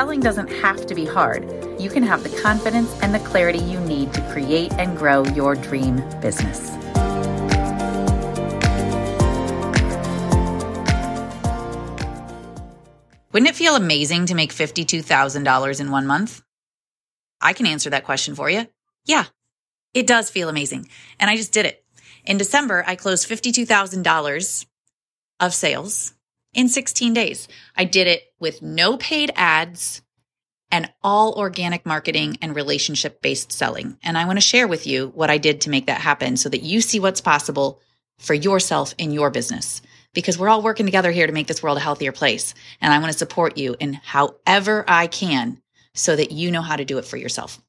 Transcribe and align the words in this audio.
Selling 0.00 0.20
doesn't 0.20 0.48
have 0.48 0.86
to 0.86 0.94
be 0.94 1.04
hard. 1.04 1.44
You 1.78 1.90
can 1.90 2.02
have 2.02 2.22
the 2.22 2.34
confidence 2.40 2.90
and 3.02 3.14
the 3.14 3.18
clarity 3.18 3.58
you 3.58 3.78
need 3.80 4.14
to 4.14 4.22
create 4.32 4.72
and 4.78 4.96
grow 4.96 5.26
your 5.26 5.54
dream 5.54 5.96
business. 6.22 6.70
Wouldn't 13.30 13.50
it 13.50 13.54
feel 13.54 13.76
amazing 13.76 14.24
to 14.24 14.34
make 14.34 14.54
$52,000 14.54 15.80
in 15.82 15.90
one 15.90 16.06
month? 16.06 16.42
I 17.42 17.52
can 17.52 17.66
answer 17.66 17.90
that 17.90 18.06
question 18.06 18.34
for 18.34 18.48
you. 18.48 18.66
Yeah, 19.04 19.26
it 19.92 20.06
does 20.06 20.30
feel 20.30 20.48
amazing. 20.48 20.88
And 21.18 21.30
I 21.30 21.36
just 21.36 21.52
did 21.52 21.66
it. 21.66 21.84
In 22.24 22.38
December, 22.38 22.82
I 22.86 22.96
closed 22.96 23.28
$52,000 23.28 24.66
of 25.40 25.52
sales 25.52 26.14
in 26.54 26.68
16 26.68 27.14
days. 27.14 27.48
I 27.76 27.84
did 27.84 28.06
it 28.06 28.22
with 28.38 28.62
no 28.62 28.96
paid 28.96 29.32
ads 29.36 30.02
and 30.70 30.90
all 31.02 31.34
organic 31.34 31.84
marketing 31.84 32.38
and 32.40 32.54
relationship 32.54 33.20
based 33.22 33.52
selling. 33.52 33.98
And 34.02 34.16
I 34.16 34.24
want 34.24 34.36
to 34.36 34.44
share 34.44 34.68
with 34.68 34.86
you 34.86 35.08
what 35.14 35.30
I 35.30 35.38
did 35.38 35.62
to 35.62 35.70
make 35.70 35.86
that 35.86 36.00
happen 36.00 36.36
so 36.36 36.48
that 36.48 36.62
you 36.62 36.80
see 36.80 37.00
what's 37.00 37.20
possible 37.20 37.80
for 38.18 38.34
yourself 38.34 38.94
in 38.98 39.10
your 39.10 39.30
business. 39.30 39.82
Because 40.12 40.38
we're 40.38 40.48
all 40.48 40.62
working 40.62 40.86
together 40.86 41.12
here 41.12 41.26
to 41.26 41.32
make 41.32 41.46
this 41.46 41.62
world 41.62 41.78
a 41.78 41.80
healthier 41.80 42.12
place. 42.12 42.54
And 42.80 42.92
I 42.92 42.98
want 42.98 43.12
to 43.12 43.18
support 43.18 43.56
you 43.56 43.76
in 43.78 43.94
however 43.94 44.84
I 44.88 45.06
can 45.06 45.60
so 45.94 46.16
that 46.16 46.32
you 46.32 46.50
know 46.50 46.62
how 46.62 46.76
to 46.76 46.84
do 46.84 46.98
it 46.98 47.04
for 47.04 47.16
yourself. 47.16 47.60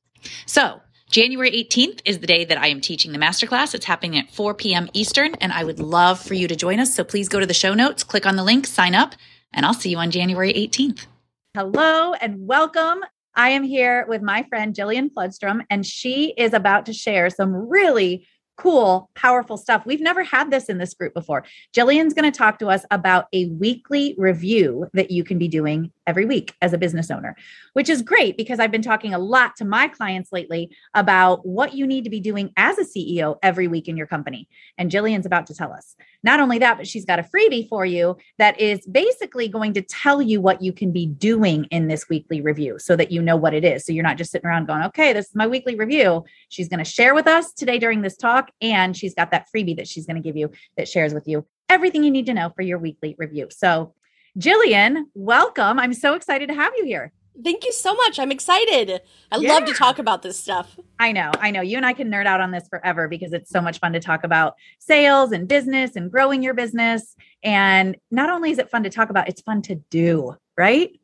So 0.45 0.81
January 1.11 1.51
18th 1.51 1.99
is 2.05 2.19
the 2.19 2.27
day 2.27 2.45
that 2.45 2.57
I 2.57 2.67
am 2.67 2.79
teaching 2.79 3.11
the 3.11 3.17
masterclass. 3.17 3.75
It's 3.75 3.83
happening 3.83 4.17
at 4.17 4.31
4 4.31 4.53
p.m. 4.53 4.89
Eastern, 4.93 5.35
and 5.41 5.51
I 5.51 5.65
would 5.65 5.77
love 5.77 6.21
for 6.21 6.35
you 6.35 6.47
to 6.47 6.55
join 6.55 6.79
us. 6.79 6.95
So 6.95 7.03
please 7.03 7.27
go 7.27 7.41
to 7.41 7.45
the 7.45 7.53
show 7.53 7.73
notes, 7.73 8.01
click 8.01 8.25
on 8.25 8.37
the 8.37 8.45
link, 8.45 8.65
sign 8.65 8.95
up, 8.95 9.15
and 9.51 9.65
I'll 9.65 9.73
see 9.73 9.89
you 9.89 9.97
on 9.97 10.09
January 10.09 10.53
18th. 10.53 11.07
Hello 11.53 12.13
and 12.13 12.47
welcome. 12.47 13.01
I 13.35 13.49
am 13.49 13.63
here 13.63 14.05
with 14.07 14.21
my 14.21 14.43
friend 14.43 14.73
Jillian 14.73 15.09
Floodstrom, 15.11 15.65
and 15.69 15.85
she 15.85 16.33
is 16.37 16.53
about 16.53 16.85
to 16.85 16.93
share 16.93 17.29
some 17.29 17.53
really 17.53 18.25
cool, 18.55 19.09
powerful 19.13 19.57
stuff. 19.57 19.85
We've 19.85 19.99
never 19.99 20.23
had 20.23 20.49
this 20.49 20.69
in 20.69 20.77
this 20.77 20.93
group 20.93 21.13
before. 21.13 21.43
Jillian's 21.75 22.13
going 22.13 22.31
to 22.31 22.37
talk 22.37 22.57
to 22.59 22.67
us 22.67 22.85
about 22.89 23.25
a 23.33 23.47
weekly 23.47 24.15
review 24.17 24.87
that 24.93 25.11
you 25.11 25.25
can 25.25 25.37
be 25.37 25.49
doing 25.49 25.91
every 26.11 26.25
week 26.25 26.53
as 26.61 26.73
a 26.73 26.77
business 26.77 27.09
owner, 27.09 27.37
which 27.71 27.89
is 27.89 28.01
great 28.01 28.35
because 28.35 28.59
I've 28.59 28.69
been 28.69 28.81
talking 28.81 29.13
a 29.13 29.17
lot 29.17 29.55
to 29.55 29.65
my 29.65 29.87
clients 29.87 30.33
lately 30.33 30.75
about 30.93 31.45
what 31.45 31.73
you 31.73 31.87
need 31.87 32.03
to 32.03 32.09
be 32.09 32.19
doing 32.19 32.51
as 32.57 32.77
a 32.77 32.83
CEO 32.83 33.37
every 33.41 33.69
week 33.69 33.87
in 33.87 33.95
your 33.95 34.07
company. 34.07 34.49
And 34.77 34.91
Jillian's 34.91 35.25
about 35.25 35.47
to 35.47 35.55
tell 35.55 35.71
us. 35.71 35.95
Not 36.21 36.41
only 36.41 36.59
that, 36.59 36.75
but 36.75 36.85
she's 36.85 37.05
got 37.05 37.19
a 37.19 37.23
freebie 37.23 37.69
for 37.69 37.85
you 37.85 38.17
that 38.39 38.59
is 38.59 38.85
basically 38.85 39.47
going 39.47 39.71
to 39.75 39.81
tell 39.81 40.21
you 40.21 40.41
what 40.41 40.61
you 40.61 40.73
can 40.73 40.91
be 40.91 41.05
doing 41.05 41.63
in 41.71 41.87
this 41.87 42.09
weekly 42.09 42.41
review 42.41 42.77
so 42.77 42.97
that 42.97 43.09
you 43.09 43.21
know 43.21 43.37
what 43.37 43.53
it 43.53 43.63
is. 43.63 43.85
So 43.85 43.93
you're 43.93 44.03
not 44.03 44.17
just 44.17 44.31
sitting 44.31 44.45
around 44.45 44.67
going, 44.67 44.83
okay, 44.83 45.13
this 45.13 45.27
is 45.27 45.35
my 45.35 45.47
weekly 45.47 45.75
review. 45.75 46.25
She's 46.49 46.67
going 46.67 46.83
to 46.83 46.91
share 46.91 47.15
with 47.15 47.25
us 47.25 47.53
today 47.53 47.79
during 47.79 48.01
this 48.01 48.17
talk. 48.17 48.51
And 48.61 48.97
she's 48.97 49.15
got 49.15 49.31
that 49.31 49.47
freebie 49.55 49.77
that 49.77 49.87
she's 49.87 50.05
going 50.05 50.21
to 50.21 50.21
give 50.21 50.35
you 50.35 50.51
that 50.75 50.89
shares 50.89 51.13
with 51.13 51.25
you 51.25 51.45
everything 51.71 52.03
you 52.03 52.11
need 52.11 52.25
to 52.25 52.33
know 52.33 52.51
for 52.53 52.61
your 52.61 52.77
weekly 52.77 53.15
review. 53.17 53.47
So, 53.49 53.93
Jillian, 54.39 55.05
welcome. 55.13 55.77
I'm 55.77 55.93
so 55.93 56.13
excited 56.13 56.47
to 56.47 56.55
have 56.55 56.71
you 56.77 56.85
here. 56.85 57.11
Thank 57.43 57.65
you 57.65 57.73
so 57.73 57.93
much. 57.95 58.17
I'm 58.19 58.31
excited. 58.31 59.01
I 59.31 59.37
yeah. 59.37 59.53
love 59.53 59.65
to 59.65 59.73
talk 59.73 59.99
about 59.99 60.21
this 60.21 60.39
stuff. 60.39 60.77
I 60.99 61.11
know. 61.11 61.31
I 61.39 61.51
know. 61.51 61.61
You 61.61 61.77
and 61.77 61.85
I 61.85 61.93
can 61.93 62.09
nerd 62.09 62.27
out 62.27 62.39
on 62.39 62.51
this 62.51 62.67
forever 62.69 63.07
because 63.07 63.33
it's 63.33 63.49
so 63.49 63.61
much 63.61 63.79
fun 63.79 63.93
to 63.93 63.99
talk 63.99 64.23
about 64.23 64.55
sales 64.79 65.31
and 65.31 65.47
business 65.47 65.95
and 65.95 66.11
growing 66.11 66.43
your 66.43 66.53
business. 66.53 67.15
And 67.43 67.97
not 68.09 68.29
only 68.29 68.51
is 68.51 68.57
it 68.57 68.69
fun 68.69 68.83
to 68.83 68.89
talk 68.89 69.09
about, 69.09 69.27
it's 69.27 69.41
fun 69.41 69.61
to 69.63 69.75
do, 69.89 70.35
right? 70.57 70.97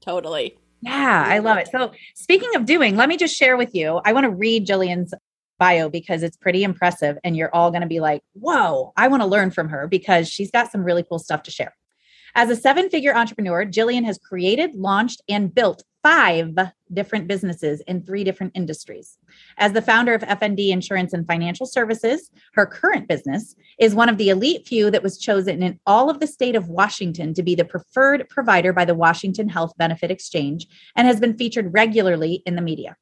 Totally. 0.00 0.58
Yeah, 0.82 1.24
I 1.26 1.38
love 1.38 1.56
it. 1.56 1.68
So, 1.68 1.92
speaking 2.14 2.54
of 2.54 2.66
doing, 2.66 2.96
let 2.96 3.08
me 3.08 3.16
just 3.16 3.34
share 3.34 3.56
with 3.56 3.74
you. 3.74 4.02
I 4.04 4.12
want 4.12 4.24
to 4.24 4.30
read 4.30 4.66
Jillian's 4.66 5.14
bio 5.58 5.88
because 5.88 6.22
it's 6.22 6.36
pretty 6.36 6.64
impressive. 6.64 7.16
And 7.24 7.34
you're 7.34 7.54
all 7.54 7.70
going 7.70 7.80
to 7.80 7.88
be 7.88 8.00
like, 8.00 8.22
whoa, 8.34 8.92
I 8.96 9.08
want 9.08 9.22
to 9.22 9.26
learn 9.26 9.50
from 9.50 9.70
her 9.70 9.86
because 9.86 10.28
she's 10.28 10.50
got 10.50 10.70
some 10.70 10.84
really 10.84 11.02
cool 11.02 11.18
stuff 11.18 11.44
to 11.44 11.50
share. 11.50 11.74
As 12.36 12.50
a 12.50 12.56
seven 12.56 12.90
figure 12.90 13.14
entrepreneur, 13.14 13.64
Jillian 13.64 14.04
has 14.04 14.18
created, 14.18 14.74
launched, 14.74 15.22
and 15.28 15.54
built 15.54 15.84
five 16.02 16.56
different 16.92 17.28
businesses 17.28 17.80
in 17.86 18.02
three 18.02 18.24
different 18.24 18.52
industries. 18.56 19.18
As 19.56 19.72
the 19.72 19.80
founder 19.80 20.14
of 20.14 20.22
FND 20.22 20.70
Insurance 20.70 21.12
and 21.12 21.26
Financial 21.26 21.64
Services, 21.64 22.30
her 22.54 22.66
current 22.66 23.08
business 23.08 23.54
is 23.78 23.94
one 23.94 24.08
of 24.08 24.18
the 24.18 24.30
elite 24.30 24.66
few 24.66 24.90
that 24.90 25.02
was 25.02 25.16
chosen 25.16 25.62
in 25.62 25.78
all 25.86 26.10
of 26.10 26.18
the 26.18 26.26
state 26.26 26.56
of 26.56 26.68
Washington 26.68 27.34
to 27.34 27.42
be 27.42 27.54
the 27.54 27.64
preferred 27.64 28.28
provider 28.28 28.72
by 28.72 28.84
the 28.84 28.94
Washington 28.94 29.48
Health 29.48 29.72
Benefit 29.78 30.10
Exchange 30.10 30.66
and 30.96 31.06
has 31.06 31.20
been 31.20 31.38
featured 31.38 31.72
regularly 31.72 32.42
in 32.44 32.56
the 32.56 32.62
media. 32.62 32.96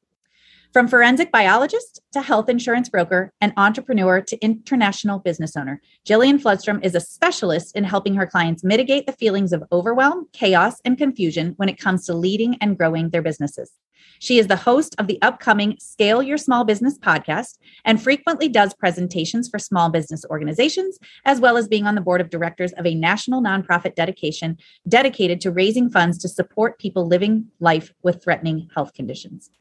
From 0.73 0.87
forensic 0.87 1.31
biologist 1.31 2.01
to 2.13 2.21
health 2.23 2.49
insurance 2.49 2.89
broker 2.89 3.31
and 3.39 3.53
entrepreneur 3.57 4.21
to 4.21 4.43
international 4.43 5.19
business 5.19 5.55
owner, 5.55 5.79
Jillian 6.03 6.41
Floodstrom 6.41 6.83
is 6.83 6.95
a 6.95 6.99
specialist 6.99 7.77
in 7.77 7.83
helping 7.83 8.15
her 8.15 8.25
clients 8.25 8.63
mitigate 8.63 9.05
the 9.05 9.11
feelings 9.11 9.53
of 9.53 9.63
overwhelm, 9.71 10.27
chaos, 10.33 10.81
and 10.83 10.97
confusion 10.97 11.53
when 11.57 11.69
it 11.69 11.77
comes 11.77 12.07
to 12.07 12.15
leading 12.15 12.55
and 12.59 12.75
growing 12.75 13.11
their 13.11 13.21
businesses. 13.21 13.71
She 14.17 14.39
is 14.39 14.47
the 14.47 14.55
host 14.55 14.95
of 14.97 15.05
the 15.05 15.21
upcoming 15.21 15.77
Scale 15.79 16.23
Your 16.23 16.39
Small 16.39 16.63
Business 16.63 16.97
podcast 16.97 17.59
and 17.85 18.01
frequently 18.01 18.49
does 18.49 18.73
presentations 18.73 19.47
for 19.49 19.59
small 19.59 19.91
business 19.91 20.25
organizations, 20.27 20.97
as 21.23 21.39
well 21.39 21.55
as 21.55 21.67
being 21.67 21.85
on 21.85 21.93
the 21.93 22.01
board 22.01 22.19
of 22.19 22.31
directors 22.31 22.73
of 22.73 22.87
a 22.87 22.95
national 22.95 23.43
nonprofit 23.43 23.93
dedication 23.93 24.57
dedicated 24.87 25.39
to 25.41 25.51
raising 25.51 25.91
funds 25.91 26.17
to 26.17 26.27
support 26.27 26.79
people 26.79 27.07
living 27.07 27.45
life 27.59 27.93
with 28.01 28.23
threatening 28.23 28.69
health 28.73 28.93
conditions. 28.93 29.51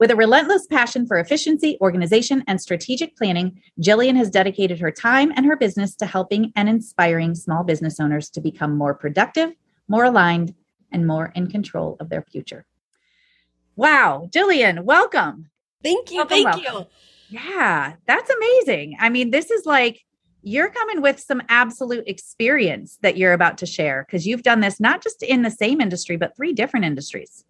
With 0.00 0.10
a 0.10 0.16
relentless 0.16 0.66
passion 0.66 1.06
for 1.06 1.18
efficiency, 1.18 1.76
organization, 1.82 2.42
and 2.48 2.58
strategic 2.58 3.18
planning, 3.18 3.60
Jillian 3.78 4.16
has 4.16 4.30
dedicated 4.30 4.80
her 4.80 4.90
time 4.90 5.30
and 5.36 5.44
her 5.44 5.56
business 5.56 5.94
to 5.96 6.06
helping 6.06 6.54
and 6.56 6.70
inspiring 6.70 7.34
small 7.34 7.64
business 7.64 8.00
owners 8.00 8.30
to 8.30 8.40
become 8.40 8.78
more 8.78 8.94
productive, 8.94 9.52
more 9.88 10.04
aligned, 10.04 10.54
and 10.90 11.06
more 11.06 11.30
in 11.34 11.48
control 11.48 11.98
of 12.00 12.08
their 12.08 12.22
future. 12.22 12.64
Wow, 13.76 14.30
Jillian, 14.32 14.84
welcome. 14.84 15.50
Thank 15.82 16.10
you. 16.10 16.16
Welcome, 16.16 16.44
thank 16.44 16.64
welcome. 16.64 16.86
you. 17.28 17.38
Yeah, 17.38 17.92
that's 18.06 18.30
amazing. 18.30 18.96
I 18.98 19.10
mean, 19.10 19.30
this 19.30 19.50
is 19.50 19.66
like 19.66 20.00
you're 20.42 20.70
coming 20.70 21.02
with 21.02 21.20
some 21.20 21.42
absolute 21.50 22.04
experience 22.06 22.98
that 23.02 23.18
you're 23.18 23.34
about 23.34 23.58
to 23.58 23.66
share 23.66 24.06
because 24.06 24.26
you've 24.26 24.44
done 24.44 24.60
this 24.60 24.80
not 24.80 25.02
just 25.02 25.22
in 25.22 25.42
the 25.42 25.50
same 25.50 25.78
industry, 25.78 26.16
but 26.16 26.34
three 26.34 26.54
different 26.54 26.86
industries. 26.86 27.44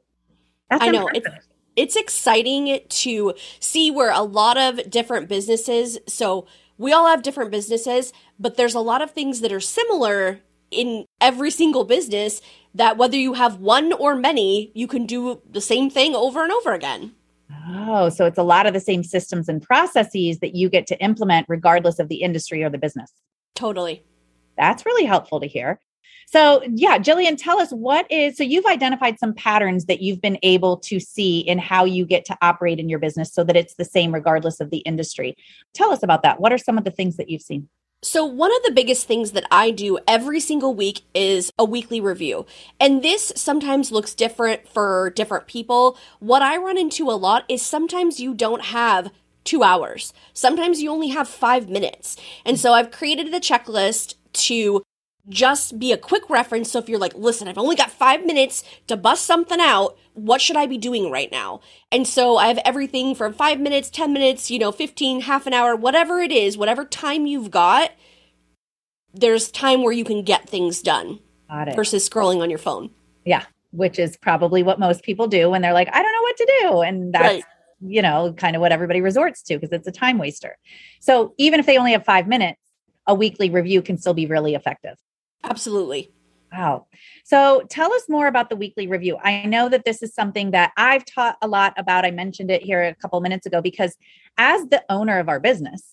That's 0.68 0.82
I 0.82 0.88
know. 0.88 1.06
Impressive. 1.06 1.32
It's, 1.36 1.49
it's 1.80 1.96
exciting 1.96 2.78
to 2.86 3.32
see 3.58 3.90
where 3.90 4.12
a 4.12 4.20
lot 4.20 4.58
of 4.58 4.90
different 4.90 5.30
businesses, 5.30 5.98
so 6.06 6.46
we 6.76 6.92
all 6.92 7.06
have 7.06 7.22
different 7.22 7.50
businesses, 7.50 8.12
but 8.38 8.58
there's 8.58 8.74
a 8.74 8.80
lot 8.80 9.00
of 9.00 9.12
things 9.12 9.40
that 9.40 9.50
are 9.50 9.60
similar 9.60 10.40
in 10.70 11.06
every 11.22 11.50
single 11.50 11.84
business 11.84 12.42
that 12.74 12.98
whether 12.98 13.16
you 13.16 13.32
have 13.32 13.60
one 13.60 13.94
or 13.94 14.14
many, 14.14 14.70
you 14.74 14.86
can 14.86 15.06
do 15.06 15.40
the 15.50 15.60
same 15.62 15.88
thing 15.88 16.14
over 16.14 16.42
and 16.42 16.52
over 16.52 16.74
again. 16.74 17.14
Oh, 17.70 18.10
so 18.10 18.26
it's 18.26 18.38
a 18.38 18.42
lot 18.42 18.66
of 18.66 18.74
the 18.74 18.80
same 18.80 19.02
systems 19.02 19.48
and 19.48 19.62
processes 19.62 20.38
that 20.40 20.54
you 20.54 20.68
get 20.68 20.86
to 20.88 21.02
implement 21.02 21.46
regardless 21.48 21.98
of 21.98 22.08
the 22.08 22.22
industry 22.22 22.62
or 22.62 22.68
the 22.68 22.78
business. 22.78 23.10
Totally. 23.54 24.04
That's 24.58 24.84
really 24.84 25.06
helpful 25.06 25.40
to 25.40 25.46
hear. 25.46 25.80
So, 26.32 26.62
yeah, 26.72 26.96
Jillian, 26.98 27.36
tell 27.36 27.60
us 27.60 27.70
what 27.72 28.10
is 28.10 28.36
so 28.36 28.44
you've 28.44 28.66
identified 28.66 29.18
some 29.18 29.34
patterns 29.34 29.86
that 29.86 30.00
you've 30.00 30.20
been 30.20 30.38
able 30.44 30.76
to 30.76 31.00
see 31.00 31.40
in 31.40 31.58
how 31.58 31.84
you 31.84 32.06
get 32.06 32.24
to 32.26 32.38
operate 32.40 32.78
in 32.78 32.88
your 32.88 33.00
business 33.00 33.34
so 33.34 33.42
that 33.42 33.56
it's 33.56 33.74
the 33.74 33.84
same 33.84 34.14
regardless 34.14 34.60
of 34.60 34.70
the 34.70 34.78
industry. 34.78 35.36
Tell 35.74 35.90
us 35.90 36.04
about 36.04 36.22
that. 36.22 36.40
What 36.40 36.52
are 36.52 36.58
some 36.58 36.78
of 36.78 36.84
the 36.84 36.92
things 36.92 37.16
that 37.16 37.30
you've 37.30 37.42
seen? 37.42 37.68
So, 38.02 38.24
one 38.24 38.52
of 38.52 38.62
the 38.62 38.70
biggest 38.70 39.08
things 39.08 39.32
that 39.32 39.44
I 39.50 39.72
do 39.72 39.98
every 40.06 40.38
single 40.38 40.72
week 40.72 41.02
is 41.14 41.50
a 41.58 41.64
weekly 41.64 42.00
review. 42.00 42.46
And 42.78 43.02
this 43.02 43.32
sometimes 43.34 43.90
looks 43.90 44.14
different 44.14 44.68
for 44.68 45.10
different 45.16 45.48
people. 45.48 45.98
What 46.20 46.42
I 46.42 46.58
run 46.58 46.78
into 46.78 47.10
a 47.10 47.18
lot 47.18 47.44
is 47.48 47.60
sometimes 47.60 48.20
you 48.20 48.34
don't 48.34 48.66
have 48.66 49.10
two 49.42 49.64
hours, 49.64 50.12
sometimes 50.32 50.80
you 50.80 50.92
only 50.92 51.08
have 51.08 51.26
five 51.28 51.68
minutes. 51.68 52.16
And 52.46 52.56
so, 52.56 52.72
I've 52.72 52.92
created 52.92 53.34
a 53.34 53.40
checklist 53.40 54.14
to 54.32 54.84
just 55.28 55.78
be 55.78 55.92
a 55.92 55.96
quick 55.96 56.28
reference. 56.28 56.70
So 56.70 56.78
if 56.78 56.88
you're 56.88 56.98
like, 56.98 57.14
listen, 57.14 57.48
I've 57.48 57.58
only 57.58 57.76
got 57.76 57.90
five 57.90 58.24
minutes 58.24 58.64
to 58.86 58.96
bust 58.96 59.24
something 59.24 59.60
out, 59.60 59.96
what 60.14 60.40
should 60.40 60.56
I 60.56 60.66
be 60.66 60.78
doing 60.78 61.10
right 61.10 61.30
now? 61.30 61.60
And 61.92 62.06
so 62.06 62.36
I 62.36 62.48
have 62.48 62.58
everything 62.64 63.14
from 63.14 63.32
five 63.32 63.60
minutes, 63.60 63.90
10 63.90 64.12
minutes, 64.12 64.50
you 64.50 64.58
know, 64.58 64.72
15, 64.72 65.22
half 65.22 65.46
an 65.46 65.52
hour, 65.52 65.76
whatever 65.76 66.20
it 66.20 66.32
is, 66.32 66.56
whatever 66.56 66.84
time 66.84 67.26
you've 67.26 67.50
got, 67.50 67.92
there's 69.12 69.50
time 69.50 69.82
where 69.82 69.92
you 69.92 70.04
can 70.04 70.22
get 70.22 70.48
things 70.48 70.82
done 70.82 71.18
versus 71.74 72.08
scrolling 72.08 72.40
on 72.40 72.50
your 72.50 72.58
phone. 72.58 72.90
Yeah. 73.24 73.44
Which 73.72 73.98
is 73.98 74.16
probably 74.16 74.62
what 74.62 74.80
most 74.80 75.02
people 75.02 75.26
do 75.26 75.50
when 75.50 75.62
they're 75.62 75.72
like, 75.72 75.88
I 75.92 76.02
don't 76.02 76.12
know 76.12 76.22
what 76.22 76.36
to 76.36 76.58
do. 76.60 76.80
And 76.82 77.14
that's, 77.14 77.24
right. 77.24 77.44
you 77.80 78.02
know, 78.02 78.32
kind 78.36 78.56
of 78.56 78.60
what 78.60 78.72
everybody 78.72 79.00
resorts 79.00 79.42
to 79.42 79.56
because 79.58 79.72
it's 79.72 79.86
a 79.86 79.92
time 79.92 80.18
waster. 80.18 80.56
So 81.00 81.34
even 81.38 81.60
if 81.60 81.66
they 81.66 81.78
only 81.78 81.92
have 81.92 82.04
five 82.04 82.26
minutes, 82.26 82.60
a 83.06 83.14
weekly 83.14 83.50
review 83.50 83.82
can 83.82 83.96
still 83.96 84.14
be 84.14 84.26
really 84.26 84.54
effective. 84.54 84.96
Absolutely. 85.44 86.10
Wow. 86.52 86.86
So 87.24 87.62
tell 87.68 87.92
us 87.92 88.02
more 88.08 88.26
about 88.26 88.50
the 88.50 88.56
weekly 88.56 88.86
review. 88.86 89.16
I 89.22 89.44
know 89.46 89.68
that 89.68 89.84
this 89.84 90.02
is 90.02 90.12
something 90.14 90.50
that 90.50 90.72
I've 90.76 91.04
taught 91.04 91.36
a 91.42 91.48
lot 91.48 91.74
about. 91.76 92.04
I 92.04 92.10
mentioned 92.10 92.50
it 92.50 92.62
here 92.62 92.82
a 92.82 92.94
couple 92.94 93.20
minutes 93.20 93.46
ago 93.46 93.62
because 93.62 93.96
as 94.36 94.66
the 94.66 94.82
owner 94.88 95.18
of 95.18 95.28
our 95.28 95.38
business, 95.38 95.84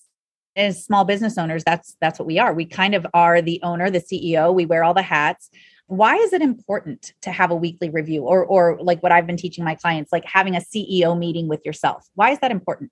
as 0.56 0.84
small 0.84 1.06
business 1.06 1.38
owners, 1.38 1.64
that's 1.64 1.96
that's 2.02 2.18
what 2.18 2.26
we 2.26 2.40
are. 2.40 2.54
We 2.54 2.66
kind 2.66 2.96
of 2.96 3.06
are 3.14 3.42
the 3.42 3.60
owner, 3.62 3.92
the 3.92 4.00
CEO. 4.02 4.54
We 4.54 4.66
wear 4.66 4.84
all 4.84 4.96
the 4.96 5.04
hats. 5.04 5.50
Why 5.86 6.16
is 6.16 6.34
it 6.34 6.42
important 6.42 7.14
to 7.22 7.32
have 7.32 7.52
a 7.52 7.56
weekly 7.56 7.90
review 7.90 8.24
or 8.24 8.44
or 8.44 8.80
like 8.82 9.04
what 9.04 9.12
I've 9.12 9.28
been 9.28 9.38
teaching 9.38 9.64
my 9.64 9.76
clients, 9.76 10.12
like 10.12 10.26
having 10.26 10.56
a 10.56 10.60
CEO 10.60 11.18
meeting 11.18 11.48
with 11.48 11.64
yourself? 11.64 12.08
Why 12.16 12.32
is 12.32 12.40
that 12.40 12.50
important? 12.50 12.92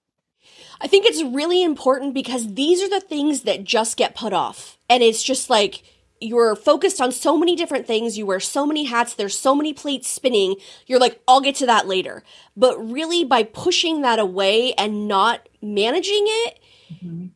I 0.79 0.87
think 0.87 1.07
it's 1.07 1.23
really 1.23 1.63
important 1.63 2.13
because 2.13 2.53
these 2.53 2.83
are 2.83 2.89
the 2.89 3.01
things 3.01 3.41
that 3.41 3.63
just 3.63 3.97
get 3.97 4.15
put 4.15 4.33
off. 4.33 4.77
And 4.87 5.01
it's 5.01 5.23
just 5.23 5.49
like 5.49 5.81
you're 6.21 6.55
focused 6.55 7.01
on 7.01 7.11
so 7.11 7.37
many 7.37 7.55
different 7.55 7.85
things, 7.85 8.17
you 8.17 8.25
wear 8.25 8.39
so 8.39 8.65
many 8.65 8.85
hats, 8.85 9.13
there's 9.13 9.37
so 9.37 9.53
many 9.53 9.73
plates 9.73 10.09
spinning, 10.09 10.55
you're 10.87 10.99
like, 10.99 11.21
I'll 11.27 11.41
get 11.41 11.55
to 11.55 11.65
that 11.65 11.87
later. 11.87 12.23
But 12.55 12.77
really, 12.77 13.23
by 13.23 13.43
pushing 13.43 14.01
that 14.01 14.19
away 14.19 14.73
and 14.73 15.07
not 15.07 15.47
managing 15.61 16.25
it, 16.25 16.59
mm-hmm. 16.93 17.27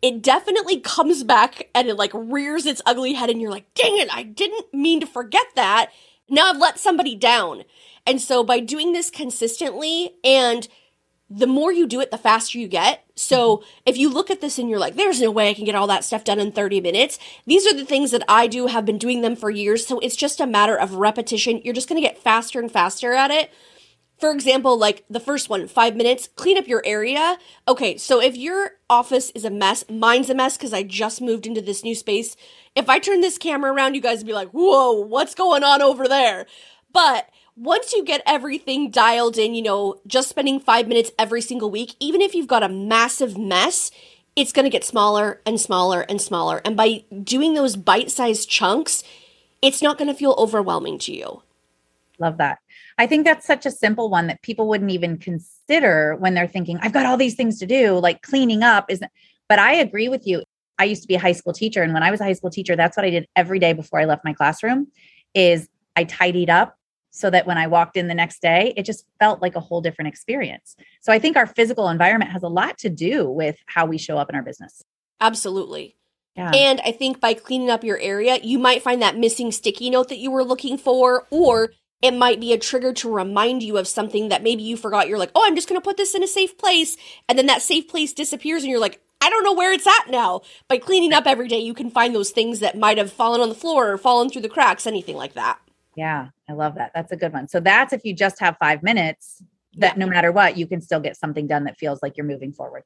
it 0.00 0.22
definitely 0.22 0.80
comes 0.80 1.24
back 1.24 1.68
and 1.74 1.88
it 1.88 1.96
like 1.96 2.12
rears 2.14 2.66
its 2.66 2.82
ugly 2.86 3.12
head, 3.12 3.30
and 3.30 3.40
you're 3.40 3.50
like, 3.50 3.72
dang 3.74 3.98
it, 3.98 4.14
I 4.14 4.22
didn't 4.22 4.72
mean 4.72 5.00
to 5.00 5.06
forget 5.06 5.46
that. 5.54 5.90
Now 6.28 6.50
I've 6.50 6.58
let 6.58 6.78
somebody 6.78 7.14
down. 7.14 7.64
And 8.06 8.20
so 8.20 8.42
by 8.42 8.60
doing 8.60 8.92
this 8.92 9.10
consistently 9.10 10.14
and 10.24 10.66
the 11.34 11.46
more 11.46 11.72
you 11.72 11.86
do 11.86 12.00
it, 12.00 12.10
the 12.10 12.18
faster 12.18 12.58
you 12.58 12.68
get. 12.68 13.04
So 13.14 13.58
mm-hmm. 13.58 13.66
if 13.86 13.96
you 13.96 14.10
look 14.10 14.30
at 14.30 14.40
this 14.40 14.58
and 14.58 14.68
you're 14.68 14.78
like, 14.78 14.96
there's 14.96 15.20
no 15.20 15.30
way 15.30 15.48
I 15.48 15.54
can 15.54 15.64
get 15.64 15.74
all 15.74 15.86
that 15.86 16.04
stuff 16.04 16.24
done 16.24 16.38
in 16.38 16.52
30 16.52 16.80
minutes, 16.80 17.18
these 17.46 17.66
are 17.66 17.74
the 17.74 17.84
things 17.84 18.10
that 18.10 18.24
I 18.28 18.46
do, 18.46 18.66
have 18.66 18.84
been 18.84 18.98
doing 18.98 19.22
them 19.22 19.36
for 19.36 19.50
years. 19.50 19.86
So 19.86 19.98
it's 20.00 20.16
just 20.16 20.40
a 20.40 20.46
matter 20.46 20.76
of 20.76 20.94
repetition. 20.94 21.60
You're 21.64 21.74
just 21.74 21.88
going 21.88 22.00
to 22.00 22.06
get 22.06 22.18
faster 22.18 22.60
and 22.60 22.70
faster 22.70 23.12
at 23.12 23.30
it. 23.30 23.50
For 24.18 24.30
example, 24.30 24.78
like 24.78 25.04
the 25.10 25.18
first 25.18 25.48
one, 25.48 25.66
five 25.66 25.96
minutes, 25.96 26.28
clean 26.36 26.56
up 26.56 26.68
your 26.68 26.82
area. 26.84 27.38
Okay, 27.66 27.96
so 27.96 28.20
if 28.20 28.36
your 28.36 28.72
office 28.88 29.30
is 29.30 29.44
a 29.44 29.50
mess, 29.50 29.84
mine's 29.88 30.30
a 30.30 30.34
mess 30.34 30.56
because 30.56 30.72
I 30.72 30.84
just 30.84 31.20
moved 31.20 31.46
into 31.46 31.60
this 31.60 31.82
new 31.82 31.94
space. 31.94 32.36
If 32.76 32.88
I 32.88 33.00
turn 33.00 33.20
this 33.20 33.36
camera 33.36 33.72
around, 33.72 33.94
you 33.94 34.00
guys 34.00 34.18
would 34.18 34.26
be 34.26 34.32
like, 34.32 34.50
whoa, 34.50 34.92
what's 34.92 35.34
going 35.34 35.64
on 35.64 35.82
over 35.82 36.06
there? 36.06 36.46
But 36.92 37.28
once 37.56 37.92
you 37.92 38.04
get 38.04 38.22
everything 38.26 38.90
dialed 38.90 39.36
in, 39.36 39.54
you 39.54 39.62
know, 39.62 40.00
just 40.06 40.28
spending 40.28 40.58
five 40.58 40.88
minutes 40.88 41.10
every 41.18 41.42
single 41.42 41.70
week, 41.70 41.94
even 42.00 42.20
if 42.20 42.34
you've 42.34 42.46
got 42.46 42.62
a 42.62 42.68
massive 42.68 43.36
mess, 43.36 43.90
it's 44.34 44.52
going 44.52 44.64
to 44.64 44.70
get 44.70 44.84
smaller 44.84 45.40
and 45.44 45.60
smaller 45.60 46.02
and 46.02 46.20
smaller. 46.20 46.62
And 46.64 46.76
by 46.76 47.04
doing 47.22 47.54
those 47.54 47.76
bite 47.76 48.10
sized 48.10 48.48
chunks, 48.48 49.04
it's 49.60 49.82
not 49.82 49.98
going 49.98 50.08
to 50.08 50.14
feel 50.14 50.34
overwhelming 50.38 50.98
to 51.00 51.12
you. 51.12 51.42
Love 52.18 52.38
that. 52.38 52.58
I 52.98 53.06
think 53.06 53.24
that's 53.24 53.46
such 53.46 53.66
a 53.66 53.70
simple 53.70 54.08
one 54.08 54.26
that 54.28 54.42
people 54.42 54.68
wouldn't 54.68 54.90
even 54.90 55.18
consider 55.18 56.16
when 56.16 56.34
they're 56.34 56.46
thinking, 56.46 56.78
I've 56.82 56.92
got 56.92 57.06
all 57.06 57.16
these 57.16 57.34
things 57.34 57.58
to 57.58 57.66
do, 57.66 57.98
like 57.98 58.22
cleaning 58.22 58.62
up 58.62 58.86
isn't. 58.88 59.10
But 59.48 59.58
I 59.58 59.74
agree 59.74 60.08
with 60.08 60.26
you. 60.26 60.42
I 60.78 60.84
used 60.84 61.02
to 61.02 61.08
be 61.08 61.16
a 61.16 61.20
high 61.20 61.32
school 61.32 61.52
teacher. 61.52 61.82
And 61.82 61.92
when 61.92 62.02
I 62.02 62.10
was 62.10 62.20
a 62.20 62.24
high 62.24 62.32
school 62.32 62.50
teacher, 62.50 62.76
that's 62.76 62.96
what 62.96 63.04
I 63.04 63.10
did 63.10 63.28
every 63.36 63.58
day 63.58 63.72
before 63.72 64.00
I 64.00 64.04
left 64.04 64.24
my 64.24 64.32
classroom 64.32 64.88
is 65.34 65.68
I 65.96 66.04
tidied 66.04 66.48
up 66.48 66.78
so 67.12 67.30
that 67.30 67.46
when 67.46 67.58
I 67.58 67.66
walked 67.66 67.96
in 67.96 68.08
the 68.08 68.14
next 68.14 68.42
day, 68.42 68.72
it 68.76 68.84
just 68.84 69.06
felt 69.20 69.42
like 69.42 69.54
a 69.54 69.60
whole 69.60 69.80
different 69.80 70.08
experience. 70.08 70.74
So 71.02 71.12
I 71.12 71.18
think 71.18 71.36
our 71.36 71.46
physical 71.46 71.88
environment 71.88 72.32
has 72.32 72.42
a 72.42 72.48
lot 72.48 72.78
to 72.78 72.88
do 72.88 73.28
with 73.28 73.56
how 73.66 73.86
we 73.86 73.98
show 73.98 74.16
up 74.18 74.30
in 74.30 74.34
our 74.34 74.42
business. 74.42 74.82
Absolutely. 75.20 75.96
Yeah. 76.36 76.50
And 76.54 76.80
I 76.80 76.92
think 76.92 77.20
by 77.20 77.34
cleaning 77.34 77.68
up 77.68 77.84
your 77.84 77.98
area, 77.98 78.38
you 78.42 78.58
might 78.58 78.82
find 78.82 79.02
that 79.02 79.18
missing 79.18 79.52
sticky 79.52 79.90
note 79.90 80.08
that 80.08 80.18
you 80.18 80.30
were 80.30 80.42
looking 80.42 80.78
for, 80.78 81.26
or 81.30 81.72
it 82.00 82.12
might 82.12 82.40
be 82.40 82.54
a 82.54 82.58
trigger 82.58 82.94
to 82.94 83.12
remind 83.12 83.62
you 83.62 83.76
of 83.76 83.86
something 83.86 84.30
that 84.30 84.42
maybe 84.42 84.62
you 84.62 84.78
forgot. 84.78 85.06
You're 85.06 85.18
like, 85.18 85.30
oh, 85.34 85.44
I'm 85.46 85.54
just 85.54 85.68
going 85.68 85.80
to 85.80 85.84
put 85.84 85.98
this 85.98 86.14
in 86.14 86.22
a 86.22 86.26
safe 86.26 86.56
place. 86.56 86.96
And 87.28 87.38
then 87.38 87.46
that 87.46 87.62
safe 87.62 87.86
place 87.88 88.14
disappears, 88.14 88.62
and 88.62 88.70
you're 88.70 88.80
like, 88.80 89.00
I 89.20 89.30
don't 89.30 89.44
know 89.44 89.52
where 89.52 89.72
it's 89.72 89.86
at 89.86 90.10
now. 90.10 90.40
By 90.66 90.78
cleaning 90.78 91.12
up 91.12 91.26
every 91.26 91.46
day, 91.46 91.60
you 91.60 91.74
can 91.74 91.90
find 91.90 92.12
those 92.12 92.30
things 92.30 92.58
that 92.58 92.76
might 92.76 92.98
have 92.98 93.12
fallen 93.12 93.40
on 93.40 93.50
the 93.50 93.54
floor 93.54 93.92
or 93.92 93.98
fallen 93.98 94.30
through 94.30 94.42
the 94.42 94.48
cracks, 94.48 94.86
anything 94.86 95.16
like 95.16 95.34
that. 95.34 95.60
Yeah, 95.96 96.28
I 96.48 96.52
love 96.52 96.74
that. 96.76 96.92
That's 96.94 97.12
a 97.12 97.16
good 97.16 97.32
one. 97.32 97.48
So 97.48 97.60
that's 97.60 97.92
if 97.92 98.04
you 98.04 98.14
just 98.14 98.40
have 98.40 98.56
five 98.58 98.82
minutes, 98.82 99.42
that 99.76 99.96
yeah. 99.96 100.04
no 100.04 100.10
matter 100.10 100.32
what, 100.32 100.56
you 100.56 100.66
can 100.66 100.80
still 100.80 101.00
get 101.00 101.16
something 101.16 101.46
done 101.46 101.64
that 101.64 101.78
feels 101.78 102.02
like 102.02 102.16
you're 102.16 102.26
moving 102.26 102.52
forward. 102.52 102.84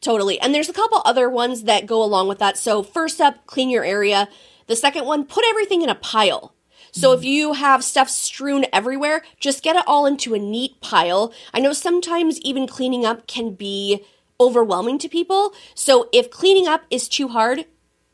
Totally. 0.00 0.40
And 0.40 0.54
there's 0.54 0.68
a 0.68 0.74
couple 0.74 1.02
other 1.04 1.28
ones 1.28 1.64
that 1.64 1.86
go 1.86 2.02
along 2.02 2.28
with 2.28 2.38
that. 2.38 2.56
So, 2.56 2.82
first 2.82 3.20
up, 3.20 3.46
clean 3.46 3.68
your 3.68 3.84
area. 3.84 4.28
The 4.66 4.76
second 4.76 5.04
one, 5.04 5.26
put 5.26 5.44
everything 5.46 5.82
in 5.82 5.90
a 5.90 5.94
pile. 5.94 6.54
So, 6.92 7.12
if 7.12 7.20
mm. 7.20 7.24
you 7.24 7.52
have 7.52 7.84
stuff 7.84 8.08
strewn 8.08 8.64
everywhere, 8.72 9.22
just 9.38 9.62
get 9.62 9.76
it 9.76 9.84
all 9.86 10.06
into 10.06 10.34
a 10.34 10.38
neat 10.38 10.80
pile. 10.80 11.32
I 11.52 11.60
know 11.60 11.72
sometimes 11.72 12.40
even 12.40 12.66
cleaning 12.66 13.04
up 13.04 13.26
can 13.26 13.54
be 13.54 14.04
overwhelming 14.40 14.98
to 15.00 15.08
people. 15.08 15.52
So, 15.74 16.08
if 16.12 16.30
cleaning 16.30 16.66
up 16.66 16.82
is 16.90 17.06
too 17.06 17.28
hard, 17.28 17.66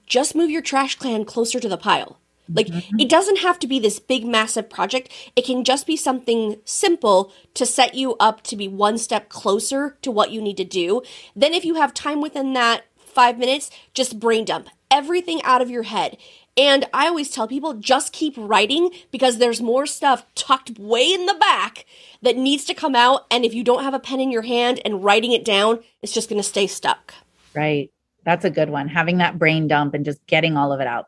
just 0.07 0.35
move 0.35 0.51
your 0.51 0.63
trash 0.63 0.97
can 0.97 1.25
closer 1.25 1.61
to 1.61 1.69
the 1.69 1.79
pile. 1.79 2.19
Like, 2.49 2.69
mm-hmm. 2.69 3.01
it 3.01 3.09
doesn't 3.09 3.39
have 3.39 3.59
to 3.61 3.67
be 3.67 3.79
this 3.79 3.99
big, 3.99 4.27
massive 4.27 4.71
project. 4.71 5.13
It 5.35 5.45
can 5.45 5.65
just 5.65 5.87
be 5.87 5.97
something 5.97 6.57
simple 6.65 7.33
to 7.55 7.67
set 7.67 7.95
you 7.95 8.17
up 8.21 8.43
to 8.45 8.57
be 8.57 8.69
one 8.69 8.99
step 8.99 9.29
closer 9.29 9.97
to 10.03 10.11
what 10.11 10.31
you 10.31 10.41
need 10.41 10.57
to 10.59 10.65
do. 10.65 11.03
Then, 11.35 11.55
if 11.55 11.65
you 11.65 11.75
have 11.75 11.95
time 11.95 12.21
within 12.21 12.53
that 12.55 12.85
five 12.97 13.39
minutes, 13.39 13.71
just 13.95 14.21
brain 14.21 14.45
dump 14.45 14.69
everything 14.91 15.43
out 15.43 15.63
of 15.63 15.71
your 15.71 15.85
head. 15.85 16.17
And 16.57 16.87
I 16.95 17.07
always 17.07 17.31
tell 17.31 17.47
people 17.47 17.75
just 17.75 18.13
keep 18.13 18.35
writing 18.37 18.91
because 19.11 19.39
there's 19.39 19.61
more 19.61 19.85
stuff 19.85 20.25
tucked 20.35 20.79
way 20.79 21.13
in 21.13 21.27
the 21.27 21.35
back 21.35 21.85
that 22.23 22.37
needs 22.37 22.65
to 22.65 22.75
come 22.75 22.95
out. 22.95 23.27
And 23.31 23.45
if 23.45 23.53
you 23.53 23.63
don't 23.63 23.83
have 23.83 23.93
a 23.93 23.99
pen 23.99 24.21
in 24.21 24.31
your 24.31 24.43
hand 24.43 24.81
and 24.85 25.05
writing 25.05 25.33
it 25.33 25.45
down, 25.45 25.81
it's 26.01 26.13
just 26.13 26.31
going 26.31 26.41
to 26.41 26.49
stay 26.49 26.67
stuck. 26.67 27.13
Right. 27.55 27.91
That's 28.25 28.45
a 28.45 28.51
good 28.51 28.71
one. 28.71 28.89
Having 28.89 29.19
that 29.19 29.39
brain 29.39 29.69
dump 29.69 29.93
and 29.95 30.05
just 30.05 30.27
getting 30.27 30.57
all 30.57 30.73
of 30.73 30.81
it 30.81 30.87
out. 30.87 31.07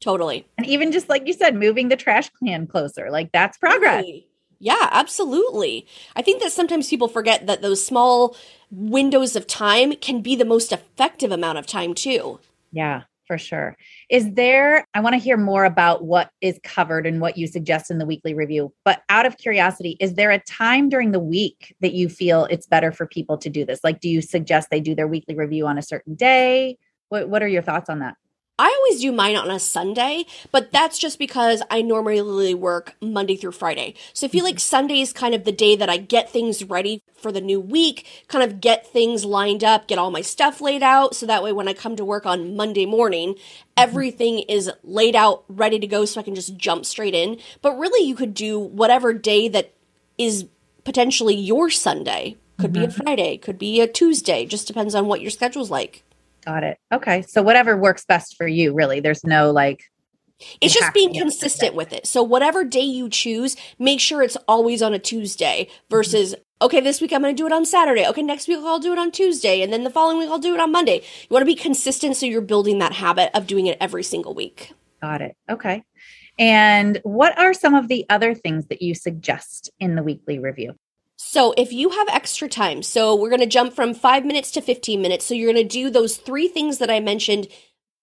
Totally. 0.00 0.46
And 0.58 0.66
even 0.66 0.92
just 0.92 1.08
like 1.08 1.26
you 1.26 1.32
said, 1.32 1.54
moving 1.54 1.88
the 1.88 1.96
trash 1.96 2.30
can 2.42 2.66
closer, 2.66 3.10
like 3.10 3.32
that's 3.32 3.56
progress. 3.58 4.02
Totally. 4.02 4.28
Yeah, 4.60 4.88
absolutely. 4.92 5.86
I 6.16 6.22
think 6.22 6.42
that 6.42 6.52
sometimes 6.52 6.88
people 6.88 7.08
forget 7.08 7.46
that 7.46 7.60
those 7.60 7.84
small 7.84 8.36
windows 8.70 9.36
of 9.36 9.46
time 9.46 9.94
can 9.96 10.22
be 10.22 10.36
the 10.36 10.44
most 10.44 10.72
effective 10.72 11.30
amount 11.32 11.58
of 11.58 11.66
time, 11.66 11.92
too. 11.92 12.40
Yeah, 12.72 13.02
for 13.26 13.36
sure. 13.36 13.76
Is 14.08 14.32
there, 14.32 14.86
I 14.94 15.00
want 15.00 15.14
to 15.14 15.18
hear 15.18 15.36
more 15.36 15.64
about 15.64 16.04
what 16.04 16.30
is 16.40 16.58
covered 16.62 17.06
and 17.06 17.20
what 17.20 17.36
you 17.36 17.46
suggest 17.46 17.90
in 17.90 17.98
the 17.98 18.06
weekly 18.06 18.32
review. 18.32 18.72
But 18.84 19.02
out 19.10 19.26
of 19.26 19.36
curiosity, 19.36 19.96
is 20.00 20.14
there 20.14 20.30
a 20.30 20.38
time 20.40 20.88
during 20.88 21.12
the 21.12 21.20
week 21.20 21.74
that 21.80 21.92
you 21.92 22.08
feel 22.08 22.46
it's 22.46 22.66
better 22.66 22.90
for 22.90 23.06
people 23.06 23.36
to 23.38 23.50
do 23.50 23.66
this? 23.66 23.80
Like, 23.84 24.00
do 24.00 24.08
you 24.08 24.22
suggest 24.22 24.68
they 24.70 24.80
do 24.80 24.94
their 24.94 25.08
weekly 25.08 25.34
review 25.34 25.66
on 25.66 25.76
a 25.76 25.82
certain 25.82 26.14
day? 26.14 26.78
What, 27.10 27.28
what 27.28 27.42
are 27.42 27.48
your 27.48 27.62
thoughts 27.62 27.90
on 27.90 27.98
that? 27.98 28.16
I 28.56 28.66
always 28.66 29.00
do 29.00 29.10
mine 29.10 29.34
on 29.34 29.50
a 29.50 29.58
Sunday, 29.58 30.26
but 30.52 30.70
that's 30.70 30.96
just 30.96 31.18
because 31.18 31.60
I 31.72 31.82
normally 31.82 32.54
work 32.54 32.94
Monday 33.00 33.34
through 33.34 33.50
Friday. 33.50 33.94
So 34.12 34.28
I 34.28 34.30
feel 34.30 34.44
like 34.44 34.60
Sunday 34.60 35.00
is 35.00 35.12
kind 35.12 35.34
of 35.34 35.42
the 35.42 35.50
day 35.50 35.74
that 35.74 35.90
I 35.90 35.96
get 35.96 36.30
things 36.30 36.62
ready 36.62 37.02
for 37.16 37.32
the 37.32 37.40
new 37.40 37.58
week, 37.58 38.06
kind 38.28 38.44
of 38.48 38.60
get 38.60 38.86
things 38.86 39.24
lined 39.24 39.64
up, 39.64 39.88
get 39.88 39.98
all 39.98 40.12
my 40.12 40.20
stuff 40.20 40.60
laid 40.60 40.84
out. 40.84 41.16
So 41.16 41.26
that 41.26 41.42
way, 41.42 41.50
when 41.50 41.66
I 41.66 41.72
come 41.72 41.96
to 41.96 42.04
work 42.04 42.26
on 42.26 42.54
Monday 42.54 42.86
morning, 42.86 43.34
everything 43.76 44.38
is 44.40 44.70
laid 44.84 45.16
out, 45.16 45.42
ready 45.48 45.80
to 45.80 45.86
go, 45.88 46.04
so 46.04 46.20
I 46.20 46.24
can 46.24 46.36
just 46.36 46.56
jump 46.56 46.86
straight 46.86 47.14
in. 47.14 47.40
But 47.60 47.76
really, 47.76 48.06
you 48.06 48.14
could 48.14 48.34
do 48.34 48.60
whatever 48.60 49.12
day 49.12 49.48
that 49.48 49.72
is 50.16 50.46
potentially 50.84 51.34
your 51.34 51.70
Sunday. 51.70 52.36
Could 52.60 52.72
mm-hmm. 52.72 52.82
be 52.82 52.84
a 52.84 52.88
mm-hmm. 52.88 53.02
Friday, 53.02 53.36
could 53.36 53.58
be 53.58 53.80
a 53.80 53.88
Tuesday, 53.88 54.46
just 54.46 54.68
depends 54.68 54.94
on 54.94 55.06
what 55.06 55.20
your 55.20 55.32
schedule's 55.32 55.72
like. 55.72 56.03
Got 56.44 56.64
it. 56.64 56.78
Okay. 56.92 57.22
So 57.22 57.42
whatever 57.42 57.76
works 57.76 58.04
best 58.04 58.36
for 58.36 58.46
you, 58.46 58.74
really. 58.74 59.00
There's 59.00 59.24
no 59.24 59.50
like 59.50 59.84
it's 60.60 60.74
just 60.74 60.92
being 60.92 61.14
consistent 61.14 61.74
with 61.74 61.92
it. 61.92 62.06
So 62.06 62.22
whatever 62.22 62.64
day 62.64 62.80
you 62.80 63.08
choose, 63.08 63.56
make 63.78 64.00
sure 64.00 64.22
it's 64.22 64.36
always 64.48 64.82
on 64.82 64.92
a 64.92 64.98
Tuesday 64.98 65.68
versus 65.88 66.34
okay, 66.60 66.80
this 66.80 67.00
week 67.00 67.12
I'm 67.12 67.22
going 67.22 67.34
to 67.34 67.40
do 67.40 67.46
it 67.46 67.52
on 67.52 67.64
Saturday. 67.64 68.06
Okay, 68.06 68.22
next 68.22 68.48
week 68.48 68.58
I'll 68.58 68.78
do 68.78 68.92
it 68.92 68.98
on 68.98 69.10
Tuesday 69.10 69.62
and 69.62 69.72
then 69.72 69.84
the 69.84 69.90
following 69.90 70.18
week 70.18 70.28
I'll 70.28 70.38
do 70.38 70.54
it 70.54 70.60
on 70.60 70.72
Monday. 70.72 70.96
You 70.96 71.28
want 71.30 71.42
to 71.42 71.46
be 71.46 71.54
consistent 71.54 72.16
so 72.16 72.26
you're 72.26 72.40
building 72.40 72.78
that 72.78 72.92
habit 72.92 73.30
of 73.34 73.46
doing 73.46 73.66
it 73.66 73.78
every 73.80 74.02
single 74.02 74.34
week. 74.34 74.72
Got 75.00 75.22
it. 75.22 75.36
Okay. 75.48 75.82
And 76.38 77.00
what 77.04 77.38
are 77.38 77.54
some 77.54 77.74
of 77.74 77.88
the 77.88 78.04
other 78.10 78.34
things 78.34 78.66
that 78.66 78.82
you 78.82 78.94
suggest 78.94 79.70
in 79.78 79.94
the 79.94 80.02
weekly 80.02 80.38
review? 80.38 80.74
So, 81.26 81.54
if 81.56 81.72
you 81.72 81.88
have 81.88 82.06
extra 82.08 82.50
time, 82.50 82.82
so 82.82 83.16
we're 83.16 83.30
going 83.30 83.40
to 83.40 83.46
jump 83.46 83.72
from 83.72 83.94
five 83.94 84.26
minutes 84.26 84.50
to 84.52 84.60
15 84.60 85.00
minutes. 85.00 85.24
So, 85.24 85.32
you're 85.32 85.50
going 85.50 85.66
to 85.66 85.68
do 85.68 85.88
those 85.88 86.18
three 86.18 86.48
things 86.48 86.76
that 86.78 86.90
I 86.90 87.00
mentioned 87.00 87.48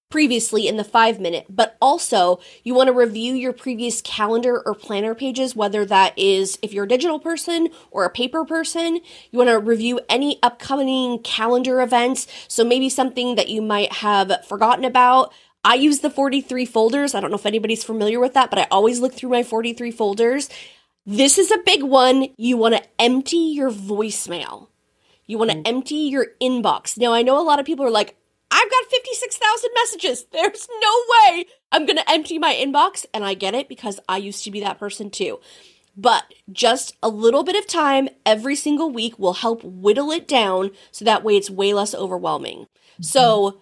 previously 0.10 0.68
in 0.68 0.76
the 0.76 0.84
five 0.84 1.20
minute, 1.20 1.46
but 1.48 1.78
also 1.80 2.40
you 2.64 2.74
want 2.74 2.88
to 2.88 2.94
review 2.94 3.34
your 3.36 3.54
previous 3.54 4.02
calendar 4.02 4.60
or 4.66 4.74
planner 4.74 5.14
pages, 5.14 5.56
whether 5.56 5.86
that 5.86 6.18
is 6.18 6.58
if 6.64 6.74
you're 6.74 6.86
a 6.86 6.90
digital 6.90 7.20
person 7.20 7.70
or 7.92 8.06
a 8.06 8.10
paper 8.10 8.44
person. 8.44 9.00
You 9.30 9.38
want 9.38 9.52
to 9.52 9.60
review 9.60 10.00
any 10.10 10.40
upcoming 10.42 11.20
calendar 11.20 11.80
events. 11.80 12.26
So, 12.48 12.66
maybe 12.66 12.90
something 12.90 13.36
that 13.36 13.50
you 13.50 13.62
might 13.62 13.94
have 13.94 14.46
forgotten 14.46 14.84
about. 14.84 15.32
I 15.64 15.76
use 15.76 16.00
the 16.00 16.10
43 16.10 16.66
folders. 16.66 17.14
I 17.14 17.20
don't 17.20 17.30
know 17.30 17.38
if 17.38 17.46
anybody's 17.46 17.84
familiar 17.84 18.20
with 18.20 18.34
that, 18.34 18.50
but 18.50 18.58
I 18.58 18.68
always 18.72 19.00
look 19.00 19.14
through 19.14 19.30
my 19.30 19.44
43 19.44 19.92
folders. 19.92 20.50
This 21.06 21.38
is 21.38 21.52
a 21.52 21.58
big 21.58 21.84
one. 21.84 22.28
You 22.38 22.58
want 22.58 22.76
to 22.76 22.84
empty 23.00 23.38
your 23.38 23.72
voicemail. 23.72 24.68
You 25.26 25.38
want 25.38 25.52
to 25.52 25.58
mm. 25.58 25.68
empty 25.68 25.96
your 25.96 26.28
inbox. 26.42 26.98
Now, 26.98 27.14
I 27.14 27.22
know 27.22 27.40
a 27.40 27.44
lot 27.44 27.60
of 27.60 27.66
people 27.66 27.86
are 27.86 27.92
like, 27.92 28.18
I've 28.52 28.70
got 28.70 28.92
56,000 28.92 29.70
messages. 29.76 30.26
There's 30.32 30.68
no 30.82 31.04
way 31.10 31.46
I'm 31.72 31.86
going 31.86 31.98
to 31.98 32.12
empty 32.12 32.38
my 32.38 32.54
inbox. 32.54 33.06
And 33.14 33.24
I 33.24 33.34
get 33.34 33.56
it 33.56 33.70
because 33.70 34.00
I 34.10 34.18
used 34.18 34.44
to 34.44 34.52
be 34.52 34.60
that 34.60 34.78
person 34.78 35.10
too. 35.10 35.40
But 35.96 36.24
just 36.52 36.96
a 37.02 37.10
little 37.10 37.44
bit 37.44 37.56
of 37.56 37.68
time 37.68 38.10
every 38.26 38.56
single 38.56 38.92
week 38.92 39.18
will 39.18 39.34
help 39.34 39.64
whittle 39.64 40.12
it 40.12 40.28
down 40.28 40.72
so 40.92 41.06
that 41.06 41.24
way 41.24 41.36
it's 41.36 41.50
way 41.50 41.74
less 41.74 41.96
overwhelming. 41.96 42.60
Mm-hmm. 42.60 43.04
So, 43.04 43.62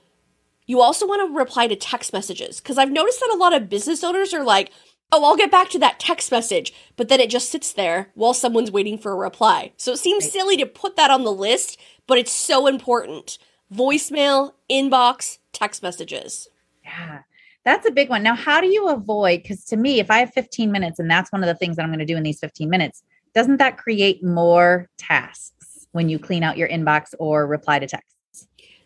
you 0.69 0.81
also 0.81 1.08
want 1.08 1.27
to 1.27 1.36
reply 1.36 1.65
to 1.65 1.75
text 1.75 2.13
messages 2.13 2.60
because 2.60 2.77
I've 2.77 2.91
noticed 2.91 3.19
that 3.19 3.34
a 3.34 3.38
lot 3.38 3.55
of 3.55 3.69
business 3.69 4.03
owners 4.03 4.36
are 4.36 4.43
like, 4.43 4.72
oh, 5.11 5.25
I'll 5.25 5.35
get 5.35 5.51
back 5.51 5.69
to 5.69 5.79
that 5.79 5.99
text 5.99 6.31
message, 6.31 6.73
but 6.95 7.09
then 7.09 7.19
it 7.19 7.29
just 7.29 7.49
sits 7.49 7.73
there 7.73 8.09
while 8.13 8.33
someone's 8.33 8.71
waiting 8.71 8.97
for 8.97 9.11
a 9.11 9.15
reply. 9.15 9.71
So 9.77 9.93
it 9.93 9.99
seems 9.99 10.25
right. 10.25 10.33
silly 10.33 10.57
to 10.57 10.65
put 10.65 10.95
that 10.95 11.11
on 11.11 11.23
the 11.23 11.31
list, 11.31 11.79
but 12.07 12.17
it's 12.17 12.31
so 12.31 12.67
important. 12.67 13.37
Voicemail, 13.73 14.53
inbox, 14.69 15.39
text 15.51 15.81
messages. 15.81 16.47
Yeah. 16.83 17.21
That's 17.65 17.87
a 17.87 17.91
big 17.91 18.09
one. 18.09 18.23
Now, 18.23 18.35
how 18.35 18.61
do 18.61 18.67
you 18.67 18.87
avoid? 18.87 19.41
Because 19.41 19.65
to 19.65 19.77
me, 19.77 19.99
if 19.99 20.09
I 20.09 20.19
have 20.19 20.33
15 20.33 20.71
minutes 20.71 20.99
and 20.99 21.09
that's 21.09 21.31
one 21.31 21.43
of 21.43 21.47
the 21.47 21.55
things 21.55 21.75
that 21.75 21.83
I'm 21.83 21.89
going 21.89 21.99
to 21.99 22.05
do 22.05 22.17
in 22.17 22.23
these 22.23 22.39
15 22.39 22.69
minutes, 22.69 23.03
doesn't 23.35 23.57
that 23.57 23.77
create 23.77 24.23
more 24.23 24.89
tasks 24.97 25.87
when 25.91 26.09
you 26.09 26.19
clean 26.19 26.43
out 26.43 26.57
your 26.57 26.69
inbox 26.69 27.13
or 27.19 27.45
reply 27.45 27.79
to 27.79 27.87
texts? 27.87 28.15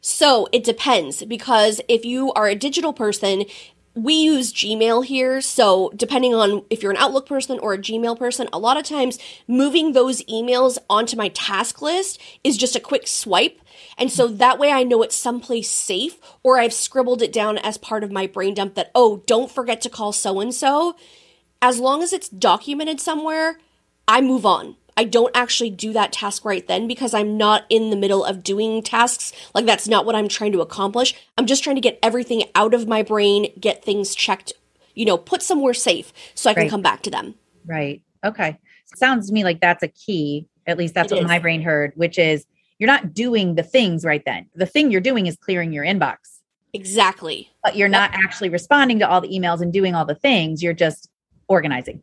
So 0.01 0.49
it 0.51 0.65
depends 0.65 1.23
because 1.23 1.79
if 1.87 2.03
you 2.03 2.33
are 2.33 2.47
a 2.47 2.55
digital 2.55 2.91
person, 2.91 3.45
we 3.95 4.13
use 4.13 4.53
Gmail 4.53 5.05
here. 5.05 5.41
So, 5.41 5.91
depending 5.95 6.33
on 6.33 6.63
if 6.69 6.81
you're 6.81 6.91
an 6.91 6.97
Outlook 6.97 7.27
person 7.27 7.59
or 7.59 7.73
a 7.73 7.77
Gmail 7.77 8.17
person, 8.17 8.47
a 8.51 8.59
lot 8.59 8.77
of 8.77 8.83
times 8.83 9.19
moving 9.47 9.91
those 9.91 10.23
emails 10.23 10.77
onto 10.89 11.15
my 11.15 11.29
task 11.29 11.81
list 11.81 12.19
is 12.43 12.57
just 12.57 12.75
a 12.75 12.79
quick 12.79 13.07
swipe. 13.07 13.59
And 13.97 14.11
so 14.11 14.27
that 14.27 14.59
way 14.59 14.71
I 14.71 14.83
know 14.83 15.03
it's 15.03 15.15
someplace 15.15 15.69
safe, 15.69 16.19
or 16.41 16.59
I've 16.59 16.73
scribbled 16.73 17.21
it 17.21 17.31
down 17.31 17.57
as 17.59 17.77
part 17.77 18.03
of 18.03 18.11
my 18.11 18.27
brain 18.27 18.53
dump 18.53 18.75
that, 18.75 18.91
oh, 18.95 19.23
don't 19.27 19.51
forget 19.51 19.81
to 19.81 19.89
call 19.89 20.11
so 20.11 20.39
and 20.39 20.53
so. 20.53 20.95
As 21.61 21.79
long 21.79 22.01
as 22.01 22.11
it's 22.11 22.29
documented 22.29 22.99
somewhere, 22.99 23.59
I 24.07 24.21
move 24.21 24.45
on. 24.45 24.75
I 24.95 25.03
don't 25.05 25.35
actually 25.35 25.69
do 25.69 25.93
that 25.93 26.11
task 26.11 26.45
right 26.45 26.65
then 26.67 26.87
because 26.87 27.13
I'm 27.13 27.37
not 27.37 27.65
in 27.69 27.89
the 27.89 27.95
middle 27.95 28.23
of 28.23 28.43
doing 28.43 28.81
tasks. 28.81 29.31
Like, 29.53 29.65
that's 29.65 29.87
not 29.87 30.05
what 30.05 30.15
I'm 30.15 30.27
trying 30.27 30.51
to 30.53 30.61
accomplish. 30.61 31.15
I'm 31.37 31.45
just 31.45 31.63
trying 31.63 31.75
to 31.75 31.81
get 31.81 31.99
everything 32.03 32.43
out 32.55 32.73
of 32.73 32.87
my 32.87 33.01
brain, 33.03 33.51
get 33.59 33.83
things 33.83 34.15
checked, 34.15 34.53
you 34.93 35.05
know, 35.05 35.17
put 35.17 35.41
somewhere 35.41 35.73
safe 35.73 36.13
so 36.35 36.49
I 36.49 36.53
can 36.53 36.63
right. 36.63 36.69
come 36.69 36.81
back 36.81 37.01
to 37.03 37.09
them. 37.09 37.35
Right. 37.65 38.01
Okay. 38.23 38.59
Sounds 38.95 39.27
to 39.27 39.33
me 39.33 39.43
like 39.43 39.59
that's 39.59 39.83
a 39.83 39.87
key. 39.87 40.47
At 40.67 40.77
least 40.77 40.93
that's 40.93 41.11
it 41.11 41.15
what 41.15 41.23
is. 41.23 41.27
my 41.27 41.39
brain 41.39 41.61
heard, 41.61 41.93
which 41.95 42.17
is 42.17 42.45
you're 42.79 42.87
not 42.87 43.13
doing 43.13 43.55
the 43.55 43.63
things 43.63 44.05
right 44.05 44.23
then. 44.25 44.47
The 44.55 44.65
thing 44.65 44.91
you're 44.91 45.01
doing 45.01 45.27
is 45.27 45.35
clearing 45.35 45.73
your 45.73 45.83
inbox. 45.83 46.17
Exactly. 46.73 47.49
But 47.63 47.75
you're 47.75 47.89
yep. 47.89 48.11
not 48.11 48.11
actually 48.13 48.49
responding 48.49 48.99
to 48.99 49.09
all 49.09 49.21
the 49.21 49.29
emails 49.29 49.61
and 49.61 49.71
doing 49.71 49.95
all 49.95 50.05
the 50.05 50.15
things. 50.15 50.63
You're 50.63 50.73
just 50.73 51.09
organizing. 51.47 52.01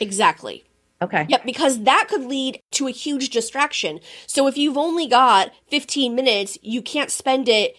Exactly. 0.00 0.64
Okay. 1.00 1.26
Yep, 1.28 1.44
because 1.44 1.84
that 1.84 2.06
could 2.08 2.24
lead 2.24 2.60
to 2.72 2.88
a 2.88 2.90
huge 2.90 3.30
distraction. 3.30 4.00
So 4.26 4.46
if 4.46 4.58
you've 4.58 4.76
only 4.76 5.06
got 5.06 5.52
15 5.68 6.14
minutes, 6.14 6.58
you 6.60 6.82
can't 6.82 7.10
spend 7.10 7.48
it 7.48 7.76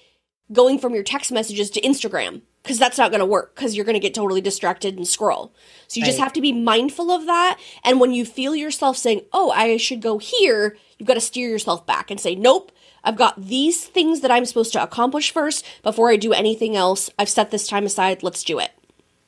going 0.51 0.79
from 0.79 0.93
your 0.93 1.03
text 1.03 1.31
messages 1.31 1.69
to 1.71 1.81
Instagram 1.81 2.41
because 2.63 2.79
that's 2.79 2.97
not 2.97 3.11
going 3.11 3.19
to 3.19 3.25
work 3.25 3.55
because 3.55 3.75
you're 3.75 3.85
going 3.85 3.95
to 3.95 3.99
get 3.99 4.13
totally 4.13 4.41
distracted 4.41 4.95
and 4.95 5.07
scroll. 5.07 5.53
So 5.87 5.99
you 5.99 6.03
right. 6.03 6.07
just 6.07 6.19
have 6.19 6.33
to 6.33 6.41
be 6.41 6.51
mindful 6.51 7.11
of 7.11 7.25
that. 7.25 7.59
And 7.83 7.99
when 7.99 8.13
you 8.13 8.25
feel 8.25 8.55
yourself 8.55 8.97
saying, 8.97 9.21
oh, 9.33 9.51
I 9.51 9.77
should 9.77 10.01
go 10.01 10.17
here, 10.17 10.77
you've 10.97 11.07
got 11.07 11.15
to 11.15 11.21
steer 11.21 11.49
yourself 11.49 11.85
back 11.85 12.09
and 12.09 12.19
say, 12.19 12.35
nope, 12.35 12.71
I've 13.03 13.17
got 13.17 13.41
these 13.41 13.85
things 13.85 14.21
that 14.21 14.31
I'm 14.31 14.45
supposed 14.45 14.73
to 14.73 14.83
accomplish 14.83 15.31
first 15.31 15.65
before 15.83 16.09
I 16.09 16.15
do 16.15 16.33
anything 16.33 16.75
else. 16.75 17.09
I've 17.17 17.29
set 17.29 17.51
this 17.51 17.67
time 17.67 17.85
aside. 17.85 18.23
Let's 18.23 18.43
do 18.43 18.59
it. 18.59 18.71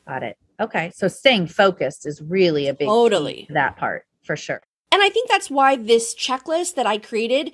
Got 0.07 0.23
it. 0.23 0.37
Okay. 0.59 0.91
So 0.93 1.07
staying 1.07 1.47
focused 1.47 2.05
is 2.05 2.21
really 2.21 2.67
a 2.67 2.73
big 2.73 2.87
totally 2.87 3.47
that 3.49 3.77
part 3.77 4.05
for 4.23 4.35
sure. 4.35 4.61
And 4.91 5.01
I 5.01 5.09
think 5.09 5.29
that's 5.29 5.49
why 5.49 5.75
this 5.75 6.13
checklist 6.13 6.75
that 6.75 6.85
I 6.85 6.97
created 6.97 7.53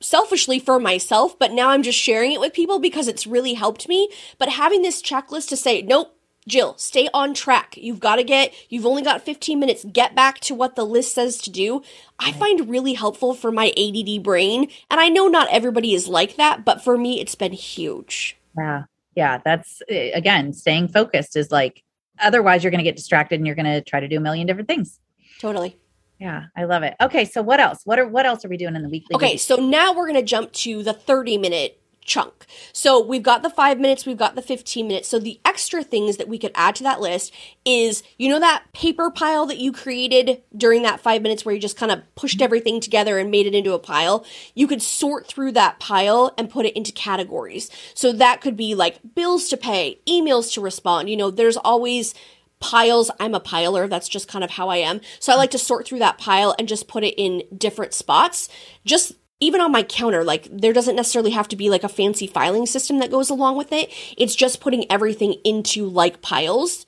selfishly 0.00 0.58
for 0.58 0.78
myself, 0.78 1.38
but 1.38 1.52
now 1.52 1.70
I'm 1.70 1.82
just 1.82 1.98
sharing 1.98 2.32
it 2.32 2.40
with 2.40 2.52
people 2.52 2.78
because 2.78 3.08
it's 3.08 3.26
really 3.26 3.54
helped 3.54 3.88
me. 3.88 4.08
But 4.38 4.50
having 4.50 4.82
this 4.82 5.02
checklist 5.02 5.48
to 5.48 5.56
say, 5.56 5.82
nope, 5.82 6.14
Jill, 6.46 6.76
stay 6.78 7.08
on 7.12 7.34
track. 7.34 7.76
You've 7.76 8.00
got 8.00 8.16
to 8.16 8.24
get, 8.24 8.54
you've 8.70 8.86
only 8.86 9.02
got 9.02 9.22
15 9.22 9.58
minutes. 9.58 9.84
Get 9.92 10.14
back 10.14 10.40
to 10.40 10.54
what 10.54 10.76
the 10.76 10.84
list 10.84 11.14
says 11.14 11.38
to 11.42 11.50
do. 11.50 11.82
I 12.18 12.32
find 12.32 12.70
really 12.70 12.94
helpful 12.94 13.34
for 13.34 13.52
my 13.52 13.72
ADD 13.76 14.22
brain. 14.22 14.68
And 14.90 14.98
I 15.00 15.08
know 15.08 15.28
not 15.28 15.48
everybody 15.50 15.94
is 15.94 16.08
like 16.08 16.36
that, 16.36 16.64
but 16.64 16.82
for 16.82 16.96
me, 16.96 17.20
it's 17.20 17.34
been 17.34 17.52
huge. 17.52 18.36
Yeah. 18.56 18.84
Yeah. 19.14 19.38
That's, 19.44 19.82
eh, 19.88 20.10
again, 20.14 20.52
staying 20.54 20.88
focused 20.88 21.36
is 21.36 21.50
like 21.50 21.82
otherwise 22.20 22.62
you're 22.62 22.70
going 22.70 22.78
to 22.78 22.84
get 22.84 22.96
distracted 22.96 23.36
and 23.36 23.46
you're 23.46 23.56
going 23.56 23.66
to 23.66 23.82
try 23.82 24.00
to 24.00 24.08
do 24.08 24.16
a 24.16 24.20
million 24.20 24.46
different 24.46 24.68
things. 24.68 24.98
Totally. 25.40 25.76
Yeah, 26.18 26.46
I 26.56 26.64
love 26.64 26.82
it. 26.82 26.96
Okay, 27.00 27.24
so 27.24 27.42
what 27.42 27.60
else? 27.60 27.82
What 27.84 27.98
are 27.98 28.06
what 28.06 28.26
else 28.26 28.44
are 28.44 28.48
we 28.48 28.56
doing 28.56 28.74
in 28.74 28.82
the 28.82 28.88
weekly? 28.88 29.14
Okay, 29.14 29.36
so 29.36 29.56
now 29.56 29.92
we're 29.92 30.08
going 30.08 30.18
to 30.18 30.22
jump 30.22 30.52
to 30.52 30.82
the 30.82 30.92
30 30.92 31.38
minute 31.38 31.80
chunk. 32.08 32.46
So 32.72 33.00
we've 33.00 33.22
got 33.22 33.42
the 33.42 33.50
5 33.50 33.78
minutes, 33.78 34.06
we've 34.06 34.16
got 34.16 34.34
the 34.34 34.42
15 34.42 34.88
minutes. 34.88 35.08
So 35.08 35.20
the 35.20 35.40
extra 35.44 35.84
things 35.84 36.16
that 36.16 36.26
we 36.28 36.38
could 36.38 36.50
add 36.54 36.74
to 36.76 36.82
that 36.82 37.00
list 37.00 37.32
is 37.64 38.02
you 38.16 38.28
know 38.28 38.40
that 38.40 38.64
paper 38.72 39.10
pile 39.10 39.46
that 39.46 39.58
you 39.58 39.70
created 39.70 40.42
during 40.56 40.82
that 40.82 41.00
5 41.00 41.22
minutes 41.22 41.44
where 41.44 41.54
you 41.54 41.60
just 41.60 41.76
kind 41.76 41.92
of 41.92 42.02
pushed 42.16 42.42
everything 42.42 42.80
together 42.80 43.18
and 43.18 43.30
made 43.30 43.46
it 43.46 43.54
into 43.54 43.74
a 43.74 43.78
pile? 43.78 44.24
You 44.54 44.66
could 44.66 44.82
sort 44.82 45.26
through 45.26 45.52
that 45.52 45.78
pile 45.78 46.34
and 46.36 46.50
put 46.50 46.66
it 46.66 46.76
into 46.76 46.90
categories. 46.90 47.70
So 47.94 48.12
that 48.12 48.40
could 48.40 48.56
be 48.56 48.74
like 48.74 49.14
bills 49.14 49.48
to 49.50 49.56
pay, 49.56 50.00
emails 50.08 50.52
to 50.54 50.60
respond. 50.60 51.10
You 51.10 51.16
know, 51.16 51.30
there's 51.30 51.56
always 51.58 52.14
piles. 52.60 53.10
I'm 53.20 53.34
a 53.34 53.40
piler. 53.40 53.86
That's 53.88 54.08
just 54.08 54.28
kind 54.28 54.44
of 54.44 54.50
how 54.50 54.68
I 54.68 54.78
am. 54.78 55.00
So 55.20 55.32
I 55.32 55.36
like 55.36 55.50
to 55.52 55.58
sort 55.58 55.86
through 55.86 56.00
that 56.00 56.18
pile 56.18 56.54
and 56.58 56.66
just 56.66 56.88
put 56.88 57.04
it 57.04 57.14
in 57.16 57.42
different 57.56 57.94
spots. 57.94 58.48
Just 58.84 59.12
even 59.40 59.60
on 59.60 59.72
my 59.72 59.82
counter, 59.82 60.24
like 60.24 60.48
there 60.50 60.72
doesn't 60.72 60.96
necessarily 60.96 61.30
have 61.30 61.48
to 61.48 61.56
be 61.56 61.70
like 61.70 61.84
a 61.84 61.88
fancy 61.88 62.26
filing 62.26 62.66
system 62.66 62.98
that 62.98 63.10
goes 63.10 63.30
along 63.30 63.56
with 63.56 63.72
it. 63.72 63.90
It's 64.16 64.34
just 64.34 64.60
putting 64.60 64.90
everything 64.90 65.34
into 65.44 65.86
like 65.86 66.22
piles. 66.22 66.86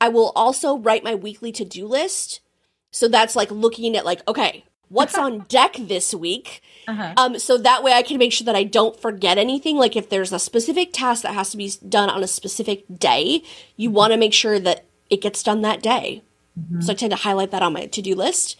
I 0.00 0.08
will 0.08 0.32
also 0.36 0.78
write 0.78 1.04
my 1.04 1.14
weekly 1.14 1.52
to 1.52 1.64
do 1.64 1.86
list. 1.86 2.40
So 2.92 3.08
that's 3.08 3.36
like 3.36 3.50
looking 3.50 3.96
at 3.96 4.04
like, 4.04 4.26
okay, 4.28 4.64
what's 4.88 5.18
on 5.18 5.46
deck 5.48 5.76
this 5.78 6.14
week? 6.14 6.62
Uh-huh. 6.86 7.14
Um, 7.16 7.38
so 7.38 7.58
that 7.58 7.82
way 7.82 7.92
I 7.92 8.02
can 8.02 8.18
make 8.18 8.32
sure 8.32 8.44
that 8.44 8.56
I 8.56 8.64
don't 8.64 8.98
forget 8.98 9.36
anything. 9.36 9.76
Like 9.76 9.96
if 9.96 10.08
there's 10.08 10.32
a 10.32 10.38
specific 10.38 10.92
task 10.92 11.22
that 11.22 11.34
has 11.34 11.50
to 11.50 11.56
be 11.56 11.72
done 11.88 12.08
on 12.08 12.22
a 12.22 12.28
specific 12.28 12.84
day, 12.98 13.42
you 13.76 13.88
mm-hmm. 13.88 13.96
want 13.96 14.12
to 14.12 14.16
make 14.16 14.32
sure 14.32 14.60
that 14.60 14.84
it 15.08 15.20
gets 15.22 15.42
done 15.42 15.62
that 15.62 15.82
day. 15.82 16.22
Mm-hmm. 16.58 16.80
So 16.82 16.92
I 16.92 16.94
tend 16.94 17.10
to 17.10 17.16
highlight 17.16 17.50
that 17.50 17.62
on 17.62 17.72
my 17.72 17.86
to 17.86 18.02
do 18.02 18.14
list. 18.14 18.56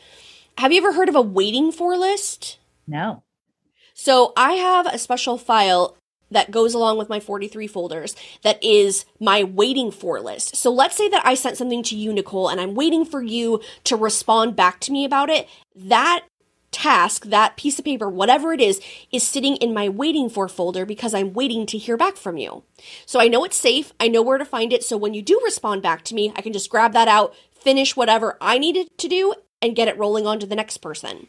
Have 0.58 0.72
you 0.72 0.78
ever 0.78 0.94
heard 0.94 1.08
of 1.08 1.14
a 1.14 1.22
waiting 1.22 1.70
for 1.70 1.96
list? 1.96 2.58
No. 2.90 3.22
So 3.94 4.32
I 4.36 4.52
have 4.54 4.86
a 4.86 4.98
special 4.98 5.38
file 5.38 5.96
that 6.30 6.50
goes 6.50 6.74
along 6.74 6.98
with 6.98 7.08
my 7.08 7.20
43 7.20 7.66
folders 7.66 8.14
that 8.42 8.62
is 8.62 9.04
my 9.18 9.42
waiting 9.42 9.90
for 9.90 10.20
list. 10.20 10.56
So 10.56 10.70
let's 10.70 10.96
say 10.96 11.08
that 11.08 11.24
I 11.26 11.34
sent 11.34 11.56
something 11.56 11.82
to 11.84 11.96
you, 11.96 12.12
Nicole, 12.12 12.48
and 12.48 12.60
I'm 12.60 12.74
waiting 12.74 13.04
for 13.04 13.22
you 13.22 13.60
to 13.84 13.96
respond 13.96 14.56
back 14.56 14.80
to 14.80 14.92
me 14.92 15.04
about 15.04 15.28
it. 15.28 15.48
That 15.74 16.24
task, 16.70 17.26
that 17.26 17.56
piece 17.56 17.78
of 17.78 17.84
paper, 17.84 18.08
whatever 18.08 18.52
it 18.52 18.60
is, 18.60 18.80
is 19.10 19.26
sitting 19.26 19.56
in 19.56 19.74
my 19.74 19.88
waiting 19.88 20.30
for 20.30 20.48
folder 20.48 20.86
because 20.86 21.14
I'm 21.14 21.32
waiting 21.32 21.66
to 21.66 21.78
hear 21.78 21.96
back 21.96 22.16
from 22.16 22.36
you. 22.36 22.62
So 23.06 23.20
I 23.20 23.28
know 23.28 23.44
it's 23.44 23.56
safe. 23.56 23.92
I 23.98 24.08
know 24.08 24.22
where 24.22 24.38
to 24.38 24.44
find 24.44 24.72
it. 24.72 24.84
So 24.84 24.96
when 24.96 25.14
you 25.14 25.22
do 25.22 25.40
respond 25.44 25.82
back 25.82 26.04
to 26.04 26.14
me, 26.14 26.32
I 26.36 26.42
can 26.42 26.52
just 26.52 26.70
grab 26.70 26.92
that 26.92 27.08
out, 27.08 27.34
finish 27.52 27.96
whatever 27.96 28.36
I 28.40 28.58
needed 28.58 28.96
to 28.98 29.08
do, 29.08 29.34
and 29.60 29.76
get 29.76 29.88
it 29.88 29.98
rolling 29.98 30.26
on 30.26 30.38
to 30.40 30.46
the 30.46 30.56
next 30.56 30.78
person. 30.78 31.26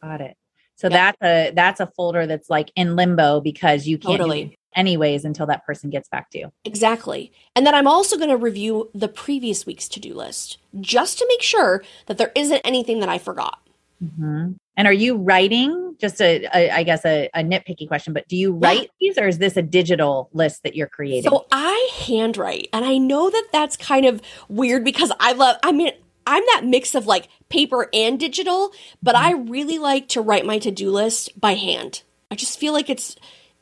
Got 0.00 0.20
it. 0.20 0.36
So 0.76 0.88
yep. 0.88 1.16
that's 1.20 1.22
a 1.22 1.54
that's 1.54 1.80
a 1.80 1.86
folder 1.96 2.26
that's 2.26 2.50
like 2.50 2.70
in 2.74 2.96
limbo 2.96 3.40
because 3.40 3.86
you 3.86 3.98
can't 3.98 4.18
totally. 4.18 4.58
anyways 4.74 5.24
until 5.24 5.46
that 5.46 5.64
person 5.64 5.90
gets 5.90 6.08
back 6.08 6.30
to 6.30 6.38
you. 6.38 6.52
Exactly. 6.64 7.32
And 7.54 7.66
then 7.66 7.74
I'm 7.74 7.86
also 7.86 8.16
going 8.16 8.30
to 8.30 8.36
review 8.36 8.90
the 8.94 9.08
previous 9.08 9.66
week's 9.66 9.88
to 9.90 10.00
do 10.00 10.14
list 10.14 10.58
just 10.80 11.18
to 11.18 11.26
make 11.28 11.42
sure 11.42 11.84
that 12.06 12.18
there 12.18 12.32
isn't 12.34 12.60
anything 12.64 13.00
that 13.00 13.08
I 13.08 13.18
forgot. 13.18 13.60
Mm-hmm. 14.02 14.52
And 14.76 14.88
are 14.88 14.92
you 14.92 15.16
writing? 15.16 15.96
Just 16.00 16.20
a, 16.20 16.48
a 16.52 16.70
I 16.70 16.82
guess 16.82 17.04
a, 17.04 17.30
a, 17.32 17.42
nitpicky 17.42 17.86
question, 17.86 18.12
but 18.12 18.26
do 18.26 18.36
you 18.36 18.52
write 18.52 18.82
yeah. 18.82 18.88
these, 19.00 19.18
or 19.18 19.28
is 19.28 19.38
this 19.38 19.56
a 19.56 19.62
digital 19.62 20.28
list 20.32 20.64
that 20.64 20.74
you're 20.74 20.88
creating? 20.88 21.30
So 21.30 21.46
I 21.52 21.90
handwrite, 22.04 22.70
and 22.72 22.84
I 22.84 22.98
know 22.98 23.30
that 23.30 23.46
that's 23.52 23.76
kind 23.76 24.04
of 24.04 24.20
weird 24.48 24.84
because 24.84 25.12
I 25.20 25.32
love. 25.32 25.56
I 25.62 25.70
mean, 25.70 25.92
I'm 26.26 26.42
that 26.54 26.62
mix 26.64 26.94
of 26.94 27.06
like 27.06 27.28
paper 27.48 27.88
and 27.92 28.18
digital, 28.18 28.72
but. 29.02 29.14
I 29.14 29.32
really 29.32 29.78
like 29.78 30.08
to 30.08 30.20
write 30.20 30.44
my 30.44 30.58
to 30.58 30.70
do 30.70 30.90
list 30.90 31.38
by 31.40 31.54
hand. 31.54 32.02
I 32.30 32.34
just 32.34 32.58
feel 32.58 32.72
like 32.72 32.90
it's 32.90 33.16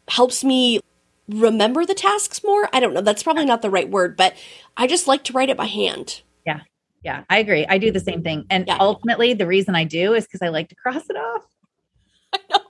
helps 0.09 0.43
me 0.43 0.81
remember 1.29 1.85
the 1.87 1.95
tasks 1.95 2.43
more. 2.43 2.69
I 2.73 2.81
don't 2.81 2.95
know. 2.95 3.01
That's 3.01 3.23
probably 3.23 3.45
not 3.45 3.63
the 3.63 3.71
right 3.71 3.89
word, 3.89 4.17
but 4.17 4.35
I 4.77 4.87
just 4.87 5.07
like 5.07 5.25
to 5.25 5.33
write 5.33 5.51
it 5.51 5.57
by 5.57 5.67
hand. 5.67 6.23
Yeah. 6.47 6.61
Yeah, 7.03 7.25
I 7.29 7.39
agree. 7.39 7.67
I 7.67 7.79
do 7.79 7.91
the 7.91 8.01
same 8.01 8.23
thing. 8.23 8.47
And 8.49 8.67
yeah. 8.67 8.77
ultimately, 8.79 9.35
the 9.35 9.47
reason 9.47 9.75
I 9.75 9.85
do 9.85 10.15
is 10.15 10.25
because 10.25 10.43
I 10.43 10.49
like 10.49 10.69
to 10.69 10.75
cross 10.75 11.03
it 11.09 11.17
off. 11.17 11.45
I 12.33 12.39
know. 12.51 12.61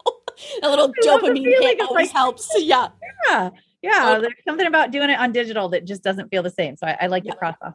A 0.63 0.69
little 0.69 0.93
I 1.03 1.07
dopamine 1.07 1.45
hit 1.45 1.81
always 1.81 2.09
like, 2.09 2.11
helps. 2.11 2.49
Yeah. 2.59 2.89
Yeah. 3.29 3.51
Yeah. 3.83 4.19
There's 4.21 4.35
something 4.47 4.67
about 4.67 4.91
doing 4.91 5.11
it 5.11 5.19
on 5.19 5.33
digital 5.33 5.69
that 5.71 5.85
just 5.85 6.03
doesn't 6.03 6.31
feel 6.31 6.43
the 6.43 6.51
same. 6.51 6.77
So 6.77 6.87
I, 6.87 6.99
I 7.03 7.07
like 7.09 7.25
to 7.25 7.35
cross 7.35 7.57
off. 7.63 7.75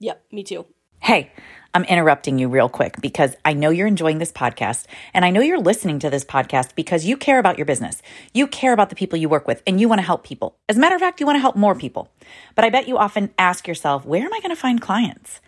Yep. 0.00 0.24
Me 0.32 0.44
too. 0.44 0.66
Hey, 1.00 1.32
I'm 1.74 1.84
interrupting 1.84 2.38
you 2.38 2.48
real 2.48 2.68
quick 2.68 3.00
because 3.00 3.36
I 3.44 3.52
know 3.52 3.70
you're 3.70 3.86
enjoying 3.86 4.18
this 4.18 4.32
podcast 4.32 4.86
and 5.14 5.24
I 5.24 5.30
know 5.30 5.40
you're 5.40 5.60
listening 5.60 5.98
to 6.00 6.10
this 6.10 6.24
podcast 6.24 6.74
because 6.74 7.06
you 7.06 7.16
care 7.16 7.38
about 7.38 7.56
your 7.56 7.66
business. 7.66 8.02
You 8.34 8.46
care 8.46 8.72
about 8.72 8.90
the 8.90 8.96
people 8.96 9.18
you 9.18 9.28
work 9.28 9.46
with 9.46 9.62
and 9.66 9.80
you 9.80 9.88
want 9.88 10.00
to 10.00 10.06
help 10.06 10.24
people. 10.24 10.56
As 10.68 10.76
a 10.76 10.80
matter 10.80 10.94
of 10.94 11.00
fact, 11.00 11.20
you 11.20 11.26
want 11.26 11.36
to 11.36 11.40
help 11.40 11.56
more 11.56 11.74
people. 11.74 12.10
But 12.54 12.64
I 12.64 12.70
bet 12.70 12.88
you 12.88 12.98
often 12.98 13.32
ask 13.38 13.66
yourself, 13.66 14.04
where 14.04 14.24
am 14.24 14.34
I 14.34 14.40
going 14.40 14.54
to 14.54 14.60
find 14.60 14.80
clients? 14.80 15.40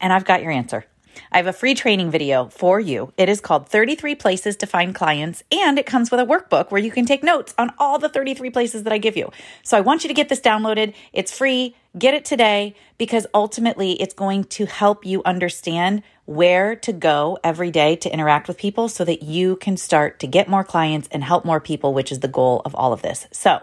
And 0.00 0.12
I've 0.12 0.24
got 0.24 0.42
your 0.42 0.52
answer. 0.52 0.84
I 1.32 1.38
have 1.38 1.46
a 1.46 1.52
free 1.52 1.74
training 1.74 2.10
video 2.10 2.48
for 2.48 2.78
you. 2.78 3.12
It 3.16 3.28
is 3.28 3.40
called 3.40 3.68
33 3.68 4.14
Places 4.14 4.56
to 4.56 4.66
Find 4.66 4.94
Clients, 4.94 5.42
and 5.50 5.78
it 5.78 5.86
comes 5.86 6.10
with 6.10 6.20
a 6.20 6.24
workbook 6.24 6.70
where 6.70 6.80
you 6.80 6.92
can 6.92 7.06
take 7.06 7.24
notes 7.24 7.54
on 7.58 7.72
all 7.78 7.98
the 7.98 8.08
33 8.08 8.50
places 8.50 8.84
that 8.84 8.92
I 8.92 8.98
give 8.98 9.16
you. 9.16 9.30
So 9.62 9.76
I 9.76 9.80
want 9.80 10.04
you 10.04 10.08
to 10.08 10.14
get 10.14 10.28
this 10.28 10.40
downloaded. 10.40 10.94
It's 11.12 11.36
free. 11.36 11.74
Get 11.96 12.14
it 12.14 12.24
today 12.24 12.74
because 12.98 13.26
ultimately 13.32 13.92
it's 13.92 14.14
going 14.14 14.44
to 14.44 14.66
help 14.66 15.06
you 15.06 15.22
understand 15.24 16.02
where 16.26 16.76
to 16.76 16.92
go 16.92 17.38
every 17.42 17.70
day 17.70 17.96
to 17.96 18.12
interact 18.12 18.48
with 18.48 18.58
people 18.58 18.88
so 18.88 19.04
that 19.04 19.22
you 19.22 19.56
can 19.56 19.76
start 19.76 20.20
to 20.20 20.26
get 20.26 20.48
more 20.48 20.64
clients 20.64 21.08
and 21.10 21.24
help 21.24 21.44
more 21.44 21.60
people, 21.60 21.94
which 21.94 22.12
is 22.12 22.20
the 22.20 22.28
goal 22.28 22.60
of 22.64 22.74
all 22.74 22.92
of 22.92 23.02
this. 23.02 23.26
So 23.32 23.60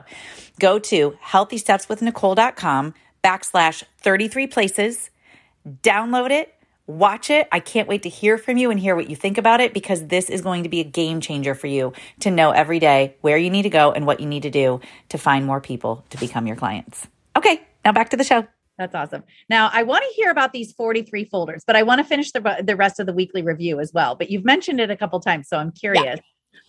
go 0.59 0.79
to 0.79 1.17
healthystepswithnicole.com 1.23 2.93
backslash 3.23 3.83
33 3.99 4.47
places, 4.47 5.09
download 5.83 6.31
it 6.31 6.55
Watch 6.87 7.31
it. 7.31 7.47
I 7.51 7.61
can't 7.61 7.87
wait 7.87 8.03
to 8.03 8.09
hear 8.09 8.37
from 8.37 8.57
you 8.57 8.69
and 8.69 8.79
hear 8.79 8.95
what 8.95 9.09
you 9.09 9.15
think 9.15 9.39
about 9.39 9.59
it 9.59 9.73
because 9.73 10.05
this 10.05 10.29
is 10.29 10.41
going 10.41 10.63
to 10.63 10.69
be 10.69 10.81
a 10.81 10.83
game 10.83 11.19
changer 11.19 11.55
for 11.55 11.65
you 11.65 11.93
to 12.19 12.29
know 12.29 12.51
every 12.51 12.77
day 12.77 13.15
where 13.21 13.37
you 13.37 13.49
need 13.49 13.63
to 13.63 13.71
go 13.71 13.91
and 13.91 14.05
what 14.05 14.19
you 14.19 14.27
need 14.27 14.43
to 14.43 14.51
do 14.51 14.79
to 15.09 15.17
find 15.17 15.47
more 15.47 15.59
people 15.59 16.05
to 16.11 16.17
become 16.19 16.45
your 16.45 16.55
clients. 16.55 17.07
Okay, 17.35 17.63
now 17.85 17.91
back 17.91 18.09
to 18.09 18.17
the 18.17 18.23
show. 18.23 18.45
That's 18.77 18.93
awesome. 18.93 19.23
Now, 19.49 19.69
I 19.71 19.83
want 19.83 20.03
to 20.03 20.13
hear 20.15 20.29
about 20.31 20.51
these 20.51 20.73
43 20.73 21.25
folders, 21.25 21.63
but 21.65 21.77
I 21.77 21.83
want 21.83 21.99
to 21.99 22.03
finish 22.03 22.31
the, 22.31 22.61
the 22.61 22.75
rest 22.75 22.99
of 22.99 23.05
the 23.05 23.13
weekly 23.13 23.41
review 23.41 23.79
as 23.79 23.93
well. 23.93 24.15
But 24.15 24.29
you've 24.29 24.43
mentioned 24.43 24.81
it 24.81 24.91
a 24.91 24.97
couple 24.97 25.19
times, 25.21 25.47
so 25.47 25.57
I'm 25.57 25.71
curious. 25.71 26.19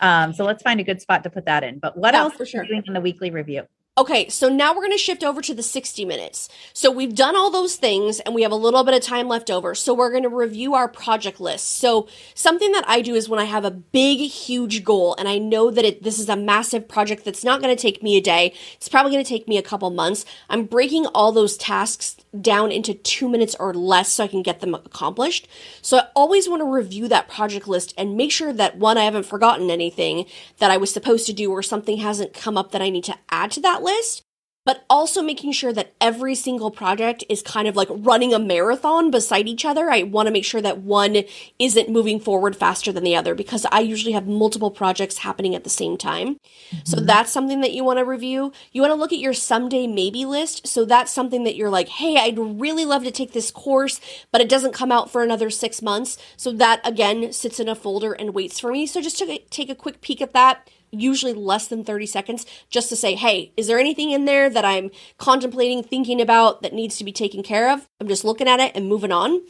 Yeah. 0.00 0.24
Um, 0.24 0.32
so 0.32 0.44
let's 0.44 0.62
find 0.62 0.78
a 0.78 0.84
good 0.84 1.00
spot 1.00 1.24
to 1.24 1.30
put 1.30 1.46
that 1.46 1.64
in. 1.64 1.80
But 1.80 1.96
what 1.96 2.14
yeah, 2.14 2.20
else 2.20 2.40
are 2.40 2.46
sure. 2.46 2.62
you 2.62 2.68
doing 2.68 2.84
in 2.86 2.92
the 2.92 3.00
weekly 3.00 3.30
review? 3.30 3.62
Okay, 3.98 4.28
so 4.28 4.50
now 4.50 4.74
we're 4.74 4.82
going 4.82 4.92
to 4.92 4.98
shift 4.98 5.24
over 5.24 5.40
to 5.40 5.54
the 5.54 5.62
60 5.62 6.04
minutes. 6.04 6.50
So 6.74 6.90
we've 6.90 7.14
done 7.14 7.34
all 7.34 7.50
those 7.50 7.76
things 7.76 8.20
and 8.20 8.34
we 8.34 8.42
have 8.42 8.52
a 8.52 8.56
little 8.56 8.84
bit 8.84 8.92
of 8.92 9.00
time 9.00 9.26
left 9.26 9.50
over. 9.50 9.74
So 9.74 9.94
we're 9.94 10.10
going 10.10 10.22
to 10.24 10.28
review 10.28 10.74
our 10.74 10.86
project 10.86 11.40
list. 11.40 11.78
So 11.78 12.06
something 12.34 12.72
that 12.72 12.86
I 12.86 13.00
do 13.00 13.14
is 13.14 13.26
when 13.26 13.40
I 13.40 13.44
have 13.44 13.64
a 13.64 13.70
big, 13.70 14.18
huge 14.18 14.84
goal 14.84 15.16
and 15.18 15.26
I 15.26 15.38
know 15.38 15.70
that 15.70 15.86
it, 15.86 16.02
this 16.02 16.18
is 16.18 16.28
a 16.28 16.36
massive 16.36 16.86
project 16.86 17.24
that's 17.24 17.42
not 17.42 17.62
going 17.62 17.74
to 17.74 17.80
take 17.80 18.02
me 18.02 18.18
a 18.18 18.20
day, 18.20 18.52
it's 18.74 18.86
probably 18.86 19.12
going 19.12 19.24
to 19.24 19.28
take 19.28 19.48
me 19.48 19.56
a 19.56 19.62
couple 19.62 19.88
months. 19.88 20.26
I'm 20.50 20.66
breaking 20.66 21.06
all 21.06 21.32
those 21.32 21.56
tasks 21.56 22.16
down 22.38 22.72
into 22.72 22.92
two 22.92 23.30
minutes 23.30 23.56
or 23.58 23.72
less 23.72 24.12
so 24.12 24.24
I 24.24 24.28
can 24.28 24.42
get 24.42 24.60
them 24.60 24.74
accomplished. 24.74 25.48
So 25.80 25.96
I 25.96 26.08
always 26.14 26.50
want 26.50 26.60
to 26.60 26.70
review 26.70 27.08
that 27.08 27.28
project 27.28 27.66
list 27.66 27.94
and 27.96 28.14
make 28.14 28.30
sure 28.30 28.52
that 28.52 28.76
one, 28.76 28.98
I 28.98 29.04
haven't 29.04 29.24
forgotten 29.24 29.70
anything 29.70 30.26
that 30.58 30.70
I 30.70 30.76
was 30.76 30.92
supposed 30.92 31.24
to 31.28 31.32
do 31.32 31.50
or 31.50 31.62
something 31.62 31.96
hasn't 31.96 32.34
come 32.34 32.58
up 32.58 32.72
that 32.72 32.82
I 32.82 32.90
need 32.90 33.04
to 33.04 33.16
add 33.30 33.52
to 33.52 33.60
that 33.60 33.85
list 33.86 34.26
but 34.66 34.84
also 34.90 35.22
making 35.22 35.52
sure 35.52 35.72
that 35.72 35.94
every 36.00 36.34
single 36.34 36.72
project 36.72 37.22
is 37.28 37.40
kind 37.40 37.68
of 37.68 37.76
like 37.76 37.88
running 37.90 38.34
a 38.34 38.38
marathon 38.38 39.12
beside 39.12 39.46
each 39.46 39.64
other. 39.64 39.88
I 39.88 40.02
want 40.02 40.26
to 40.26 40.32
make 40.32 40.44
sure 40.44 40.60
that 40.60 40.78
one 40.78 41.22
isn't 41.60 41.88
moving 41.88 42.18
forward 42.18 42.56
faster 42.56 42.92
than 42.92 43.04
the 43.04 43.14
other 43.14 43.36
because 43.36 43.64
I 43.70 43.78
usually 43.78 44.12
have 44.12 44.26
multiple 44.26 44.72
projects 44.72 45.18
happening 45.18 45.54
at 45.54 45.62
the 45.62 45.70
same 45.70 45.96
time. 45.96 46.34
Mm-hmm. 46.34 46.78
So 46.84 46.96
that's 47.00 47.30
something 47.30 47.60
that 47.60 47.72
you 47.72 47.84
want 47.84 48.00
to 48.00 48.04
review. 48.04 48.52
You 48.72 48.82
want 48.82 48.90
to 48.90 48.96
look 48.96 49.12
at 49.12 49.20
your 49.20 49.32
someday 49.32 49.86
maybe 49.86 50.24
list. 50.24 50.66
So 50.66 50.84
that's 50.84 51.12
something 51.12 51.44
that 51.44 51.54
you're 51.54 51.70
like, 51.70 51.88
hey, 51.88 52.16
I'd 52.16 52.36
really 52.36 52.84
love 52.84 53.04
to 53.04 53.12
take 53.12 53.32
this 53.32 53.52
course, 53.52 54.00
but 54.32 54.40
it 54.40 54.48
doesn't 54.48 54.74
come 54.74 54.90
out 54.90 55.12
for 55.12 55.22
another 55.22 55.48
six 55.48 55.80
months. 55.80 56.18
So 56.36 56.50
that 56.50 56.80
again 56.84 57.32
sits 57.32 57.60
in 57.60 57.68
a 57.68 57.76
folder 57.76 58.14
and 58.14 58.34
waits 58.34 58.58
for 58.58 58.72
me. 58.72 58.88
So 58.88 59.00
just 59.00 59.18
to 59.18 59.38
take 59.48 59.70
a 59.70 59.76
quick 59.76 60.00
peek 60.00 60.20
at 60.20 60.32
that 60.32 60.68
usually 60.90 61.32
less 61.32 61.68
than 61.68 61.84
30 61.84 62.06
seconds 62.06 62.46
just 62.70 62.88
to 62.88 62.96
say, 62.96 63.14
hey, 63.14 63.52
is 63.56 63.66
there 63.66 63.78
anything 63.78 64.10
in 64.10 64.24
there 64.24 64.48
that 64.50 64.64
I'm 64.64 64.90
contemplating, 65.18 65.82
thinking 65.82 66.20
about 66.20 66.62
that 66.62 66.72
needs 66.72 66.96
to 66.98 67.04
be 67.04 67.12
taken 67.12 67.42
care 67.42 67.72
of? 67.72 67.88
I'm 68.00 68.08
just 68.08 68.24
looking 68.24 68.48
at 68.48 68.60
it 68.60 68.72
and 68.74 68.88
moving 68.88 69.12
on. 69.12 69.42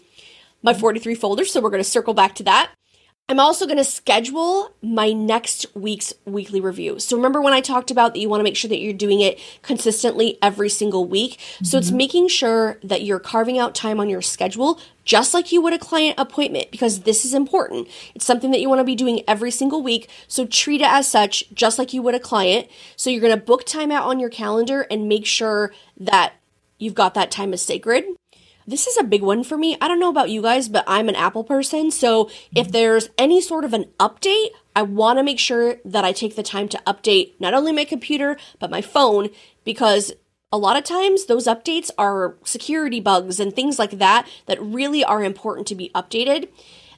My 0.62 0.75
43 0.75 1.14
folders, 1.14 1.53
so 1.53 1.61
we're 1.61 1.70
going 1.70 1.83
to 1.83 1.88
circle 1.88 2.14
back 2.14 2.35
to 2.37 2.42
that. 2.44 2.70
I'm 3.29 3.41
also 3.41 3.67
going 3.67 3.79
to 3.79 3.85
schedule 3.85 4.73
my 4.83 5.12
next 5.12 5.67
week's 5.75 6.15
weekly 6.27 6.61
review. 6.61 7.01
So 7.01 7.17
remember 7.17 7.43
when 7.43 7.53
I 7.53 7.61
talked 7.61 7.91
about 7.91 8.15
that 8.15 8.21
you 8.21 8.29
want 8.29 8.39
to 8.39 8.45
make 8.45 8.57
sure 8.57 8.69
that 8.69 8.79
you're 8.79 8.93
doing 8.93 9.21
it 9.21 9.41
consistently 9.62 10.39
every 10.41 10.69
single 10.69 11.05
week. 11.05 11.39
Mm-hmm. 11.39 11.65
So 11.65 11.77
it's 11.79 11.89
mm-hmm. 11.89 11.97
making 11.97 12.29
sure 12.29 12.79
that 12.85 13.03
you're 13.03 13.19
carving 13.19 13.59
out 13.59 13.75
time 13.75 13.99
on 13.99 14.09
your 14.09 14.23
schedule 14.23 14.79
just 15.05 15.35
like 15.35 15.51
you 15.51 15.61
would 15.61 15.73
a 15.73 15.79
client 15.79 16.19
appointment 16.19 16.71
because 16.71 17.01
this 17.01 17.25
is 17.25 17.35
important. 17.35 17.89
It's 18.15 18.25
something 18.25 18.53
that 18.53 18.61
you 18.61 18.69
want 18.69 18.81
to 18.81 18.85
be 18.85 18.95
doing 18.97 19.23
every 19.27 19.51
single 19.51 19.83
week. 19.83 20.09
So 20.29 20.47
treat 20.47 20.81
it 20.81 20.89
as 20.89 21.09
such 21.09 21.53
just 21.53 21.79
like 21.81 21.93
you 21.93 22.03
would 22.03 22.15
a 22.15 22.21
client. 22.21 22.69
So 22.95 23.11
you're 23.11 23.21
going 23.21 23.37
to 23.37 23.45
book 23.45 23.65
time 23.65 23.91
out 23.91 24.05
on 24.05 24.21
your 24.21 24.31
calendar 24.31 24.83
and 24.83 25.09
make 25.09 25.27
sure 25.27 25.73
that 25.99 26.35
you've 26.79 26.95
got 26.95 27.15
that 27.15 27.31
time 27.33 27.53
as 27.53 27.62
sacred. 27.62 28.05
This 28.66 28.87
is 28.87 28.96
a 28.96 29.05
big 29.05 29.22
one 29.22 29.44
for 29.44 29.57
me. 29.57 29.76
I 29.81 29.87
don't 29.87 30.00
know 30.00 30.11
about 30.11 30.31
you 30.31 30.42
guys, 30.42 30.68
but 30.68 30.85
I'm 30.88 31.09
an 31.09 31.14
Apple 31.14 31.44
person. 31.44 31.90
So 31.90 32.29
if 32.55 32.72
there's 32.72 33.11
any 33.16 33.40
sort 33.40 33.64
of 33.64 33.72
an 33.72 33.85
update, 34.00 34.48
I 34.74 34.83
want 34.83 35.18
to 35.18 35.22
make 35.22 35.38
sure 35.38 35.76
that 35.85 36.05
I 36.05 36.12
take 36.12 36.35
the 36.35 36.42
time 36.42 36.68
to 36.70 36.83
update 36.87 37.35
not 37.38 37.55
only 37.55 37.72
my 37.72 37.85
computer, 37.85 38.37
but 38.59 38.70
my 38.70 38.83
phone 38.83 39.31
because 39.64 40.12
a 40.52 40.59
lot 40.59 40.76
of 40.76 40.85
times 40.85 41.26
those 41.26 41.46
updates 41.46 41.90
are 41.96 42.37
security 42.44 43.00
bugs 43.00 43.38
and 43.38 43.55
things 43.55 43.79
like 43.79 43.98
that 43.98 44.29
that 44.46 44.62
really 44.62 45.05
are 45.05 45.22
important 45.22 45.66
to 45.68 45.74
be 45.74 45.90
updated. 45.94 46.48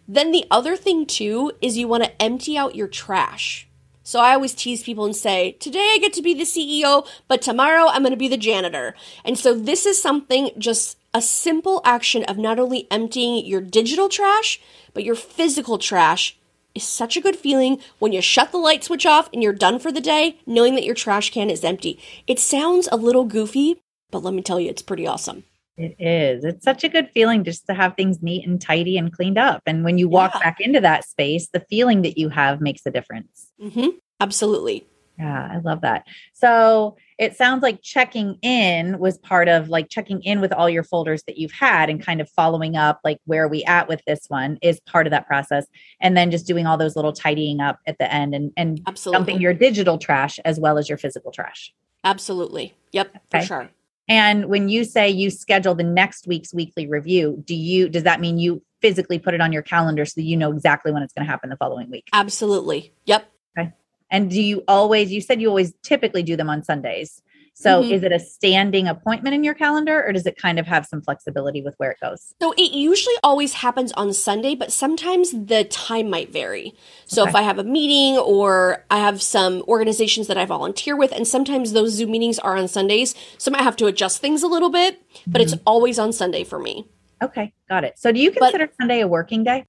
Then 0.07 0.33
the 0.33 0.46
other 0.50 0.76
thing 0.76 1.04
too 1.04 1.52
is 1.61 1.76
you 1.76 1.88
want 1.88 2.04
to 2.04 2.22
empty 2.22 2.57
out 2.57 2.76
your 2.76 2.88
trash. 2.88 3.68
So 4.02 4.20
I 4.20 4.33
always 4.33 4.54
tease 4.54 4.83
people 4.83 5.04
and 5.04 5.14
say, 5.14 5.52
today 5.52 5.92
I 5.94 5.98
get 6.00 6.14
to 6.14 6.22
be 6.22 6.33
the 6.33 6.44
CEO, 6.44 7.07
but 7.26 7.42
tomorrow 7.42 7.88
I'm 7.88 8.02
going 8.02 8.12
to 8.12 8.16
be 8.16 8.28
the 8.28 8.38
janitor. 8.38 8.94
And 9.22 9.38
so 9.38 9.54
this 9.54 9.85
is 9.85 10.00
something 10.00 10.50
just 10.57 10.97
a 11.14 11.23
simple 11.23 11.81
action 11.85 12.25
of 12.25 12.38
not 12.38 12.59
only 12.59 12.87
emptying 12.90 13.44
your 13.44 13.61
digital 13.61 14.09
trash, 14.09 14.61
but 14.92 15.05
your 15.05 15.14
physical 15.14 15.79
trash 15.79 16.37
is 16.75 16.85
such 16.85 17.16
a 17.16 17.21
good 17.21 17.37
feeling 17.37 17.81
when 17.99 18.12
you 18.12 18.21
shut 18.21 18.53
the 18.53 18.59
light 18.59 18.85
switch 18.85 19.07
off 19.07 19.29
and 19.33 19.42
you're 19.42 19.53
done 19.53 19.79
for 19.79 19.90
the 19.90 20.01
day, 20.01 20.38
knowing 20.47 20.75
that 20.75 20.85
your 20.85 20.94
trash 20.94 21.31
can 21.31 21.51
is 21.51 21.64
empty. 21.64 21.99
It 22.27 22.38
sounds 22.38 22.88
a 22.90 22.97
little 22.97 23.25
goofy, 23.25 23.81
but 24.11 24.23
let 24.23 24.35
me 24.35 24.42
tell 24.42 24.61
you, 24.61 24.71
it's 24.71 24.83
pretty 24.83 25.07
awesome. 25.07 25.44
It 25.77 25.94
is. 26.01 26.44
It's 26.44 26.64
such 26.64 26.83
a 26.83 26.88
good 26.88 27.09
feeling 27.14 27.44
just 27.44 27.66
to 27.68 27.75
have 27.75 27.94
things 27.94 28.21
neat 28.21 28.47
and 28.47 28.61
tidy 28.61 28.99
and 28.99 29.12
cleaned 29.12 29.38
up. 29.38 29.62
And 29.64 29.85
when 29.85 29.97
you 29.97 30.09
walk 30.09 30.33
yeah. 30.35 30.40
back 30.40 30.61
into 30.61 30.81
that 30.81 31.05
space, 31.05 31.49
the 31.53 31.64
feeling 31.71 32.03
that 32.03 32.18
you 32.18 32.29
have 32.31 32.61
makes 32.61 32.85
a 32.85 32.90
difference. 32.90 33.53
Mm-hmm. 33.62 33.90
Absolutely. 34.21 34.85
Yeah, 35.18 35.48
I 35.52 35.59
love 35.59 35.81
that. 35.81 36.07
So 36.33 36.96
it 37.18 37.37
sounds 37.37 37.62
like 37.62 37.83
checking 37.83 38.38
in 38.40 39.00
was 39.00 39.18
part 39.18 39.48
of 39.48 39.68
like 39.68 39.88
checking 39.88 40.22
in 40.22 40.40
with 40.40 40.52
all 40.52 40.70
your 40.70 40.85
folders 40.85 41.24
that 41.24 41.38
you've 41.38 41.52
had 41.52 41.90
and 41.90 42.00
kind 42.00 42.20
of 42.20 42.31
following 42.31 42.76
up, 42.76 43.00
like 43.02 43.18
where 43.24 43.44
are 43.44 43.48
we 43.48 43.64
at 43.64 43.88
with 43.88 44.00
this 44.07 44.26
one 44.28 44.59
is 44.62 44.78
part 44.81 45.09
of 45.09 45.11
that 45.11 45.26
process. 45.26 45.66
And 46.00 46.16
then 46.16 46.31
just 46.31 46.46
doing 46.46 46.66
all 46.66 46.76
those 46.76 46.94
little 46.94 47.12
tidying 47.12 47.61
up 47.61 47.81
at 47.87 47.98
the 47.98 48.12
end 48.12 48.35
and, 48.35 48.52
and 48.57 48.81
Absolutely. 48.87 49.18
dumping 49.18 49.40
your 49.40 49.54
digital 49.54 49.98
trash 49.98 50.38
as 50.44 50.61
well 50.61 50.78
as 50.78 50.88
your 50.88 50.98
physical 50.98 51.33
trash. 51.33 51.74
Absolutely. 52.04 52.74
Yep, 52.92 53.09
okay. 53.09 53.40
for 53.40 53.46
sure. 53.46 53.70
And 54.09 54.46
when 54.46 54.68
you 54.68 54.85
say 54.85 55.11
you 55.11 55.31
schedule 55.31 55.74
the 55.74 55.83
next 55.83 56.26
week's 56.26 56.54
weekly 56.54 56.87
review, 56.87 57.42
do 57.44 57.54
you 57.54 57.88
does 57.88 58.04
that 58.04 58.20
mean 58.20 58.38
you 58.38 58.62
physically 58.81 59.18
put 59.18 59.35
it 59.35 59.40
on 59.40 59.52
your 59.52 59.62
calendar 59.62 60.04
so 60.04 60.14
that 60.16 60.22
you 60.22 60.37
know 60.37 60.52
exactly 60.52 60.92
when 60.92 61.02
it's 61.02 61.12
going 61.12 61.26
to 61.26 61.31
happen 61.31 61.50
the 61.50 61.57
following 61.57 61.90
week? 61.90 62.09
Absolutely. 62.12 62.92
Yep. 63.04 63.28
Okay. 63.59 63.72
And 64.11 64.31
do 64.31 64.40
you 64.40 64.62
always 64.68 65.12
you 65.12 65.21
said 65.21 65.40
you 65.40 65.49
always 65.49 65.73
typically 65.83 66.23
do 66.23 66.37
them 66.37 66.49
on 66.51 66.62
Sundays. 66.62 67.23
So 67.61 67.83
Mhm. 67.83 67.90
is 67.90 68.03
it 68.05 68.12
a 68.12 68.21
standing 68.21 68.87
appointment 68.87 69.35
in 69.35 69.42
your 69.42 69.53
calendar 69.55 70.05
or 70.07 70.12
does 70.12 70.27
it 70.27 70.37
kind 70.40 70.61
of 70.61 70.66
have 70.68 70.87
some 70.87 71.03
flexibility 71.03 71.61
with 71.61 71.75
where 71.79 71.90
it 71.90 71.99
goes? 72.01 72.33
So 72.40 72.53
it 72.53 72.71
usually 72.71 73.16
always 73.25 73.53
happens 73.55 73.90
on 73.92 74.12
Sunday, 74.12 74.55
but 74.55 74.71
sometimes 74.71 75.33
the 75.33 75.64
time 75.64 76.09
might 76.09 76.31
vary. 76.33 76.73
So 77.07 77.27
if 77.27 77.35
I 77.35 77.42
have 77.42 77.59
a 77.59 77.64
meeting 77.64 78.16
or 78.16 78.85
I 78.92 78.99
have 78.99 79.21
some 79.21 79.64
organizations 79.66 80.29
that 80.29 80.38
I 80.38 80.44
volunteer 80.44 80.94
with, 80.97 81.11
and 81.11 81.27
sometimes 81.27 81.73
those 81.73 81.94
Zoom 81.94 82.12
meetings 82.12 82.38
are 82.38 82.57
on 82.57 82.68
Sundays, 82.68 83.16
so 83.38 83.51
I 83.51 83.57
might 83.57 83.64
have 83.64 83.77
to 83.79 83.87
adjust 83.87 84.18
things 84.21 84.44
a 84.44 84.47
little 84.47 84.71
bit, 84.71 85.03
but 85.27 85.40
it's 85.40 85.57
always 85.66 85.99
on 85.99 86.12
Sunday 86.12 86.44
for 86.44 86.61
me. 86.61 86.87
Okay, 87.21 87.53
got 87.68 87.83
it. 87.83 87.99
So 87.99 88.12
do 88.12 88.21
you 88.21 88.31
But- 88.31 88.53
consider 88.53 88.71
Sunday 88.81 89.01
a 89.01 89.09
working 89.09 89.42
day? 89.42 89.64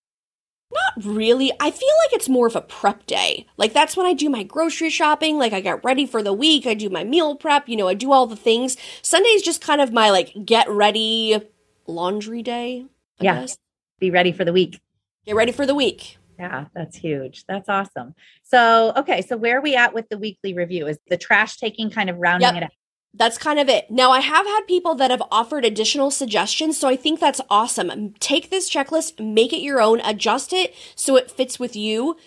Really. 1.03 1.51
I 1.59 1.71
feel 1.71 1.89
like 2.03 2.13
it's 2.13 2.29
more 2.29 2.47
of 2.47 2.55
a 2.55 2.61
prep 2.61 3.05
day. 3.05 3.45
Like 3.57 3.73
that's 3.73 3.95
when 3.95 4.05
I 4.05 4.13
do 4.13 4.29
my 4.29 4.43
grocery 4.43 4.89
shopping, 4.89 5.37
like 5.37 5.53
I 5.53 5.61
get 5.61 5.83
ready 5.83 6.05
for 6.05 6.21
the 6.23 6.33
week, 6.33 6.65
I 6.65 6.73
do 6.73 6.89
my 6.89 7.03
meal 7.03 7.35
prep, 7.35 7.69
you 7.69 7.75
know, 7.77 7.87
I 7.87 7.93
do 7.93 8.11
all 8.11 8.25
the 8.27 8.35
things. 8.35 8.77
Sunday 9.01 9.29
is 9.29 9.41
just 9.41 9.61
kind 9.61 9.81
of 9.81 9.93
my 9.93 10.09
like 10.09 10.33
get 10.45 10.69
ready 10.69 11.39
laundry 11.87 12.41
day. 12.43 12.85
I 13.19 13.23
Yeah. 13.23 13.41
guess. 13.41 13.57
Be 13.99 14.11
ready 14.11 14.31
for 14.31 14.45
the 14.45 14.53
week. 14.53 14.79
Get 15.25 15.35
ready 15.35 15.51
for 15.51 15.65
the 15.65 15.75
week. 15.75 16.17
Yeah, 16.39 16.65
that's 16.73 16.95
huge. 16.95 17.43
That's 17.47 17.67
awesome. 17.67 18.15
So, 18.43 18.93
okay, 18.95 19.21
so 19.21 19.35
where 19.35 19.57
are 19.57 19.61
we 19.61 19.75
at 19.75 19.93
with 19.93 20.07
the 20.07 20.17
weekly 20.17 20.53
review? 20.53 20.87
Is 20.87 20.97
the 21.09 21.17
trash 21.17 21.57
taking 21.57 21.89
kind 21.89 22.09
of 22.09 22.17
rounding 22.17 22.47
Yep. 22.47 22.55
it 22.55 22.63
out? 22.63 22.71
That's 23.13 23.37
kind 23.37 23.59
of 23.59 23.67
it. 23.67 23.89
Now, 23.89 24.11
I 24.11 24.19
have 24.19 24.45
had 24.45 24.61
people 24.67 24.95
that 24.95 25.11
have 25.11 25.23
offered 25.31 25.65
additional 25.65 26.11
suggestions, 26.11 26.77
so 26.77 26.87
I 26.87 26.95
think 26.95 27.19
that's 27.19 27.41
awesome. 27.49 28.13
Take 28.19 28.49
this 28.49 28.69
checklist, 28.69 29.19
make 29.23 29.51
it 29.51 29.61
your 29.61 29.81
own, 29.81 29.99
adjust 30.01 30.53
it 30.53 30.75
so 30.95 31.15
it 31.15 31.31
fits 31.31 31.59
with 31.59 31.75
you. 31.75 32.17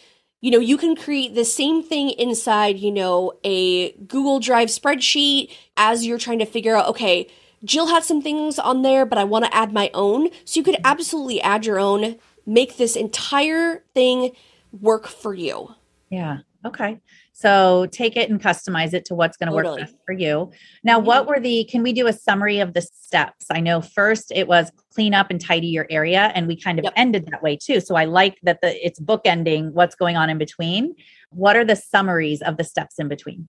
You 0.40 0.50
know, 0.50 0.58
you 0.58 0.76
can 0.76 0.96
create 0.96 1.36
the 1.36 1.44
same 1.44 1.84
thing 1.84 2.10
inside, 2.10 2.78
you 2.78 2.90
know, 2.90 3.32
a 3.44 3.92
Google 3.92 4.40
Drive 4.40 4.68
spreadsheet 4.68 5.52
as 5.76 6.04
you're 6.04 6.18
trying 6.18 6.40
to 6.40 6.46
figure 6.46 6.76
out, 6.76 6.88
okay, 6.88 7.28
Jill 7.64 7.86
had 7.86 8.02
some 8.02 8.20
things 8.20 8.58
on 8.58 8.82
there, 8.82 9.06
but 9.06 9.18
I 9.18 9.24
want 9.24 9.44
to 9.44 9.54
add 9.54 9.72
my 9.72 9.88
own. 9.94 10.30
So 10.44 10.58
you 10.58 10.64
could 10.64 10.78
absolutely 10.84 11.40
add 11.40 11.64
your 11.64 11.78
own, 11.78 12.16
make 12.44 12.76
this 12.76 12.96
entire 12.96 13.84
thing 13.94 14.32
work 14.72 15.06
for 15.06 15.32
you. 15.32 15.76
Yeah. 16.10 16.38
Okay. 16.64 17.00
So 17.32 17.86
take 17.90 18.16
it 18.16 18.30
and 18.30 18.40
customize 18.40 18.94
it 18.94 19.04
to 19.06 19.14
what's 19.14 19.36
going 19.36 19.48
to 19.48 19.54
work 19.54 19.76
best 19.78 19.96
for 20.06 20.12
you. 20.12 20.52
Now, 20.84 21.00
Mhm. 21.00 21.04
what 21.04 21.26
were 21.26 21.40
the, 21.40 21.64
can 21.64 21.82
we 21.82 21.92
do 21.92 22.06
a 22.06 22.12
summary 22.12 22.60
of 22.60 22.72
the 22.74 22.82
steps? 22.82 23.46
I 23.50 23.60
know 23.60 23.80
first 23.80 24.30
it 24.32 24.46
was 24.46 24.70
clean 24.94 25.12
up 25.12 25.30
and 25.30 25.40
tidy 25.40 25.66
your 25.66 25.86
area, 25.90 26.30
and 26.34 26.46
we 26.46 26.54
kind 26.56 26.78
of 26.78 26.84
Yep. 26.84 26.92
ended 26.96 27.26
that 27.32 27.42
way 27.42 27.56
too. 27.56 27.80
So 27.80 27.96
I 27.96 28.04
like 28.04 28.38
that 28.44 28.60
the 28.60 28.86
it's 28.86 29.00
bookending 29.00 29.72
what's 29.72 29.96
going 29.96 30.16
on 30.16 30.30
in 30.30 30.38
between. 30.38 30.94
What 31.30 31.56
are 31.56 31.64
the 31.64 31.76
summaries 31.76 32.42
of 32.42 32.56
the 32.58 32.64
steps 32.64 32.98
in 32.98 33.08
between? 33.08 33.48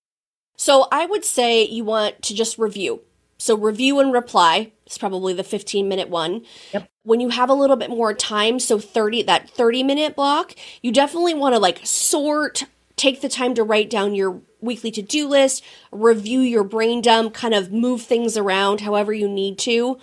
So 0.57 0.87
I 0.91 1.05
would 1.05 1.25
say 1.25 1.63
you 1.65 1.83
want 1.83 2.21
to 2.23 2.33
just 2.33 2.57
review. 2.57 3.01
So 3.37 3.55
review 3.57 3.99
and 3.99 4.13
reply 4.13 4.71
is 4.87 4.97
probably 4.97 5.33
the 5.33 5.43
15 5.43 5.87
minute 5.89 6.09
one. 6.09 6.43
Yep. 6.73 6.87
When 7.03 7.19
you 7.19 7.29
have 7.29 7.49
a 7.49 7.53
little 7.53 7.75
bit 7.75 7.89
more 7.89 8.13
time, 8.13 8.59
so 8.59 8.79
30 8.79 9.21
that 9.23 9.49
30 9.49 9.83
minute 9.83 10.15
block, 10.15 10.55
you 10.81 10.91
definitely 10.91 11.33
want 11.33 11.53
to 11.53 11.59
like 11.59 11.81
sort, 11.83 12.63
take 13.03 13.19
the 13.19 13.27
time 13.27 13.53
to 13.53 13.63
write 13.63 13.89
down 13.89 14.15
your 14.15 14.41
weekly 14.61 14.89
to-do 14.89 15.27
list, 15.27 15.61
review 15.91 16.39
your 16.39 16.63
brain 16.63 17.01
dump, 17.01 17.33
kind 17.33 17.53
of 17.53 17.69
move 17.69 18.01
things 18.01 18.37
around 18.37 18.79
however 18.79 19.11
you 19.11 19.27
need 19.27 19.57
to. 19.57 19.97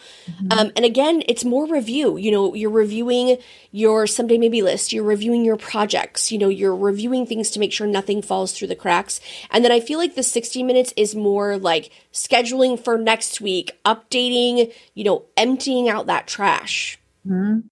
Um, 0.51 0.71
and 0.77 0.85
again, 0.85 1.23
it's 1.27 1.43
more 1.43 1.67
review. 1.67 2.19
You 2.19 2.31
know, 2.31 2.55
you're 2.55 2.69
reviewing 2.69 3.39
your 3.73 4.07
someday 4.07 4.37
maybe 4.37 4.61
list, 4.61 4.93
you're 4.93 5.03
reviewing 5.03 5.47
your 5.47 5.57
projects, 5.57 6.31
you 6.31 6.37
know, 6.37 6.51
you're 6.51 6.77
reviewing 6.77 7.25
things 7.25 7.51
to 7.53 7.59
make 7.59 7.73
sure 7.73 7.87
nothing 7.87 8.21
falls 8.21 8.53
through 8.53 8.69
the 8.69 8.77
cracks. 8.77 9.19
And 9.51 9.65
then 9.65 9.73
I 9.73 9.81
feel 9.81 9.99
like 9.99 10.15
the 10.15 10.23
60 10.23 10.63
minutes 10.63 10.93
is 10.95 11.15
more 11.15 11.57
like 11.57 11.91
scheduling 12.13 12.79
for 12.79 12.99
next 12.99 13.41
week, 13.41 13.73
updating, 13.87 14.75
you 14.93 15.05
know, 15.05 15.25
emptying 15.39 15.89
out 15.89 16.07
that 16.07 16.27
trash. 16.27 16.99
Mhm. 17.27 17.70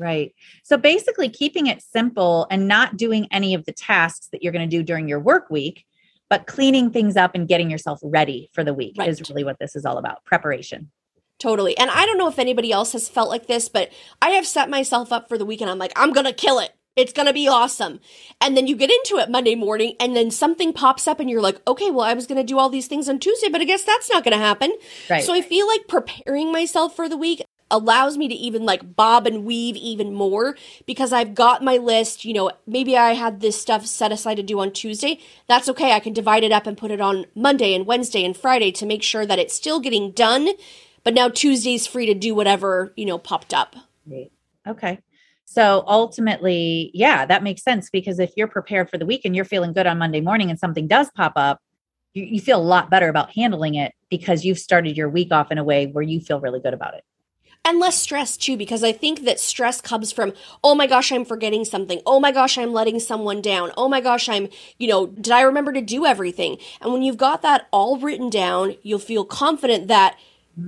Right. 0.00 0.34
So 0.62 0.78
basically, 0.78 1.28
keeping 1.28 1.66
it 1.66 1.82
simple 1.82 2.46
and 2.50 2.66
not 2.66 2.96
doing 2.96 3.28
any 3.30 3.52
of 3.52 3.66
the 3.66 3.72
tasks 3.72 4.28
that 4.32 4.42
you're 4.42 4.52
going 4.52 4.68
to 4.68 4.76
do 4.76 4.82
during 4.82 5.08
your 5.08 5.20
work 5.20 5.50
week, 5.50 5.84
but 6.30 6.46
cleaning 6.46 6.90
things 6.90 7.18
up 7.18 7.34
and 7.34 7.46
getting 7.46 7.70
yourself 7.70 8.00
ready 8.02 8.48
for 8.54 8.64
the 8.64 8.72
week 8.72 8.96
is 8.98 9.28
really 9.28 9.44
what 9.44 9.58
this 9.58 9.76
is 9.76 9.84
all 9.84 9.98
about 9.98 10.24
preparation. 10.24 10.90
Totally. 11.38 11.76
And 11.76 11.90
I 11.90 12.06
don't 12.06 12.16
know 12.16 12.28
if 12.28 12.38
anybody 12.38 12.72
else 12.72 12.92
has 12.92 13.10
felt 13.10 13.28
like 13.28 13.46
this, 13.46 13.68
but 13.68 13.90
I 14.22 14.30
have 14.30 14.46
set 14.46 14.70
myself 14.70 15.12
up 15.12 15.28
for 15.28 15.36
the 15.36 15.44
week 15.44 15.60
and 15.60 15.68
I'm 15.68 15.78
like, 15.78 15.92
I'm 15.96 16.14
going 16.14 16.26
to 16.26 16.32
kill 16.32 16.60
it. 16.60 16.70
It's 16.96 17.12
going 17.12 17.26
to 17.26 17.34
be 17.34 17.46
awesome. 17.46 18.00
And 18.40 18.56
then 18.56 18.66
you 18.66 18.76
get 18.76 18.90
into 18.90 19.18
it 19.18 19.30
Monday 19.30 19.54
morning 19.54 19.96
and 20.00 20.16
then 20.16 20.30
something 20.30 20.72
pops 20.72 21.06
up 21.06 21.20
and 21.20 21.28
you're 21.28 21.42
like, 21.42 21.60
okay, 21.68 21.90
well, 21.90 22.06
I 22.06 22.14
was 22.14 22.26
going 22.26 22.40
to 22.40 22.44
do 22.44 22.58
all 22.58 22.70
these 22.70 22.86
things 22.86 23.06
on 23.08 23.18
Tuesday, 23.18 23.50
but 23.50 23.60
I 23.60 23.64
guess 23.64 23.84
that's 23.84 24.10
not 24.10 24.24
going 24.24 24.32
to 24.32 24.42
happen. 24.42 24.72
Right. 25.10 25.22
So 25.22 25.34
I 25.34 25.42
feel 25.42 25.66
like 25.66 25.88
preparing 25.88 26.52
myself 26.52 26.96
for 26.96 27.06
the 27.08 27.18
week 27.18 27.42
allows 27.70 28.16
me 28.16 28.28
to 28.28 28.34
even 28.34 28.64
like 28.64 28.96
bob 28.96 29.26
and 29.26 29.44
weave 29.44 29.76
even 29.76 30.12
more 30.12 30.56
because 30.86 31.12
I've 31.12 31.34
got 31.34 31.64
my 31.64 31.76
list. 31.76 32.24
You 32.24 32.34
know, 32.34 32.50
maybe 32.66 32.96
I 32.96 33.12
had 33.12 33.40
this 33.40 33.60
stuff 33.60 33.86
set 33.86 34.12
aside 34.12 34.36
to 34.36 34.42
do 34.42 34.60
on 34.60 34.72
Tuesday. 34.72 35.20
That's 35.46 35.68
okay. 35.68 35.92
I 35.92 36.00
can 36.00 36.12
divide 36.12 36.44
it 36.44 36.52
up 36.52 36.66
and 36.66 36.76
put 36.76 36.90
it 36.90 37.00
on 37.00 37.26
Monday 37.34 37.74
and 37.74 37.86
Wednesday 37.86 38.24
and 38.24 38.36
Friday 38.36 38.72
to 38.72 38.86
make 38.86 39.02
sure 39.02 39.26
that 39.26 39.38
it's 39.38 39.54
still 39.54 39.80
getting 39.80 40.10
done. 40.12 40.48
But 41.04 41.14
now 41.14 41.28
Tuesday's 41.28 41.86
free 41.86 42.06
to 42.06 42.14
do 42.14 42.34
whatever, 42.34 42.92
you 42.96 43.06
know, 43.06 43.18
popped 43.18 43.54
up. 43.54 43.76
Okay. 44.66 44.98
So 45.44 45.82
ultimately, 45.86 46.92
yeah, 46.94 47.26
that 47.26 47.42
makes 47.42 47.64
sense 47.64 47.90
because 47.90 48.20
if 48.20 48.32
you're 48.36 48.46
prepared 48.46 48.88
for 48.88 48.98
the 48.98 49.06
week 49.06 49.22
and 49.24 49.34
you're 49.34 49.44
feeling 49.44 49.72
good 49.72 49.86
on 49.86 49.98
Monday 49.98 50.20
morning 50.20 50.48
and 50.48 50.58
something 50.58 50.86
does 50.86 51.10
pop 51.16 51.32
up, 51.34 51.60
you, 52.14 52.24
you 52.24 52.40
feel 52.40 52.60
a 52.60 52.62
lot 52.62 52.90
better 52.90 53.08
about 53.08 53.30
handling 53.32 53.74
it 53.74 53.92
because 54.10 54.44
you've 54.44 54.58
started 54.58 54.96
your 54.96 55.08
week 55.08 55.32
off 55.32 55.50
in 55.50 55.58
a 55.58 55.64
way 55.64 55.86
where 55.86 56.04
you 56.04 56.20
feel 56.20 56.40
really 56.40 56.60
good 56.60 56.74
about 56.74 56.94
it. 56.94 57.02
And 57.70 57.78
less 57.78 57.96
stress 57.96 58.36
too 58.36 58.56
because 58.56 58.82
i 58.82 58.92
think 58.92 59.24
that 59.24 59.40
stress 59.40 59.80
comes 59.80 60.10
from 60.10 60.32
oh 60.64 60.74
my 60.74 60.86
gosh 60.86 61.12
i'm 61.12 61.24
forgetting 61.24 61.64
something. 61.64 62.00
Oh 62.04 62.18
my 62.20 62.32
gosh 62.32 62.58
i'm 62.58 62.72
letting 62.72 62.98
someone 62.98 63.40
down. 63.40 63.70
Oh 63.76 63.88
my 63.88 64.00
gosh 64.00 64.28
i'm 64.28 64.48
you 64.78 64.88
know 64.88 65.06
did 65.06 65.30
i 65.30 65.40
remember 65.40 65.72
to 65.72 65.80
do 65.80 66.04
everything? 66.04 66.58
And 66.80 66.92
when 66.92 67.02
you've 67.02 67.16
got 67.16 67.42
that 67.42 67.68
all 67.70 67.96
written 67.96 68.28
down 68.28 68.74
you'll 68.82 68.98
feel 68.98 69.24
confident 69.24 69.86
that 69.88 70.18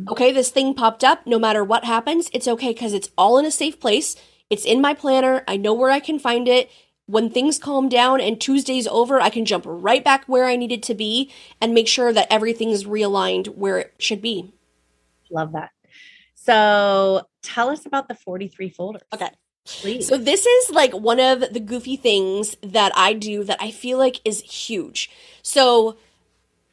okay 0.08 0.32
this 0.32 0.50
thing 0.50 0.74
popped 0.74 1.02
up 1.04 1.26
no 1.26 1.38
matter 1.38 1.62
what 1.64 1.84
happens 1.84 2.30
it's 2.32 2.48
okay 2.48 2.72
because 2.72 2.94
it's 2.94 3.10
all 3.18 3.36
in 3.38 3.44
a 3.44 3.50
safe 3.50 3.80
place. 3.80 4.16
It's 4.48 4.64
in 4.64 4.80
my 4.80 4.94
planner. 4.94 5.44
I 5.48 5.56
know 5.56 5.74
where 5.74 5.90
i 5.90 6.00
can 6.00 6.18
find 6.18 6.46
it. 6.46 6.70
When 7.06 7.30
things 7.30 7.58
calm 7.58 7.88
down 7.88 8.20
and 8.20 8.40
Tuesday's 8.40 8.86
over, 8.86 9.20
I 9.20 9.28
can 9.28 9.44
jump 9.44 9.64
right 9.66 10.04
back 10.04 10.24
where 10.26 10.46
I 10.46 10.56
needed 10.56 10.82
to 10.84 10.94
be 10.94 11.32
and 11.60 11.74
make 11.74 11.88
sure 11.88 12.12
that 12.12 12.28
everything's 12.30 12.84
realigned 12.84 13.48
where 13.56 13.78
it 13.78 13.94
should 13.98 14.22
be. 14.22 14.54
Love 15.30 15.52
that. 15.52 15.70
So 16.44 17.28
tell 17.42 17.70
us 17.70 17.86
about 17.86 18.08
the 18.08 18.16
43 18.16 18.70
folders. 18.70 19.02
Okay. 19.14 19.30
Please. 19.64 20.08
So 20.08 20.18
this 20.18 20.44
is 20.44 20.70
like 20.70 20.92
one 20.92 21.20
of 21.20 21.52
the 21.52 21.60
goofy 21.60 21.96
things 21.96 22.56
that 22.62 22.90
I 22.96 23.12
do 23.12 23.44
that 23.44 23.58
I 23.60 23.70
feel 23.70 23.96
like 23.96 24.20
is 24.24 24.40
huge. 24.40 25.08
So 25.42 25.96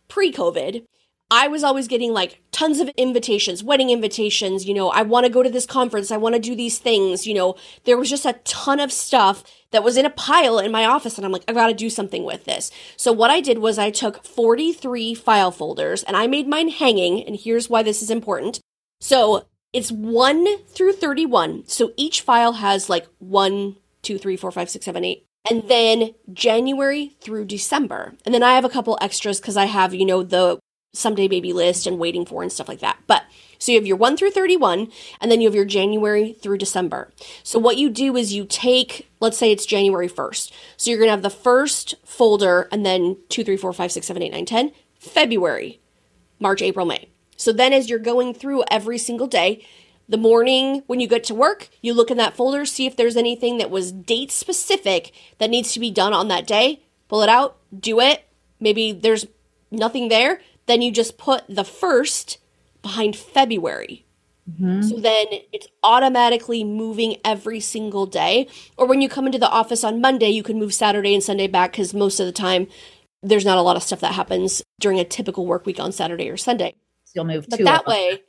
pre-COVID, 0.08 0.86
I 1.30 1.48
was 1.48 1.64
always 1.64 1.88
getting 1.88 2.12
like 2.14 2.42
tons 2.52 2.80
of 2.80 2.90
invitations, 2.98 3.64
wedding 3.64 3.92
invitations, 3.92 4.66
you 4.66 4.74
know, 4.74 4.90
I 4.90 5.04
want 5.04 5.28
to 5.28 5.32
go 5.32 5.44
to 5.44 5.52
this 5.52 5.68
conference, 5.68 6.10
I 6.10 6.18
want 6.18 6.34
to 6.34 6.42
do 6.42 6.56
these 6.56 6.80
things, 6.80 7.28
you 7.28 7.36
know. 7.36 7.56
There 7.84 8.00
was 8.00 8.10
just 8.10 8.26
a 8.26 8.40
ton 8.46 8.80
of 8.80 8.92
stuff 8.92 9.44
that 9.70 9.84
was 9.84 9.98
in 9.98 10.08
a 10.08 10.10
pile 10.10 10.58
in 10.58 10.72
my 10.72 10.86
office 10.86 11.18
and 11.18 11.26
I'm 11.28 11.32
like 11.32 11.44
I 11.48 11.54
got 11.54 11.68
to 11.68 11.76
do 11.76 11.92
something 11.92 12.24
with 12.24 12.46
this. 12.46 12.72
So 12.98 13.14
what 13.14 13.30
I 13.30 13.40
did 13.40 13.60
was 13.60 13.78
I 13.78 13.92
took 13.92 14.26
43 14.26 15.14
file 15.14 15.52
folders 15.52 16.02
and 16.02 16.18
I 16.18 16.26
made 16.26 16.48
mine 16.48 16.70
hanging 16.70 17.24
and 17.24 17.36
here's 17.36 17.70
why 17.70 17.84
this 17.84 18.02
is 18.02 18.10
important. 18.10 18.62
So 19.00 19.46
it's 19.74 19.92
1 19.92 20.64
through 20.68 20.94
31. 20.94 21.64
So 21.68 21.94
each 21.98 22.22
file 22.22 22.54
has 22.54 22.90
like 22.90 23.08
1, 23.20 23.76
2, 24.02 24.18
3, 24.18 24.38
4, 24.38 24.52
5, 24.52 24.70
6, 24.70 24.86
7, 24.86 25.06
8. 25.06 25.26
And 25.50 25.70
then 25.70 26.14
January 26.34 27.16
through 27.22 27.46
December. 27.46 28.16
And 28.26 28.34
then 28.34 28.44
I 28.44 28.56
have 28.56 28.66
a 28.66 28.70
couple 28.70 28.98
extras 29.02 29.40
because 29.40 29.58
I 29.58 29.66
have, 29.66 29.94
you 29.94 30.06
know, 30.06 30.24
the 30.24 30.60
someday 30.94 31.28
maybe 31.28 31.54
list 31.54 31.86
and 31.86 32.00
waiting 32.00 32.26
for 32.26 32.42
and 32.42 32.52
stuff 32.52 32.68
like 32.68 32.80
that. 32.80 32.98
But 33.08 33.24
so 33.60 33.72
you 33.72 33.78
have 33.78 33.86
your 33.86 33.98
1 33.98 34.18
through 34.18 34.32
31, 34.32 34.90
and 35.22 35.30
then 35.30 35.42
you 35.42 35.48
have 35.48 35.56
your 35.56 35.66
January 35.66 36.34
through 36.34 36.58
December. 36.58 37.12
So 37.44 37.60
what 37.60 37.78
you 37.78 37.90
do 37.90 38.16
is 38.16 38.34
you 38.34 38.46
take, 38.46 39.10
let's 39.20 39.38
say 39.38 39.52
it's 39.52 39.66
January 39.66 40.08
1st. 40.08 40.52
So 40.78 40.90
you're 40.90 40.98
going 40.98 41.10
to 41.10 41.12
have 41.12 41.22
the 41.22 41.30
first 41.30 41.96
folder, 42.06 42.68
and 42.72 42.86
then 42.86 43.18
2, 43.30 43.44
3, 43.44 43.58
4, 43.58 43.74
5, 43.74 43.92
6, 43.92 44.08
7, 44.08 44.24
8, 44.24 44.32
9, 44.32 44.46
10, 44.46 44.72
February, 44.98 45.80
March, 46.40 46.62
April, 46.62 46.86
May. 46.86 47.10
So 47.40 47.54
then 47.54 47.72
as 47.72 47.90
you're 47.90 48.00
going 48.00 48.34
through 48.34 48.66
every 48.70 48.98
single 48.98 49.26
day, 49.26 49.66
the 50.10 50.18
morning 50.18 50.84
when 50.88 51.00
you 51.00 51.08
get 51.08 51.24
to 51.26 51.34
work, 51.34 51.70
you 51.82 51.94
look 51.94 52.12
in 52.12 52.18
that 52.18 52.36
folder, 52.36 52.66
see 52.66 52.86
if 52.86 52.98
there's 52.98 53.16
anything 53.16 53.60
that 53.60 53.72
was 53.72 53.94
date 53.94 54.30
specific 54.30 55.14
that 55.38 55.50
needs 55.50 55.72
to 55.72 55.80
be 55.80 55.90
done 55.90 56.12
on 56.12 56.28
that 56.28 56.46
day, 56.46 56.82
pull 57.08 57.22
it 57.22 57.30
out, 57.30 57.58
do 57.78 58.02
it. 58.02 58.28
Maybe 58.60 58.92
there's 58.92 59.26
nothing 59.72 60.10
there, 60.10 60.42
then 60.66 60.82
you 60.82 60.92
just 60.92 61.18
put 61.18 61.46
the 61.48 61.64
first 61.64 62.40
behind 62.82 63.16
February. 63.16 64.06
Mm-hmm. 64.52 64.82
So 64.82 64.98
then 64.98 65.28
it's 65.54 65.68
automatically 65.82 66.66
moving 66.66 67.18
every 67.24 67.62
single 67.62 68.06
day. 68.06 68.50
Or 68.76 68.86
when 68.86 69.02
you 69.02 69.08
come 69.08 69.28
into 69.28 69.40
the 69.40 69.50
office 69.50 69.86
on 69.86 70.02
Monday, 70.02 70.30
you 70.30 70.44
can 70.44 70.60
move 70.60 70.74
Saturday 70.74 71.14
and 71.14 71.24
Sunday 71.24 71.48
back 71.48 71.72
because 71.72 71.94
most 71.94 72.20
of 72.20 72.26
the 72.26 72.34
time 72.34 72.68
there's 73.24 73.46
not 73.46 73.58
a 73.58 73.62
lot 73.62 73.78
of 73.78 73.84
stuff 73.84 74.02
that 74.02 74.16
happens 74.16 74.62
during 74.78 75.00
a 75.00 75.06
typical 75.06 75.46
work 75.46 75.66
week 75.66 75.80
on 75.80 75.94
Saturday 75.94 76.30
or 76.30 76.36
Sunday. 76.36 76.76
You'll 77.14 77.26
move 77.26 77.48
But 77.50 77.58
to 77.58 77.64
that 77.64 77.88
way, 77.88 78.22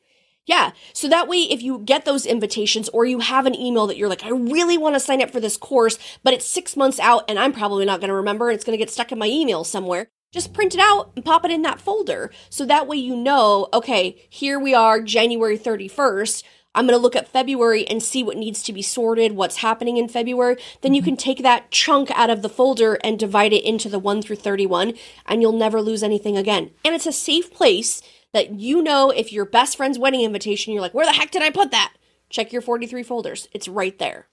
yeah. 0.47 0.73
So 0.93 1.09
that 1.09 1.29
way, 1.29 1.43
if 1.43 1.62
you 1.62 1.79
get 1.79 2.05
those 2.05 2.27
invitations 2.27 2.88
or 2.88 3.05
you 3.05 3.21
have 3.21 3.47
an 3.47 3.55
email 3.55 3.87
that 3.87 3.97
you're 3.97 4.09
like, 4.09 4.25
I 4.25 4.31
really 4.31 4.79
want 4.79 4.97
to 4.97 5.01
sign 5.01 5.23
up 5.23 5.31
for 5.31 5.38
this 5.38 5.57
course, 5.57 5.99
but 6.25 6.35
it's 6.35 6.45
six 6.45 6.77
months 6.77 6.99
out 6.99 7.25
and 7.29 7.38
I'm 7.38 7.53
probably 7.53 7.85
not 7.85 8.01
going 8.01 8.09
to 8.09 8.14
remember 8.14 8.49
and 8.49 8.57
it's 8.57 8.64
going 8.64 8.77
to 8.77 8.83
get 8.83 8.90
stuck 8.90 9.12
in 9.12 9.19
my 9.19 9.29
email 9.29 9.62
somewhere, 9.62 10.09
just 10.33 10.53
print 10.53 10.75
it 10.75 10.81
out 10.81 11.12
and 11.14 11.25
pop 11.25 11.45
it 11.45 11.51
in 11.51 11.62
that 11.62 11.81
folder. 11.81 12.33
So 12.49 12.66
that 12.66 12.88
way 12.88 12.97
you 12.97 13.14
know, 13.14 13.69
okay, 13.73 14.27
here 14.29 14.59
we 14.59 14.75
are, 14.75 15.01
January 15.01 15.59
31st. 15.59 16.43
I'm 16.75 16.87
going 16.87 16.97
to 16.99 17.03
look 17.03 17.16
at 17.16 17.29
February 17.29 17.87
and 17.88 18.03
see 18.03 18.23
what 18.23 18.37
needs 18.37 18.62
to 18.62 18.73
be 18.73 18.83
sorted, 18.83 19.33
what's 19.33 19.57
happening 19.57 19.97
in 19.97 20.09
February. 20.09 20.57
Then 20.83 20.95
you 20.95 21.03
can 21.03 21.14
mm-hmm. 21.14 21.23
take 21.23 21.43
that 21.43 21.71
chunk 21.71 22.11
out 22.12 22.31
of 22.31 22.43
the 22.43 22.49
folder 22.49 22.99
and 23.03 23.19
divide 23.19 23.53
it 23.53 23.64
into 23.64 23.88
the 23.88 23.99
1 23.99 24.23
through 24.23 24.37
31, 24.37 24.95
and 25.27 25.43
you'll 25.43 25.53
never 25.53 25.83
lose 25.83 26.03
anything 26.05 26.37
again. 26.37 26.71
And 26.85 26.95
it's 26.95 27.07
a 27.07 27.12
safe 27.12 27.53
place 27.53 28.03
that 28.33 28.55
you 28.55 28.83
know 28.83 29.11
if 29.11 29.33
your 29.33 29.45
best 29.45 29.77
friend's 29.77 29.99
wedding 29.99 30.23
invitation, 30.23 30.73
you're 30.73 30.83
like, 30.83 30.95
where 30.95 31.07
the 31.07 31.12
heck 31.12 31.31
did 31.31 31.43
I 31.43 31.51
put 31.51 31.71
that? 31.73 31.93
Check 32.29 32.53
your 32.53 32.62
43 32.62 33.03
folders. 33.03 33.49
It's 33.53 33.69
right 33.69 33.99
there. 33.99 34.29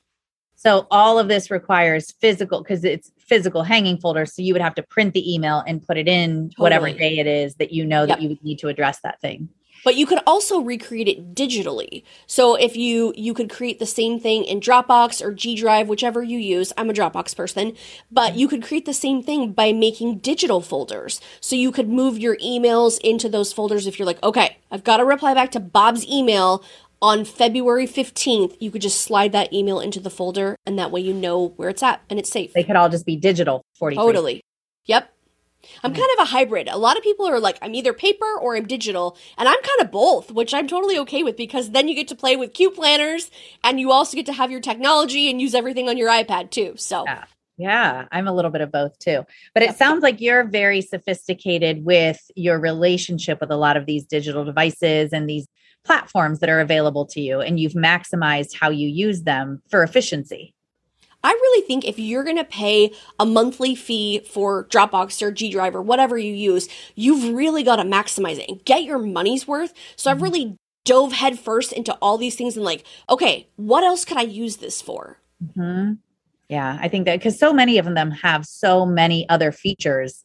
So 0.55 0.87
all 0.89 1.19
of 1.19 1.27
this 1.27 1.51
requires 1.51 2.11
physical 2.19 2.63
because 2.63 2.83
it's 2.83 3.11
physical 3.19 3.61
hanging 3.63 3.97
folders. 3.99 4.33
So 4.35 4.41
you 4.41 4.53
would 4.53 4.61
have 4.61 4.75
to 4.75 4.83
print 4.83 5.13
the 5.13 5.33
email 5.33 5.63
and 5.67 5.85
put 5.85 5.97
it 5.97 6.07
in 6.07 6.51
whatever 6.57 6.91
day 6.91 7.19
it 7.19 7.27
is 7.27 7.55
that 7.55 7.71
you 7.71 7.85
know 7.85 8.01
Yep. 8.03 8.09
that 8.09 8.21
you 8.21 8.29
would 8.29 8.43
need 8.43 8.57
to 8.59 8.67
address 8.67 8.99
that 9.01 9.21
thing. 9.21 9.49
But 9.87 9.95
you 9.95 10.05
could 10.05 10.19
also 10.27 10.59
recreate 10.59 11.07
it 11.07 11.33
digitally. 11.33 12.03
So 12.25 12.55
if 12.55 12.75
you 12.75 13.13
you 13.15 13.33
could 13.33 13.49
create 13.49 13.79
the 13.79 13.85
same 13.85 14.19
thing 14.19 14.43
in 14.43 14.59
Dropbox 14.59 15.21
or 15.21 15.33
G 15.33 15.55
Drive, 15.55 15.87
whichever 15.87 16.21
you 16.21 16.37
use. 16.37 16.73
I'm 16.75 16.89
a 16.89 16.93
Dropbox 16.93 17.33
person, 17.33 17.73
but 18.11 18.35
you 18.35 18.49
could 18.49 18.61
create 18.61 18.85
the 18.85 18.93
same 18.93 19.23
thing 19.23 19.53
by 19.53 19.71
making 19.71 20.17
digital 20.17 20.59
folders. 20.59 21.21
So 21.39 21.55
you 21.55 21.71
could 21.71 21.87
move 21.87 22.19
your 22.19 22.35
emails 22.39 22.99
into 22.99 23.29
those 23.29 23.53
folders 23.53 23.87
if 23.87 23.97
you're 23.97 24.05
like, 24.05 24.21
okay, 24.21 24.57
I've 24.69 24.83
got 24.83 24.97
to 24.97 25.05
reply 25.05 25.33
back 25.33 25.51
to 25.51 25.61
Bob's 25.61 26.05
email 26.05 26.65
on 27.01 27.23
February 27.23 27.87
15th. 27.87 28.57
You 28.59 28.71
could 28.71 28.81
just 28.81 28.99
slide 28.99 29.31
that 29.31 29.53
email 29.53 29.79
into 29.79 30.01
the 30.01 30.09
folder 30.09 30.57
and 30.65 30.77
that 30.77 30.91
way 30.91 30.99
you 30.99 31.13
know 31.13 31.53
where 31.55 31.69
it's 31.69 31.81
at 31.81 32.01
and 32.09 32.19
it's 32.19 32.29
safe. 32.29 32.51
They 32.51 32.65
could 32.65 32.75
all 32.75 32.89
just 32.89 33.05
be 33.05 33.15
digital 33.15 33.63
43. 33.79 34.03
Totally. 34.03 34.41
Yep. 34.87 35.13
I'm 35.83 35.91
Mhm. 35.91 35.95
kind 35.97 36.09
of 36.17 36.23
a 36.23 36.25
hybrid. 36.31 36.67
A 36.69 36.77
lot 36.77 36.97
of 36.97 37.03
people 37.03 37.27
are 37.27 37.39
like, 37.39 37.57
I'm 37.61 37.75
either 37.75 37.93
paper 37.93 38.37
or 38.39 38.55
I'm 38.55 38.65
digital. 38.67 39.17
And 39.37 39.47
I'm 39.47 39.61
kind 39.61 39.81
of 39.81 39.91
both, 39.91 40.31
which 40.31 40.53
I'm 40.53 40.67
totally 40.67 40.97
okay 40.99 41.23
with 41.23 41.37
because 41.37 41.71
then 41.71 41.87
you 41.87 41.95
get 41.95 42.07
to 42.09 42.15
play 42.15 42.35
with 42.35 42.53
cute 42.53 42.75
planners 42.75 43.29
and 43.63 43.79
you 43.79 43.91
also 43.91 44.15
get 44.15 44.25
to 44.27 44.33
have 44.33 44.51
your 44.51 44.61
technology 44.61 45.29
and 45.29 45.41
use 45.41 45.53
everything 45.55 45.89
on 45.89 45.97
your 45.97 46.09
iPad 46.09 46.51
too. 46.51 46.73
So, 46.77 47.03
Yeah. 47.05 47.23
Yeah, 47.59 48.05
I'm 48.11 48.27
a 48.27 48.33
little 48.33 48.51
bit 48.51 48.61
of 48.61 48.71
both 48.71 48.99
too. 48.99 49.25
But 49.55 49.63
it 49.63 49.75
sounds 49.75 50.03
like 50.03 50.21
you're 50.21 50.43
very 50.43 50.79
sophisticated 50.81 51.83
with 51.83 52.19
your 52.35 52.59
relationship 52.59 53.41
with 53.41 53.49
a 53.49 53.55
lot 53.57 53.77
of 53.77 53.87
these 53.87 54.05
digital 54.05 54.45
devices 54.45 55.11
and 55.11 55.27
these 55.27 55.47
platforms 55.83 56.39
that 56.39 56.49
are 56.49 56.59
available 56.59 57.05
to 57.07 57.19
you, 57.21 57.39
and 57.41 57.59
you've 57.59 57.73
maximized 57.73 58.55
how 58.59 58.69
you 58.69 58.87
use 58.87 59.23
them 59.23 59.63
for 59.69 59.81
efficiency. 59.81 60.53
I 61.23 61.31
really 61.31 61.65
think 61.67 61.85
if 61.85 61.99
you're 61.99 62.23
going 62.23 62.37
to 62.37 62.43
pay 62.45 62.93
a 63.19 63.25
monthly 63.25 63.75
fee 63.75 64.19
for 64.19 64.65
Dropbox 64.65 65.21
or 65.21 65.31
G 65.31 65.51
Drive 65.51 65.75
or 65.75 65.81
whatever 65.81 66.17
you 66.17 66.33
use, 66.33 66.69
you've 66.95 67.33
really 67.35 67.63
got 67.63 67.77
to 67.77 67.83
maximize 67.83 68.37
it 68.39 68.49
and 68.49 68.63
get 68.65 68.83
your 68.83 68.99
money's 68.99 69.47
worth. 69.47 69.73
So 69.95 70.11
I've 70.11 70.21
really 70.21 70.57
dove 70.85 71.13
headfirst 71.13 71.73
into 71.73 71.93
all 71.95 72.17
these 72.17 72.35
things 72.35 72.55
and 72.55 72.63
like, 72.63 72.85
okay, 73.09 73.47
what 73.57 73.83
else 73.83 74.05
could 74.05 74.17
I 74.17 74.21
use 74.21 74.57
this 74.57 74.81
for? 74.81 75.17
hmm 75.55 75.93
Yeah, 76.49 76.77
I 76.81 76.87
think 76.87 77.05
that 77.05 77.19
because 77.19 77.39
so 77.39 77.53
many 77.53 77.77
of 77.77 77.85
them 77.85 78.11
have 78.11 78.45
so 78.45 78.85
many 78.85 79.27
other 79.29 79.51
features, 79.51 80.23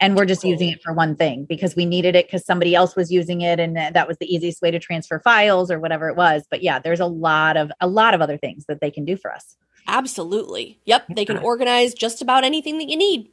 and 0.00 0.16
we're 0.16 0.24
just 0.26 0.44
using 0.44 0.70
it 0.70 0.82
for 0.82 0.92
one 0.92 1.14
thing 1.16 1.44
because 1.44 1.76
we 1.76 1.86
needed 1.86 2.16
it 2.16 2.26
because 2.26 2.44
somebody 2.44 2.74
else 2.74 2.96
was 2.96 3.10
using 3.12 3.42
it, 3.42 3.60
and 3.60 3.76
that 3.76 4.08
was 4.08 4.18
the 4.18 4.32
easiest 4.34 4.62
way 4.62 4.70
to 4.70 4.78
transfer 4.78 5.20
files 5.20 5.70
or 5.70 5.78
whatever 5.78 6.08
it 6.08 6.16
was. 6.16 6.44
But 6.50 6.62
yeah, 6.62 6.78
there's 6.78 7.00
a 7.00 7.06
lot 7.06 7.56
of 7.56 7.70
a 7.80 7.86
lot 7.86 8.14
of 8.14 8.20
other 8.20 8.38
things 8.38 8.64
that 8.66 8.80
they 8.80 8.90
can 8.90 9.04
do 9.04 9.16
for 9.16 9.32
us. 9.32 9.56
Absolutely. 9.90 10.78
Yep. 10.86 11.06
They 11.16 11.24
can 11.24 11.38
organize 11.38 11.92
just 11.94 12.22
about 12.22 12.44
anything 12.44 12.78
that 12.78 12.88
you 12.88 12.96
need. 12.96 13.28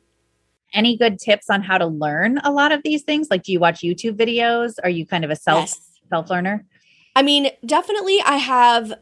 Any 0.74 0.98
good 0.98 1.18
tips 1.20 1.50
on 1.50 1.62
how 1.64 1.78
to 1.78 1.86
learn 1.86 2.40
a 2.40 2.52
lot 2.52 2.72
of 2.72 2.82
these 2.84 3.04
things? 3.04 3.28
Like, 3.30 3.44
do 3.44 3.52
you 3.54 3.60
watch 3.60 3.82
YouTube 3.82 4.18
videos? 4.18 4.74
Are 4.84 4.90
you 4.90 5.06
kind 5.06 5.24
of 5.24 5.30
a 5.32 5.36
self 5.36 5.62
Yes. 5.70 5.80
self 6.10 6.30
learner? 6.30 6.66
I 7.16 7.22
mean, 7.22 7.50
definitely, 7.66 8.20
I 8.26 8.36
have 8.38 8.94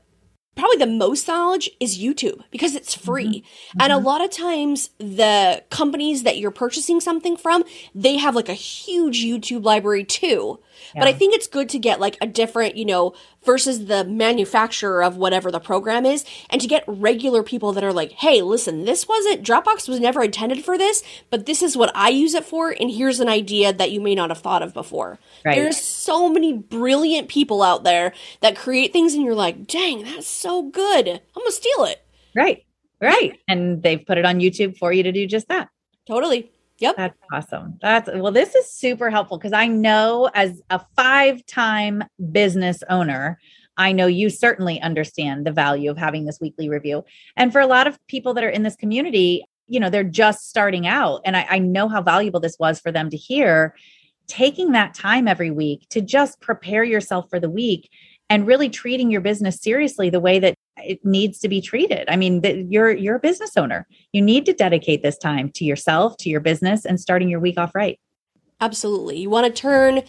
probably 0.56 0.78
the 0.78 0.88
most 0.88 1.28
knowledge 1.28 1.70
is 1.80 1.98
YouTube 1.98 2.42
because 2.52 2.76
it's 2.76 2.94
free. 2.94 3.44
And 3.80 3.92
a 3.92 3.96
Mhm. 3.98 4.04
lot 4.06 4.22
of 4.24 4.30
times, 4.30 4.90
the 5.00 5.64
companies 5.70 6.24
that 6.24 6.38
you're 6.38 6.52
purchasing 6.52 7.02
something 7.02 7.36
from, 7.36 7.64
they 7.94 8.18
have 8.18 8.36
like 8.36 8.48
a 8.48 8.54
huge 8.54 9.24
YouTube 9.24 9.66
library 9.66 10.04
too. 10.06 10.60
But 10.94 11.08
I 11.08 11.14
think 11.14 11.34
it's 11.34 11.48
good 11.48 11.70
to 11.70 11.80
get 11.80 12.00
like 12.00 12.18
a 12.22 12.28
different, 12.28 12.76
you 12.76 12.86
know, 12.86 13.14
versus 13.44 13.86
the 13.86 14.04
manufacturer 14.06 15.04
of 15.04 15.18
whatever 15.18 15.52
the 15.52 15.60
program 15.60 16.06
is, 16.06 16.26
and 16.50 16.60
to 16.62 16.68
get 16.68 16.84
regular 16.88 17.44
people 17.44 17.74
that 17.74 17.84
are 17.84 17.94
like, 17.94 18.12
hey, 18.14 18.42
listen, 18.42 18.86
this 18.86 19.08
wasn't, 19.08 19.44
Dropbox 19.44 19.88
was 19.88 20.00
never 20.00 20.24
intended 20.24 20.64
for 20.66 20.78
this, 20.78 21.04
but 21.30 21.46
this 21.46 21.62
is 21.62 21.78
what 21.78 21.92
I 21.96 22.10
use 22.10 22.34
it 22.34 22.46
for, 22.46 22.72
and 22.72 22.90
here's 22.90 23.20
an 23.20 23.30
idea 23.30 23.72
that 23.72 23.92
you 23.92 24.02
may 24.02 24.16
not 24.16 24.30
have 24.30 24.40
thought 24.40 24.64
of 24.64 24.74
before. 24.74 25.20
Right. 25.44 25.56
There's 25.56 25.78
so 25.78 26.30
many 26.30 26.54
brilliant 26.54 27.28
people 27.28 27.62
out 27.62 27.84
there 27.84 28.14
that 28.42 28.56
create 28.56 28.92
things, 28.92 29.14
and 29.14 29.24
you're 29.24 29.36
like, 29.36 29.68
dang, 29.68 30.04
that's 30.04 30.28
so 30.28 30.64
good. 30.64 31.08
I'm 31.08 31.20
gonna 31.36 31.52
steal 31.52 31.86
it. 31.86 32.04
right, 32.36 32.66
right, 33.02 33.40
and 33.48 33.84
they've 33.84 34.06
put 34.06 34.18
it 34.18 34.26
on 34.26 34.40
YouTube 34.40 34.78
for 34.78 34.92
you 34.92 35.04
to 35.04 35.12
do 35.12 35.28
just 35.28 35.48
that. 35.50 35.70
Totally. 36.08 36.52
Yep. 36.80 36.96
That's 36.98 37.18
awesome. 37.32 37.80
That's 37.82 38.10
well, 38.14 38.32
this 38.32 38.54
is 38.54 38.70
super 38.70 39.10
helpful 39.10 39.38
because 39.38 39.54
I 39.54 39.68
know 39.68 40.30
as 40.34 40.62
a 40.70 40.82
five 40.96 41.46
time 41.46 42.04
business 42.32 42.84
owner, 42.90 43.40
I 43.78 43.92
know 43.92 44.08
you 44.08 44.30
certainly 44.30 44.82
understand 44.82 45.46
the 45.46 45.52
value 45.52 45.90
of 45.90 45.98
having 45.98 46.26
this 46.26 46.40
weekly 46.42 46.70
review. 46.70 47.04
And 47.38 47.52
for 47.52 47.62
a 47.62 47.68
lot 47.68 47.88
of 47.88 48.00
people 48.08 48.34
that 48.34 48.44
are 48.44 48.50
in 48.50 48.64
this 48.64 48.76
community, 48.76 49.44
you 49.68 49.80
know, 49.80 49.90
they're 49.90 50.04
just 50.04 50.50
starting 50.50 50.86
out. 50.86 51.22
And 51.26 51.36
I, 51.36 51.46
I 51.50 51.60
know 51.60 51.88
how 51.88 52.02
valuable 52.02 52.40
this 52.40 52.58
was 52.60 52.80
for 52.80 52.92
them 52.92 53.10
to 53.10 53.18
hear. 53.18 53.76
Taking 54.28 54.72
that 54.72 54.94
time 54.94 55.28
every 55.28 55.52
week 55.52 55.88
to 55.90 56.02
just 56.02 56.42
prepare 56.42 56.84
yourself 56.84 57.30
for 57.30 57.40
the 57.40 57.50
week 57.50 57.90
and 58.30 58.48
really 58.48 58.70
treating 58.70 59.12
your 59.12 59.22
business 59.22 59.62
seriously 59.62 60.10
the 60.10 60.20
way 60.20 60.40
that 60.40 60.56
it 60.78 61.04
needs 61.06 61.40
to 61.40 61.50
be 61.50 61.62
treated. 61.62 62.06
I 62.10 62.16
mean, 62.16 62.42
that 62.42 62.72
you're 62.72 62.92
you're 62.92 63.16
a 63.16 63.20
business 63.20 63.56
owner. 63.58 63.88
You 64.14 64.22
need 64.22 64.46
to 64.46 64.54
dedicate 64.54 65.02
this 65.04 65.18
time 65.18 65.50
to 65.52 65.66
yourself, 65.66 66.18
to 66.18 66.30
your 66.30 66.40
business, 66.42 66.86
and 66.86 67.00
starting 67.00 67.30
your 67.30 67.40
week 67.40 67.58
off 67.58 67.74
right. 67.76 68.00
Absolutely. 68.62 69.18
You 69.20 69.30
want 69.30 69.46
to 69.48 69.62
turn 69.62 70.04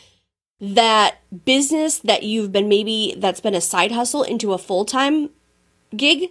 that 0.61 1.17
business 1.45 1.99
that 1.99 2.23
you've 2.23 2.51
been 2.53 2.69
maybe 2.69 3.15
that's 3.19 3.41
been 3.41 3.55
a 3.55 3.61
side 3.61 3.93
hustle 3.93 4.23
into 4.23 4.53
a 4.53 4.59
full 4.59 4.85
time 4.85 5.31
gig. 5.97 6.31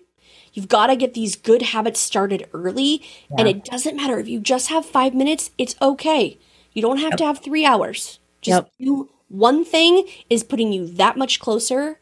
You've 0.54 0.68
got 0.70 0.88
to 0.88 0.96
get 0.96 1.14
these 1.14 1.36
good 1.36 1.62
habits 1.62 2.00
started 2.00 2.48
early. 2.54 3.04
And 3.38 3.46
it 3.48 3.66
doesn't 3.66 3.96
matter 3.96 4.20
if 4.20 4.28
you 4.30 4.40
just 4.40 4.70
have 4.70 4.86
five 4.86 5.14
minutes, 5.14 5.52
it's 5.58 5.76
okay. 5.82 6.40
You 6.72 6.82
don't 6.82 7.00
have 7.00 7.12
Yep. 7.12 7.18
to 7.18 7.26
have 7.26 7.40
three 7.40 7.66
hours. 7.66 8.20
Just 8.42 8.64
Yep. 8.64 8.72
do 8.80 9.10
one 9.28 9.66
thing 9.66 10.08
is 10.30 10.44
putting 10.46 10.72
you 10.72 10.88
that 10.88 11.18
much 11.18 11.40
closer 11.42 12.00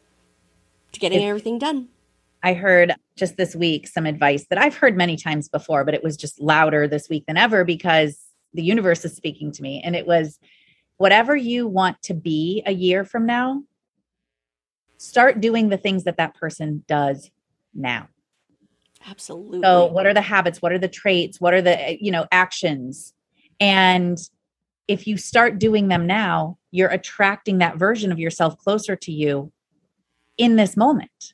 to 0.92 1.00
getting 1.00 1.20
It- 1.20 1.24
everything 1.26 1.58
done. 1.58 1.88
I 2.44 2.52
heard 2.52 2.92
just 3.16 3.38
this 3.38 3.56
week 3.56 3.88
some 3.88 4.04
advice 4.04 4.46
that 4.50 4.58
I've 4.58 4.76
heard 4.76 4.98
many 4.98 5.16
times 5.16 5.48
before, 5.48 5.82
but 5.82 5.94
it 5.94 6.04
was 6.04 6.14
just 6.14 6.38
louder 6.38 6.86
this 6.86 7.08
week 7.08 7.24
than 7.26 7.38
ever 7.38 7.64
because 7.64 8.20
the 8.52 8.62
universe 8.62 9.02
is 9.06 9.16
speaking 9.16 9.50
to 9.52 9.62
me. 9.62 9.80
And 9.82 9.96
it 9.96 10.06
was 10.06 10.38
whatever 10.98 11.34
you 11.34 11.66
want 11.66 12.02
to 12.02 12.12
be 12.12 12.62
a 12.66 12.72
year 12.72 13.06
from 13.06 13.24
now, 13.24 13.62
start 14.98 15.40
doing 15.40 15.70
the 15.70 15.78
things 15.78 16.04
that 16.04 16.18
that 16.18 16.34
person 16.34 16.84
does 16.86 17.30
now. 17.72 18.08
Absolutely. 19.08 19.62
So, 19.62 19.86
what 19.86 20.06
are 20.06 20.14
the 20.14 20.20
habits? 20.20 20.60
What 20.60 20.72
are 20.72 20.78
the 20.78 20.86
traits? 20.86 21.40
What 21.40 21.54
are 21.54 21.62
the, 21.62 21.80
eh, 21.80 21.96
you 21.98 22.10
know, 22.10 22.26
actions? 22.30 23.14
And 23.58 24.18
if 24.86 25.06
you 25.06 25.16
start 25.16 25.58
doing 25.58 25.88
them 25.88 26.06
now, 26.06 26.58
you're 26.70 26.90
attracting 26.90 27.58
that 27.58 27.78
version 27.78 28.12
of 28.12 28.18
yourself 28.18 28.58
closer 28.58 28.96
to 28.96 29.12
you 29.12 29.50
in 30.36 30.56
this 30.56 30.76
moment. 30.76 31.33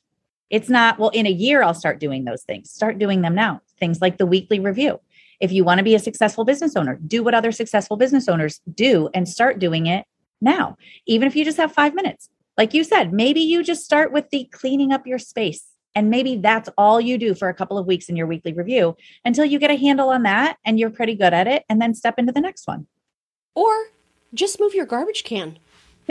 It's 0.51 0.69
not, 0.69 0.99
well, 0.99 1.09
in 1.09 1.25
a 1.25 1.31
year, 1.31 1.63
I'll 1.63 1.73
start 1.73 1.99
doing 1.99 2.25
those 2.25 2.43
things. 2.43 2.69
Start 2.69 2.99
doing 2.99 3.21
them 3.21 3.33
now. 3.33 3.61
Things 3.79 4.01
like 4.01 4.17
the 4.17 4.25
weekly 4.25 4.59
review. 4.59 4.99
If 5.39 5.51
you 5.51 5.63
want 5.63 5.79
to 5.79 5.83
be 5.83 5.95
a 5.95 5.99
successful 5.99 6.45
business 6.45 6.75
owner, 6.75 6.99
do 7.07 7.23
what 7.23 7.33
other 7.33 7.51
successful 7.51 7.97
business 7.97 8.27
owners 8.27 8.59
do 8.71 9.09
and 9.13 9.27
start 9.27 9.57
doing 9.59 9.87
it 9.87 10.05
now. 10.41 10.77
Even 11.07 11.27
if 11.27 11.35
you 11.35 11.45
just 11.45 11.57
have 11.57 11.71
five 11.71 11.95
minutes. 11.95 12.29
Like 12.57 12.73
you 12.73 12.83
said, 12.83 13.13
maybe 13.13 13.39
you 13.39 13.63
just 13.63 13.85
start 13.85 14.11
with 14.11 14.29
the 14.29 14.43
cleaning 14.51 14.91
up 14.91 15.07
your 15.07 15.17
space. 15.17 15.65
And 15.95 16.09
maybe 16.09 16.35
that's 16.35 16.69
all 16.77 17.01
you 17.01 17.17
do 17.17 17.33
for 17.33 17.49
a 17.49 17.53
couple 17.53 17.77
of 17.77 17.87
weeks 17.87 18.09
in 18.09 18.15
your 18.15 18.27
weekly 18.27 18.53
review 18.53 18.95
until 19.25 19.45
you 19.45 19.57
get 19.57 19.71
a 19.71 19.75
handle 19.75 20.09
on 20.09 20.23
that 20.23 20.57
and 20.65 20.77
you're 20.79 20.89
pretty 20.89 21.15
good 21.15 21.33
at 21.33 21.47
it 21.47 21.63
and 21.69 21.81
then 21.81 21.95
step 21.95 22.15
into 22.19 22.33
the 22.33 22.41
next 22.41 22.67
one. 22.67 22.87
or 23.55 23.73
just 24.33 24.59
move 24.59 24.73
your 24.73 24.85
garbage 24.85 25.23
can. 25.23 25.57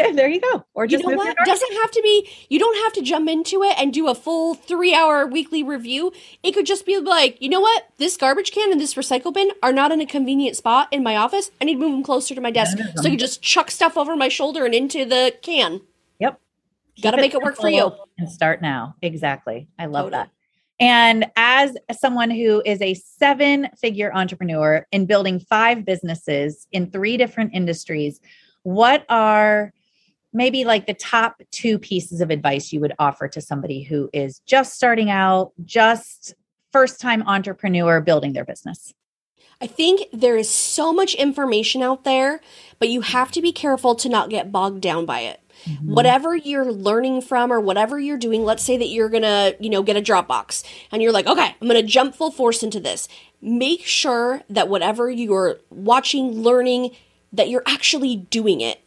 there 0.15 0.29
you 0.29 0.41
go. 0.41 0.65
Or 0.75 0.87
just 0.87 1.05
you 1.05 1.11
know 1.11 1.17
what? 1.17 1.37
Doesn't 1.45 1.73
have 1.73 1.91
to 1.93 2.03
be. 2.03 2.29
You 2.49 2.59
don't 2.59 2.77
have 2.85 2.93
to 2.95 3.03
jump 3.03 3.29
into 3.29 3.63
it 3.63 3.79
and 3.79 3.93
do 3.93 4.09
a 4.09 4.15
full 4.15 4.55
three-hour 4.55 5.27
weekly 5.27 5.63
review. 5.63 6.13
It 6.43 6.53
could 6.53 6.67
just 6.67 6.87
be 6.87 6.99
like, 6.99 7.41
you 7.41 7.49
know 7.49 7.61
what? 7.61 7.87
This 7.99 8.17
garbage 8.17 8.53
can 8.53 8.73
and 8.73 8.81
this 8.81 8.95
recycle 8.95 9.33
bin 9.33 9.51
are 9.63 9.73
not 9.73 9.93
in 9.93 10.01
a 10.01 10.07
convenient 10.07 10.57
spot 10.57 10.89
in 10.91 11.03
my 11.03 11.17
office. 11.17 11.51
I 11.61 11.65
need 11.65 11.75
to 11.75 11.81
move 11.81 11.93
them 11.93 12.03
closer 12.03 12.35
to 12.35 12.41
my 12.41 12.51
desk, 12.51 12.79
so 12.79 13.03
I 13.05 13.11
can 13.11 13.19
just 13.19 13.43
chuck 13.43 13.71
stuff 13.71 13.97
over 13.97 14.17
my 14.17 14.29
shoulder 14.29 14.65
and 14.65 14.75
into 14.75 15.05
the 15.05 15.35
can. 15.43 15.81
Yep. 16.19 16.41
Got 17.03 17.13
to 17.13 17.17
make 17.17 17.35
it 17.35 17.43
work 17.43 17.57
for 17.57 17.69
you. 17.69 17.93
And 18.19 18.31
start 18.31 18.61
now. 18.63 18.95
Exactly. 19.03 19.69
I 19.79 19.87
love 19.87 20.07
totally. 20.07 20.25
that. 20.25 20.31
And 20.81 21.27
as 21.37 21.77
someone 21.93 22.31
who 22.31 22.63
is 22.65 22.81
a 22.81 22.95
seven 22.95 23.69
figure 23.79 24.11
entrepreneur 24.15 24.87
in 24.91 25.05
building 25.05 25.39
five 25.39 25.85
businesses 25.85 26.67
in 26.73 26.91
three 26.91 27.19
different 27.19 27.53
industries, 27.53 28.19
what 28.63 29.05
are 29.11 29.75
maybe 30.33 30.65
like 30.65 30.87
the 30.87 30.95
top 30.95 31.43
two 31.51 31.79
pieces 31.79 32.21
of 32.21 32.31
advice 32.31 32.73
you 32.73 32.81
would 32.81 32.95
offer 32.99 33.29
to 33.29 33.41
somebody 33.41 33.83
who 33.83 34.09
is 34.13 34.41
just 34.47 34.75
starting 34.75 35.11
out, 35.11 35.53
just 35.65 36.35
first 36.73 37.01
time 37.01 37.23
entrepreneur 37.27 38.01
building 38.01 38.33
their 38.33 38.45
business? 38.45 38.95
I 39.63 39.67
think 39.67 40.09
there 40.13 40.39
is 40.39 40.49
so 40.49 40.91
much 40.93 41.15
information 41.15 41.83
out 41.83 42.05
there, 42.05 42.41
but 42.79 42.89
you 42.89 43.03
have 43.03 43.31
to 43.33 43.43
be 43.43 43.53
careful 43.53 43.95
to 43.97 44.09
not 44.09 44.31
get 44.31 44.51
bogged 44.51 44.81
down 44.81 45.05
by 45.05 45.21
it. 45.21 45.41
Mm-hmm. 45.65 45.93
Whatever 45.93 46.35
you're 46.35 46.73
learning 46.73 47.21
from 47.21 47.53
or 47.53 47.61
whatever 47.61 47.99
you're 47.99 48.17
doing, 48.17 48.43
let's 48.45 48.63
say 48.63 48.79
that 48.79 48.87
you're 48.87 49.11
going 49.11 49.23
to, 49.23 49.55
you 49.61 49.69
know, 49.69 49.83
get 49.83 49.99
a 49.99 50.01
Dropbox 50.01 50.65
and 50.91 51.03
you're 51.03 51.13
like, 51.13 51.27
okay, 51.27 51.55
I'm 51.61 51.69
going 51.69 51.79
to 51.81 51.87
jump 51.87 52.15
full 52.15 52.31
force 52.31 52.63
into 52.63 52.81
this. 52.81 53.07
Make 53.43 53.85
sure 53.85 54.41
that 54.49 54.69
whatever 54.69 55.11
you're 55.11 55.59
watching, 55.69 56.41
learning, 56.41 56.93
that 57.35 57.51
you're 57.51 57.65
actually 57.67 58.17
doing 58.17 58.63
it 58.63 58.83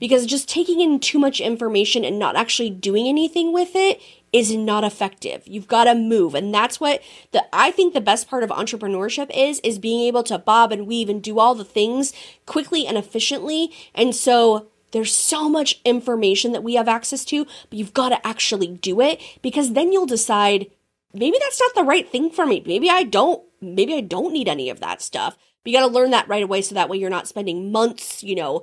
because 0.00 0.26
just 0.26 0.48
taking 0.48 0.80
in 0.80 0.98
too 0.98 1.18
much 1.18 1.40
information 1.40 2.04
and 2.04 2.18
not 2.18 2.34
actually 2.34 2.70
doing 2.70 3.06
anything 3.06 3.52
with 3.52 3.76
it 3.76 4.00
is 4.32 4.54
not 4.54 4.84
effective. 4.84 5.42
You've 5.46 5.68
got 5.68 5.84
to 5.84 5.94
move. 5.94 6.34
And 6.34 6.52
that's 6.52 6.80
what 6.80 7.02
the 7.32 7.44
I 7.52 7.70
think 7.70 7.94
the 7.94 8.00
best 8.00 8.28
part 8.28 8.42
of 8.42 8.50
entrepreneurship 8.50 9.30
is 9.34 9.60
is 9.60 9.78
being 9.78 10.00
able 10.06 10.22
to 10.24 10.38
bob 10.38 10.72
and 10.72 10.86
weave 10.86 11.08
and 11.08 11.22
do 11.22 11.38
all 11.38 11.54
the 11.54 11.64
things 11.64 12.12
quickly 12.46 12.86
and 12.86 12.96
efficiently. 12.96 13.72
And 13.94 14.14
so 14.14 14.68
there's 14.92 15.14
so 15.14 15.48
much 15.48 15.80
information 15.84 16.52
that 16.52 16.64
we 16.64 16.74
have 16.74 16.88
access 16.88 17.24
to, 17.26 17.44
but 17.44 17.78
you've 17.78 17.94
got 17.94 18.08
to 18.08 18.26
actually 18.26 18.68
do 18.68 19.00
it 19.00 19.20
because 19.42 19.72
then 19.72 19.92
you'll 19.92 20.06
decide 20.06 20.66
maybe 21.12 21.36
that's 21.40 21.60
not 21.60 21.74
the 21.74 21.84
right 21.84 22.08
thing 22.08 22.30
for 22.30 22.46
me. 22.46 22.62
Maybe 22.66 22.88
I 22.88 23.04
don't 23.04 23.42
maybe 23.60 23.94
I 23.94 24.00
don't 24.00 24.32
need 24.32 24.48
any 24.48 24.70
of 24.70 24.80
that 24.80 25.02
stuff. 25.02 25.36
But 25.62 25.72
you 25.72 25.78
got 25.78 25.86
to 25.86 25.92
learn 25.92 26.10
that 26.12 26.28
right 26.28 26.42
away 26.42 26.62
so 26.62 26.74
that 26.74 26.88
way 26.88 26.96
you're 26.96 27.10
not 27.10 27.28
spending 27.28 27.70
months, 27.70 28.22
you 28.22 28.34
know, 28.34 28.62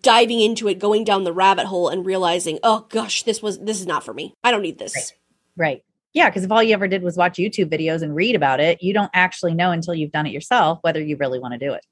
diving 0.00 0.40
into 0.40 0.68
it, 0.68 0.78
going 0.78 1.04
down 1.04 1.24
the 1.24 1.32
rabbit 1.32 1.66
hole 1.66 1.88
and 1.88 2.06
realizing, 2.06 2.58
oh 2.62 2.86
gosh, 2.88 3.22
this 3.22 3.42
was 3.42 3.58
this 3.58 3.80
is 3.80 3.86
not 3.86 4.04
for 4.04 4.14
me. 4.14 4.34
I 4.42 4.50
don't 4.50 4.62
need 4.62 4.78
this. 4.78 4.94
Right. 4.94 5.12
right. 5.56 5.84
Yeah, 6.14 6.28
because 6.28 6.44
if 6.44 6.52
all 6.52 6.62
you 6.62 6.74
ever 6.74 6.88
did 6.88 7.02
was 7.02 7.16
watch 7.16 7.38
YouTube 7.38 7.70
videos 7.70 8.02
and 8.02 8.14
read 8.14 8.34
about 8.36 8.60
it, 8.60 8.82
you 8.82 8.92
don't 8.92 9.10
actually 9.14 9.54
know 9.54 9.70
until 9.70 9.94
you've 9.94 10.12
done 10.12 10.26
it 10.26 10.32
yourself 10.32 10.78
whether 10.82 11.00
you 11.00 11.16
really 11.16 11.38
want 11.38 11.52
to 11.52 11.58
do 11.58 11.72
it. 11.72 11.86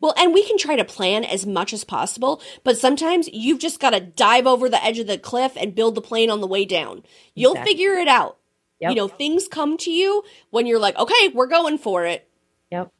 Well, 0.00 0.14
and 0.16 0.32
we 0.32 0.44
can 0.44 0.56
try 0.56 0.76
to 0.76 0.84
plan 0.84 1.24
as 1.24 1.46
much 1.46 1.72
as 1.72 1.84
possible, 1.84 2.42
but 2.64 2.78
sometimes 2.78 3.28
you've 3.32 3.58
just 3.58 3.80
got 3.80 3.90
to 3.90 4.00
dive 4.00 4.46
over 4.46 4.68
the 4.68 4.82
edge 4.82 4.98
of 4.98 5.06
the 5.06 5.18
cliff 5.18 5.52
and 5.56 5.74
build 5.74 5.94
the 5.94 6.00
plane 6.00 6.30
on 6.30 6.40
the 6.40 6.46
way 6.46 6.64
down. 6.64 7.02
You'll 7.34 7.52
exactly. 7.52 7.72
figure 7.72 7.92
it 7.92 8.08
out. 8.08 8.38
Yep. 8.80 8.90
You 8.90 8.96
know, 8.96 9.08
things 9.08 9.46
come 9.46 9.76
to 9.78 9.90
you 9.90 10.22
when 10.50 10.66
you're 10.66 10.78
like, 10.78 10.96
okay, 10.96 11.28
we're 11.28 11.46
going 11.46 11.76
for 11.76 12.06
it. 12.06 12.26
Yep. 12.70 12.90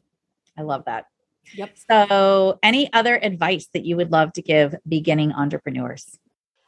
I 0.58 0.62
love 0.62 0.84
that. 0.84 1.06
Yep. 1.54 1.76
So, 1.90 2.58
any 2.62 2.92
other 2.92 3.18
advice 3.22 3.68
that 3.74 3.84
you 3.84 3.96
would 3.96 4.12
love 4.12 4.32
to 4.34 4.42
give 4.42 4.74
beginning 4.88 5.32
entrepreneurs? 5.32 6.18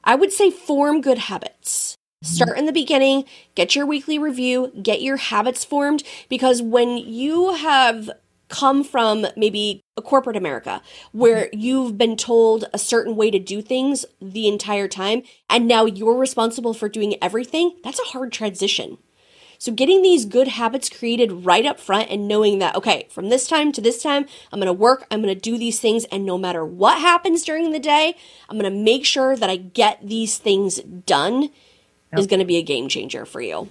I 0.05 0.15
would 0.15 0.33
say 0.33 0.51
form 0.51 1.01
good 1.01 1.19
habits. 1.19 1.97
Mm-hmm. 2.25 2.35
Start 2.35 2.59
in 2.59 2.67
the 2.67 2.73
beginning, 2.73 3.25
get 3.55 3.75
your 3.75 3.87
weekly 3.87 4.19
review, 4.19 4.73
get 4.81 5.03
your 5.03 5.17
habits 5.17 5.65
formed 5.65 6.03
because 6.29 6.63
when 6.63 6.97
you 6.97 7.53
have 7.55 8.11
come 8.49 8.85
from 8.85 9.27
maybe 9.35 9.81
a 9.97 10.03
corporate 10.03 10.37
America 10.37 10.83
where 11.13 11.47
mm-hmm. 11.47 11.59
you've 11.59 11.99
been 11.99 12.17
told 12.17 12.67
a 12.73 12.79
certain 12.79 13.17
way 13.17 13.31
to 13.31 13.39
do 13.39 13.63
things 13.63 14.05
the 14.21 14.47
entire 14.47 14.87
time 14.87 15.23
and 15.49 15.67
now 15.67 15.85
you're 15.85 16.17
responsible 16.17 16.75
for 16.75 16.89
doing 16.89 17.17
everything, 17.23 17.77
that's 17.83 17.99
a 17.99 18.05
hard 18.05 18.31
transition. 18.31 18.99
So 19.63 19.71
getting 19.71 20.03
these 20.03 20.25
good 20.25 20.49
habits 20.49 20.91
created 20.91 21.45
right 21.47 21.65
up 21.65 21.79
front 21.79 22.11
and 22.11 22.27
knowing 22.27 22.59
that, 22.59 22.75
okay, 22.75 23.07
from 23.13 23.29
this 23.29 23.47
time 23.47 23.71
to 23.71 23.81
this 23.81 24.03
time, 24.03 24.27
I'm 24.51 24.59
going 24.59 24.67
to 24.67 24.73
work, 24.73 25.07
I'm 25.09 25.23
going 25.23 25.33
to 25.33 25.41
do 25.41 25.57
these 25.57 25.79
things. 25.79 26.05
And 26.07 26.27
no 26.27 26.37
matter 26.37 26.67
what 26.67 27.01
happens 27.01 27.45
during 27.45 27.71
the 27.71 27.79
day, 27.79 28.17
I'm 28.49 28.59
going 28.59 28.69
to 28.69 28.77
make 28.77 29.05
sure 29.05 29.37
that 29.37 29.49
I 29.49 29.55
get 29.55 30.01
these 30.03 30.37
things 30.37 30.81
done 30.81 31.43
yep. 31.43 31.53
is 32.19 32.27
going 32.27 32.41
to 32.41 32.45
be 32.45 32.57
a 32.57 32.63
game 32.63 32.89
changer 32.89 33.25
for 33.25 33.41
you. 33.41 33.69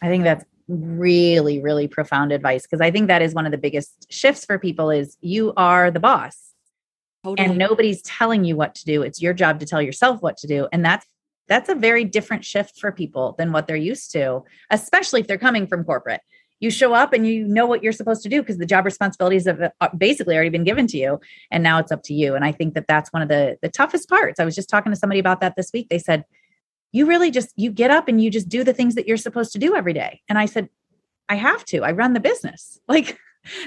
I 0.00 0.06
think 0.06 0.22
that's 0.22 0.44
really, 0.68 1.60
really 1.60 1.88
profound 1.88 2.30
advice 2.30 2.62
because 2.62 2.80
I 2.80 2.92
think 2.92 3.08
that 3.08 3.20
is 3.20 3.34
one 3.34 3.44
of 3.44 3.50
the 3.50 3.58
biggest 3.58 4.12
shifts 4.12 4.44
for 4.44 4.60
people 4.60 4.90
is 4.90 5.16
you 5.20 5.52
are 5.56 5.90
the 5.90 5.98
boss. 5.98 6.52
Totally. 7.24 7.48
And 7.48 7.58
nobody's 7.58 8.02
telling 8.02 8.44
you 8.44 8.54
what 8.54 8.76
to 8.76 8.84
do. 8.84 9.02
It's 9.02 9.20
your 9.20 9.34
job 9.34 9.58
to 9.58 9.66
tell 9.66 9.82
yourself 9.82 10.22
what 10.22 10.36
to 10.36 10.46
do. 10.46 10.68
And 10.70 10.84
that's 10.84 11.06
that's 11.48 11.68
a 11.68 11.74
very 11.74 12.04
different 12.04 12.44
shift 12.44 12.78
for 12.78 12.90
people 12.92 13.34
than 13.38 13.52
what 13.52 13.66
they're 13.66 13.76
used 13.76 14.12
to, 14.12 14.42
especially 14.70 15.20
if 15.20 15.26
they're 15.26 15.38
coming 15.38 15.66
from 15.66 15.84
corporate. 15.84 16.20
You 16.60 16.70
show 16.70 16.94
up 16.94 17.12
and 17.12 17.26
you 17.26 17.46
know 17.46 17.66
what 17.66 17.82
you're 17.82 17.92
supposed 17.92 18.22
to 18.22 18.28
do 18.28 18.40
because 18.40 18.56
the 18.56 18.64
job 18.64 18.84
responsibilities 18.84 19.46
have 19.46 19.60
uh, 19.80 19.88
basically 19.98 20.34
already 20.34 20.50
been 20.50 20.64
given 20.64 20.86
to 20.86 20.96
you, 20.96 21.20
and 21.50 21.62
now 21.62 21.78
it's 21.78 21.92
up 21.92 22.02
to 22.04 22.14
you. 22.14 22.34
And 22.34 22.44
I 22.44 22.52
think 22.52 22.74
that 22.74 22.86
that's 22.88 23.12
one 23.12 23.22
of 23.22 23.28
the 23.28 23.58
the 23.60 23.68
toughest 23.68 24.08
parts. 24.08 24.40
I 24.40 24.44
was 24.44 24.54
just 24.54 24.70
talking 24.70 24.90
to 24.92 24.98
somebody 24.98 25.20
about 25.20 25.40
that 25.40 25.56
this 25.56 25.70
week. 25.74 25.88
They 25.90 25.98
said, 25.98 26.24
"You 26.92 27.06
really 27.06 27.30
just 27.30 27.52
you 27.56 27.70
get 27.70 27.90
up 27.90 28.08
and 28.08 28.22
you 28.22 28.30
just 28.30 28.48
do 28.48 28.64
the 28.64 28.72
things 28.72 28.94
that 28.94 29.06
you're 29.06 29.18
supposed 29.18 29.52
to 29.52 29.58
do 29.58 29.74
every 29.74 29.92
day." 29.92 30.22
And 30.28 30.38
I 30.38 30.46
said, 30.46 30.70
"I 31.28 31.34
have 31.34 31.64
to. 31.66 31.82
I 31.82 31.92
run 31.92 32.14
the 32.14 32.20
business. 32.20 32.80
Like, 32.88 33.18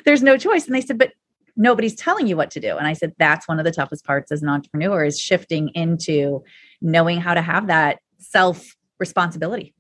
there's 0.06 0.24
no 0.24 0.38
choice." 0.38 0.66
And 0.66 0.74
they 0.74 0.82
said, 0.82 0.98
"But 0.98 1.12
nobody's 1.56 1.96
telling 1.96 2.26
you 2.26 2.38
what 2.38 2.50
to 2.52 2.60
do." 2.60 2.78
And 2.78 2.88
I 2.88 2.94
said, 2.94 3.14
"That's 3.20 3.48
one 3.48 3.60
of 3.60 3.66
the 3.66 3.72
toughest 3.72 4.06
parts 4.06 4.32
as 4.32 4.42
an 4.42 4.50
entrepreneur 4.50 5.04
is 5.06 5.20
shifting 5.20 5.70
into." 5.76 6.44
Knowing 6.82 7.20
how 7.20 7.34
to 7.34 7.42
have 7.42 7.68
that 7.68 8.00
self 8.20 8.76
responsibility. 9.00 9.74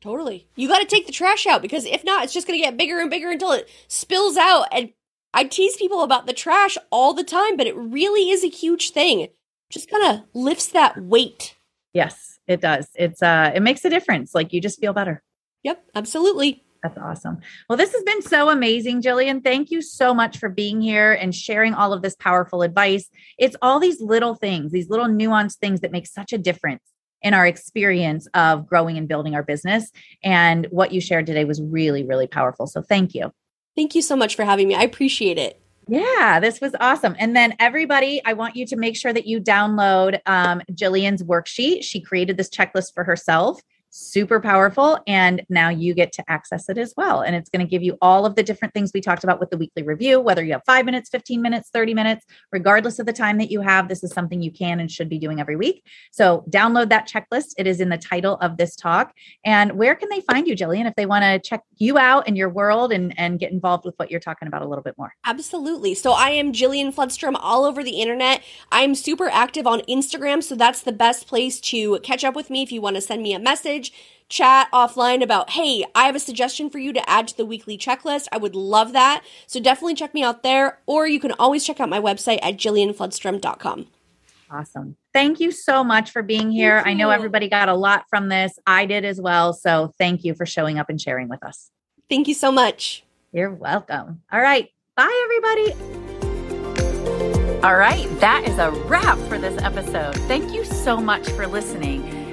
Totally. 0.00 0.48
You 0.56 0.68
got 0.68 0.78
to 0.78 0.86
take 0.86 1.06
the 1.06 1.12
trash 1.12 1.46
out 1.46 1.60
because 1.60 1.84
if 1.84 2.04
not, 2.04 2.24
it's 2.24 2.32
just 2.32 2.46
going 2.46 2.58
to 2.58 2.64
get 2.64 2.76
bigger 2.76 3.00
and 3.00 3.10
bigger 3.10 3.30
until 3.30 3.52
it 3.52 3.68
spills 3.88 4.36
out. 4.36 4.66
And 4.72 4.90
I 5.34 5.44
tease 5.44 5.76
people 5.76 6.02
about 6.02 6.26
the 6.26 6.32
trash 6.32 6.78
all 6.90 7.12
the 7.12 7.24
time, 7.24 7.56
but 7.56 7.66
it 7.66 7.76
really 7.76 8.30
is 8.30 8.42
a 8.42 8.48
huge 8.48 8.90
thing. 8.90 9.28
Just 9.68 9.90
kind 9.90 10.04
of 10.04 10.24
lifts 10.34 10.68
that 10.68 11.00
weight. 11.00 11.56
Yes, 11.92 12.38
it 12.46 12.60
does. 12.60 12.88
It's 12.94 13.22
uh 13.22 13.52
it 13.54 13.60
makes 13.60 13.84
a 13.84 13.90
difference. 13.90 14.34
Like 14.34 14.52
you 14.52 14.60
just 14.60 14.80
feel 14.80 14.92
better. 14.92 15.22
Yep, 15.62 15.84
absolutely. 15.94 16.64
That's 16.82 16.96
awesome. 16.96 17.38
Well, 17.68 17.76
this 17.76 17.92
has 17.92 18.02
been 18.04 18.22
so 18.22 18.48
amazing, 18.48 19.02
Jillian. 19.02 19.44
Thank 19.44 19.70
you 19.70 19.82
so 19.82 20.14
much 20.14 20.38
for 20.38 20.48
being 20.48 20.80
here 20.80 21.12
and 21.12 21.34
sharing 21.34 21.74
all 21.74 21.92
of 21.92 22.00
this 22.00 22.16
powerful 22.16 22.62
advice. 22.62 23.10
It's 23.38 23.56
all 23.60 23.80
these 23.80 24.00
little 24.00 24.34
things, 24.34 24.72
these 24.72 24.88
little 24.88 25.06
nuanced 25.06 25.56
things 25.56 25.80
that 25.80 25.92
make 25.92 26.06
such 26.06 26.32
a 26.32 26.38
difference 26.38 26.82
in 27.22 27.34
our 27.34 27.46
experience 27.46 28.26
of 28.32 28.66
growing 28.66 28.96
and 28.96 29.06
building 29.06 29.34
our 29.34 29.42
business. 29.42 29.90
And 30.24 30.66
what 30.70 30.92
you 30.92 31.02
shared 31.02 31.26
today 31.26 31.44
was 31.44 31.60
really, 31.60 32.02
really 32.02 32.26
powerful. 32.26 32.66
So 32.66 32.80
thank 32.80 33.14
you. 33.14 33.30
Thank 33.76 33.94
you 33.94 34.00
so 34.00 34.16
much 34.16 34.34
for 34.34 34.44
having 34.44 34.66
me. 34.66 34.74
I 34.74 34.82
appreciate 34.82 35.36
it. 35.36 35.60
Yeah, 35.86 36.40
this 36.40 36.60
was 36.60 36.74
awesome. 36.80 37.16
And 37.18 37.34
then 37.34 37.54
everybody, 37.58 38.22
I 38.24 38.32
want 38.34 38.56
you 38.56 38.64
to 38.66 38.76
make 38.76 38.96
sure 38.96 39.12
that 39.12 39.26
you 39.26 39.40
download 39.40 40.20
um, 40.24 40.62
Jillian's 40.72 41.22
worksheet. 41.22 41.82
She 41.82 42.00
created 42.00 42.36
this 42.36 42.48
checklist 42.48 42.94
for 42.94 43.04
herself 43.04 43.60
super 43.90 44.40
powerful. 44.40 44.98
And 45.06 45.44
now 45.48 45.68
you 45.68 45.94
get 45.94 46.12
to 46.12 46.24
access 46.28 46.68
it 46.68 46.78
as 46.78 46.94
well. 46.96 47.20
And 47.20 47.34
it's 47.34 47.50
going 47.50 47.64
to 47.64 47.68
give 47.68 47.82
you 47.82 47.98
all 48.00 48.24
of 48.24 48.36
the 48.36 48.42
different 48.42 48.72
things 48.72 48.92
we 48.94 49.00
talked 49.00 49.24
about 49.24 49.40
with 49.40 49.50
the 49.50 49.58
weekly 49.58 49.82
review, 49.82 50.20
whether 50.20 50.44
you 50.44 50.52
have 50.52 50.62
five 50.64 50.84
minutes, 50.84 51.10
15 51.10 51.42
minutes, 51.42 51.70
30 51.72 51.94
minutes, 51.94 52.24
regardless 52.52 52.98
of 52.98 53.06
the 53.06 53.12
time 53.12 53.38
that 53.38 53.50
you 53.50 53.60
have. 53.60 53.88
This 53.88 54.04
is 54.04 54.12
something 54.12 54.40
you 54.40 54.52
can 54.52 54.80
and 54.80 54.90
should 54.90 55.08
be 55.08 55.18
doing 55.18 55.40
every 55.40 55.56
week. 55.56 55.84
So 56.12 56.44
download 56.48 56.88
that 56.90 57.08
checklist. 57.08 57.54
It 57.58 57.66
is 57.66 57.80
in 57.80 57.88
the 57.88 57.98
title 57.98 58.36
of 58.36 58.56
this 58.56 58.76
talk. 58.76 59.12
And 59.44 59.72
where 59.72 59.96
can 59.96 60.08
they 60.08 60.20
find 60.20 60.46
you, 60.46 60.54
Jillian, 60.54 60.86
if 60.86 60.94
they 60.94 61.06
want 61.06 61.24
to 61.24 61.38
check 61.40 61.62
you 61.76 61.98
out 61.98 62.28
in 62.28 62.36
your 62.36 62.48
world 62.48 62.92
and, 62.92 63.18
and 63.18 63.38
get 63.38 63.50
involved 63.50 63.84
with 63.84 63.94
what 63.96 64.10
you're 64.10 64.20
talking 64.20 64.46
about 64.46 64.62
a 64.62 64.68
little 64.68 64.84
bit 64.84 64.96
more? 64.96 65.12
Absolutely. 65.24 65.94
So 65.94 66.12
I 66.12 66.30
am 66.30 66.52
Jillian 66.52 66.94
Floodstrom 66.94 67.36
all 67.38 67.64
over 67.64 67.82
the 67.82 68.00
internet. 68.00 68.42
I'm 68.70 68.94
super 68.94 69.28
active 69.28 69.66
on 69.66 69.80
Instagram. 69.82 70.42
So 70.42 70.54
that's 70.54 70.82
the 70.82 70.92
best 70.92 71.26
place 71.26 71.60
to 71.60 71.98
catch 72.00 72.24
up 72.24 72.36
with 72.36 72.50
me 72.50 72.62
if 72.62 72.70
you 72.70 72.80
want 72.80 72.96
to 72.96 73.02
send 73.02 73.22
me 73.22 73.34
a 73.34 73.38
message 73.38 73.79
message, 73.80 73.92
chat 74.28 74.68
offline 74.72 75.22
about, 75.22 75.50
hey, 75.50 75.84
I 75.94 76.04
have 76.04 76.14
a 76.14 76.20
suggestion 76.20 76.70
for 76.70 76.78
you 76.78 76.92
to 76.92 77.10
add 77.10 77.28
to 77.28 77.36
the 77.36 77.44
weekly 77.44 77.76
checklist. 77.76 78.28
I 78.30 78.38
would 78.38 78.54
love 78.54 78.92
that. 78.92 79.24
So 79.46 79.60
definitely 79.60 79.94
check 79.94 80.14
me 80.14 80.22
out 80.22 80.42
there, 80.42 80.78
or 80.86 81.06
you 81.06 81.18
can 81.18 81.32
always 81.32 81.64
check 81.64 81.80
out 81.80 81.88
my 81.88 82.00
website 82.00 82.38
at 82.42 82.56
jillianfloodstrom.com. 82.56 83.86
Awesome. 84.52 84.96
Thank 85.12 85.40
you 85.40 85.52
so 85.52 85.84
much 85.84 86.10
for 86.10 86.22
being 86.22 86.50
here. 86.50 86.82
I 86.84 86.92
know 86.92 87.10
everybody 87.10 87.48
got 87.48 87.68
a 87.68 87.74
lot 87.74 88.04
from 88.10 88.28
this. 88.28 88.58
I 88.66 88.84
did 88.84 89.04
as 89.04 89.20
well. 89.20 89.52
So 89.52 89.92
thank 89.96 90.24
you 90.24 90.34
for 90.34 90.44
showing 90.44 90.78
up 90.78 90.88
and 90.88 91.00
sharing 91.00 91.28
with 91.28 91.44
us. 91.44 91.70
Thank 92.08 92.26
you 92.26 92.34
so 92.34 92.50
much. 92.50 93.04
You're 93.32 93.52
welcome. 93.52 94.22
All 94.32 94.40
right. 94.40 94.68
Bye, 94.96 95.20
everybody. 95.24 96.00
All 97.62 97.76
right, 97.76 98.08
that 98.20 98.44
is 98.48 98.56
a 98.56 98.70
wrap 98.86 99.18
for 99.28 99.36
this 99.36 99.62
episode. 99.62 100.16
Thank 100.20 100.50
you 100.54 100.64
so 100.64 100.96
much 100.96 101.28
for 101.28 101.46
listening. 101.46 102.19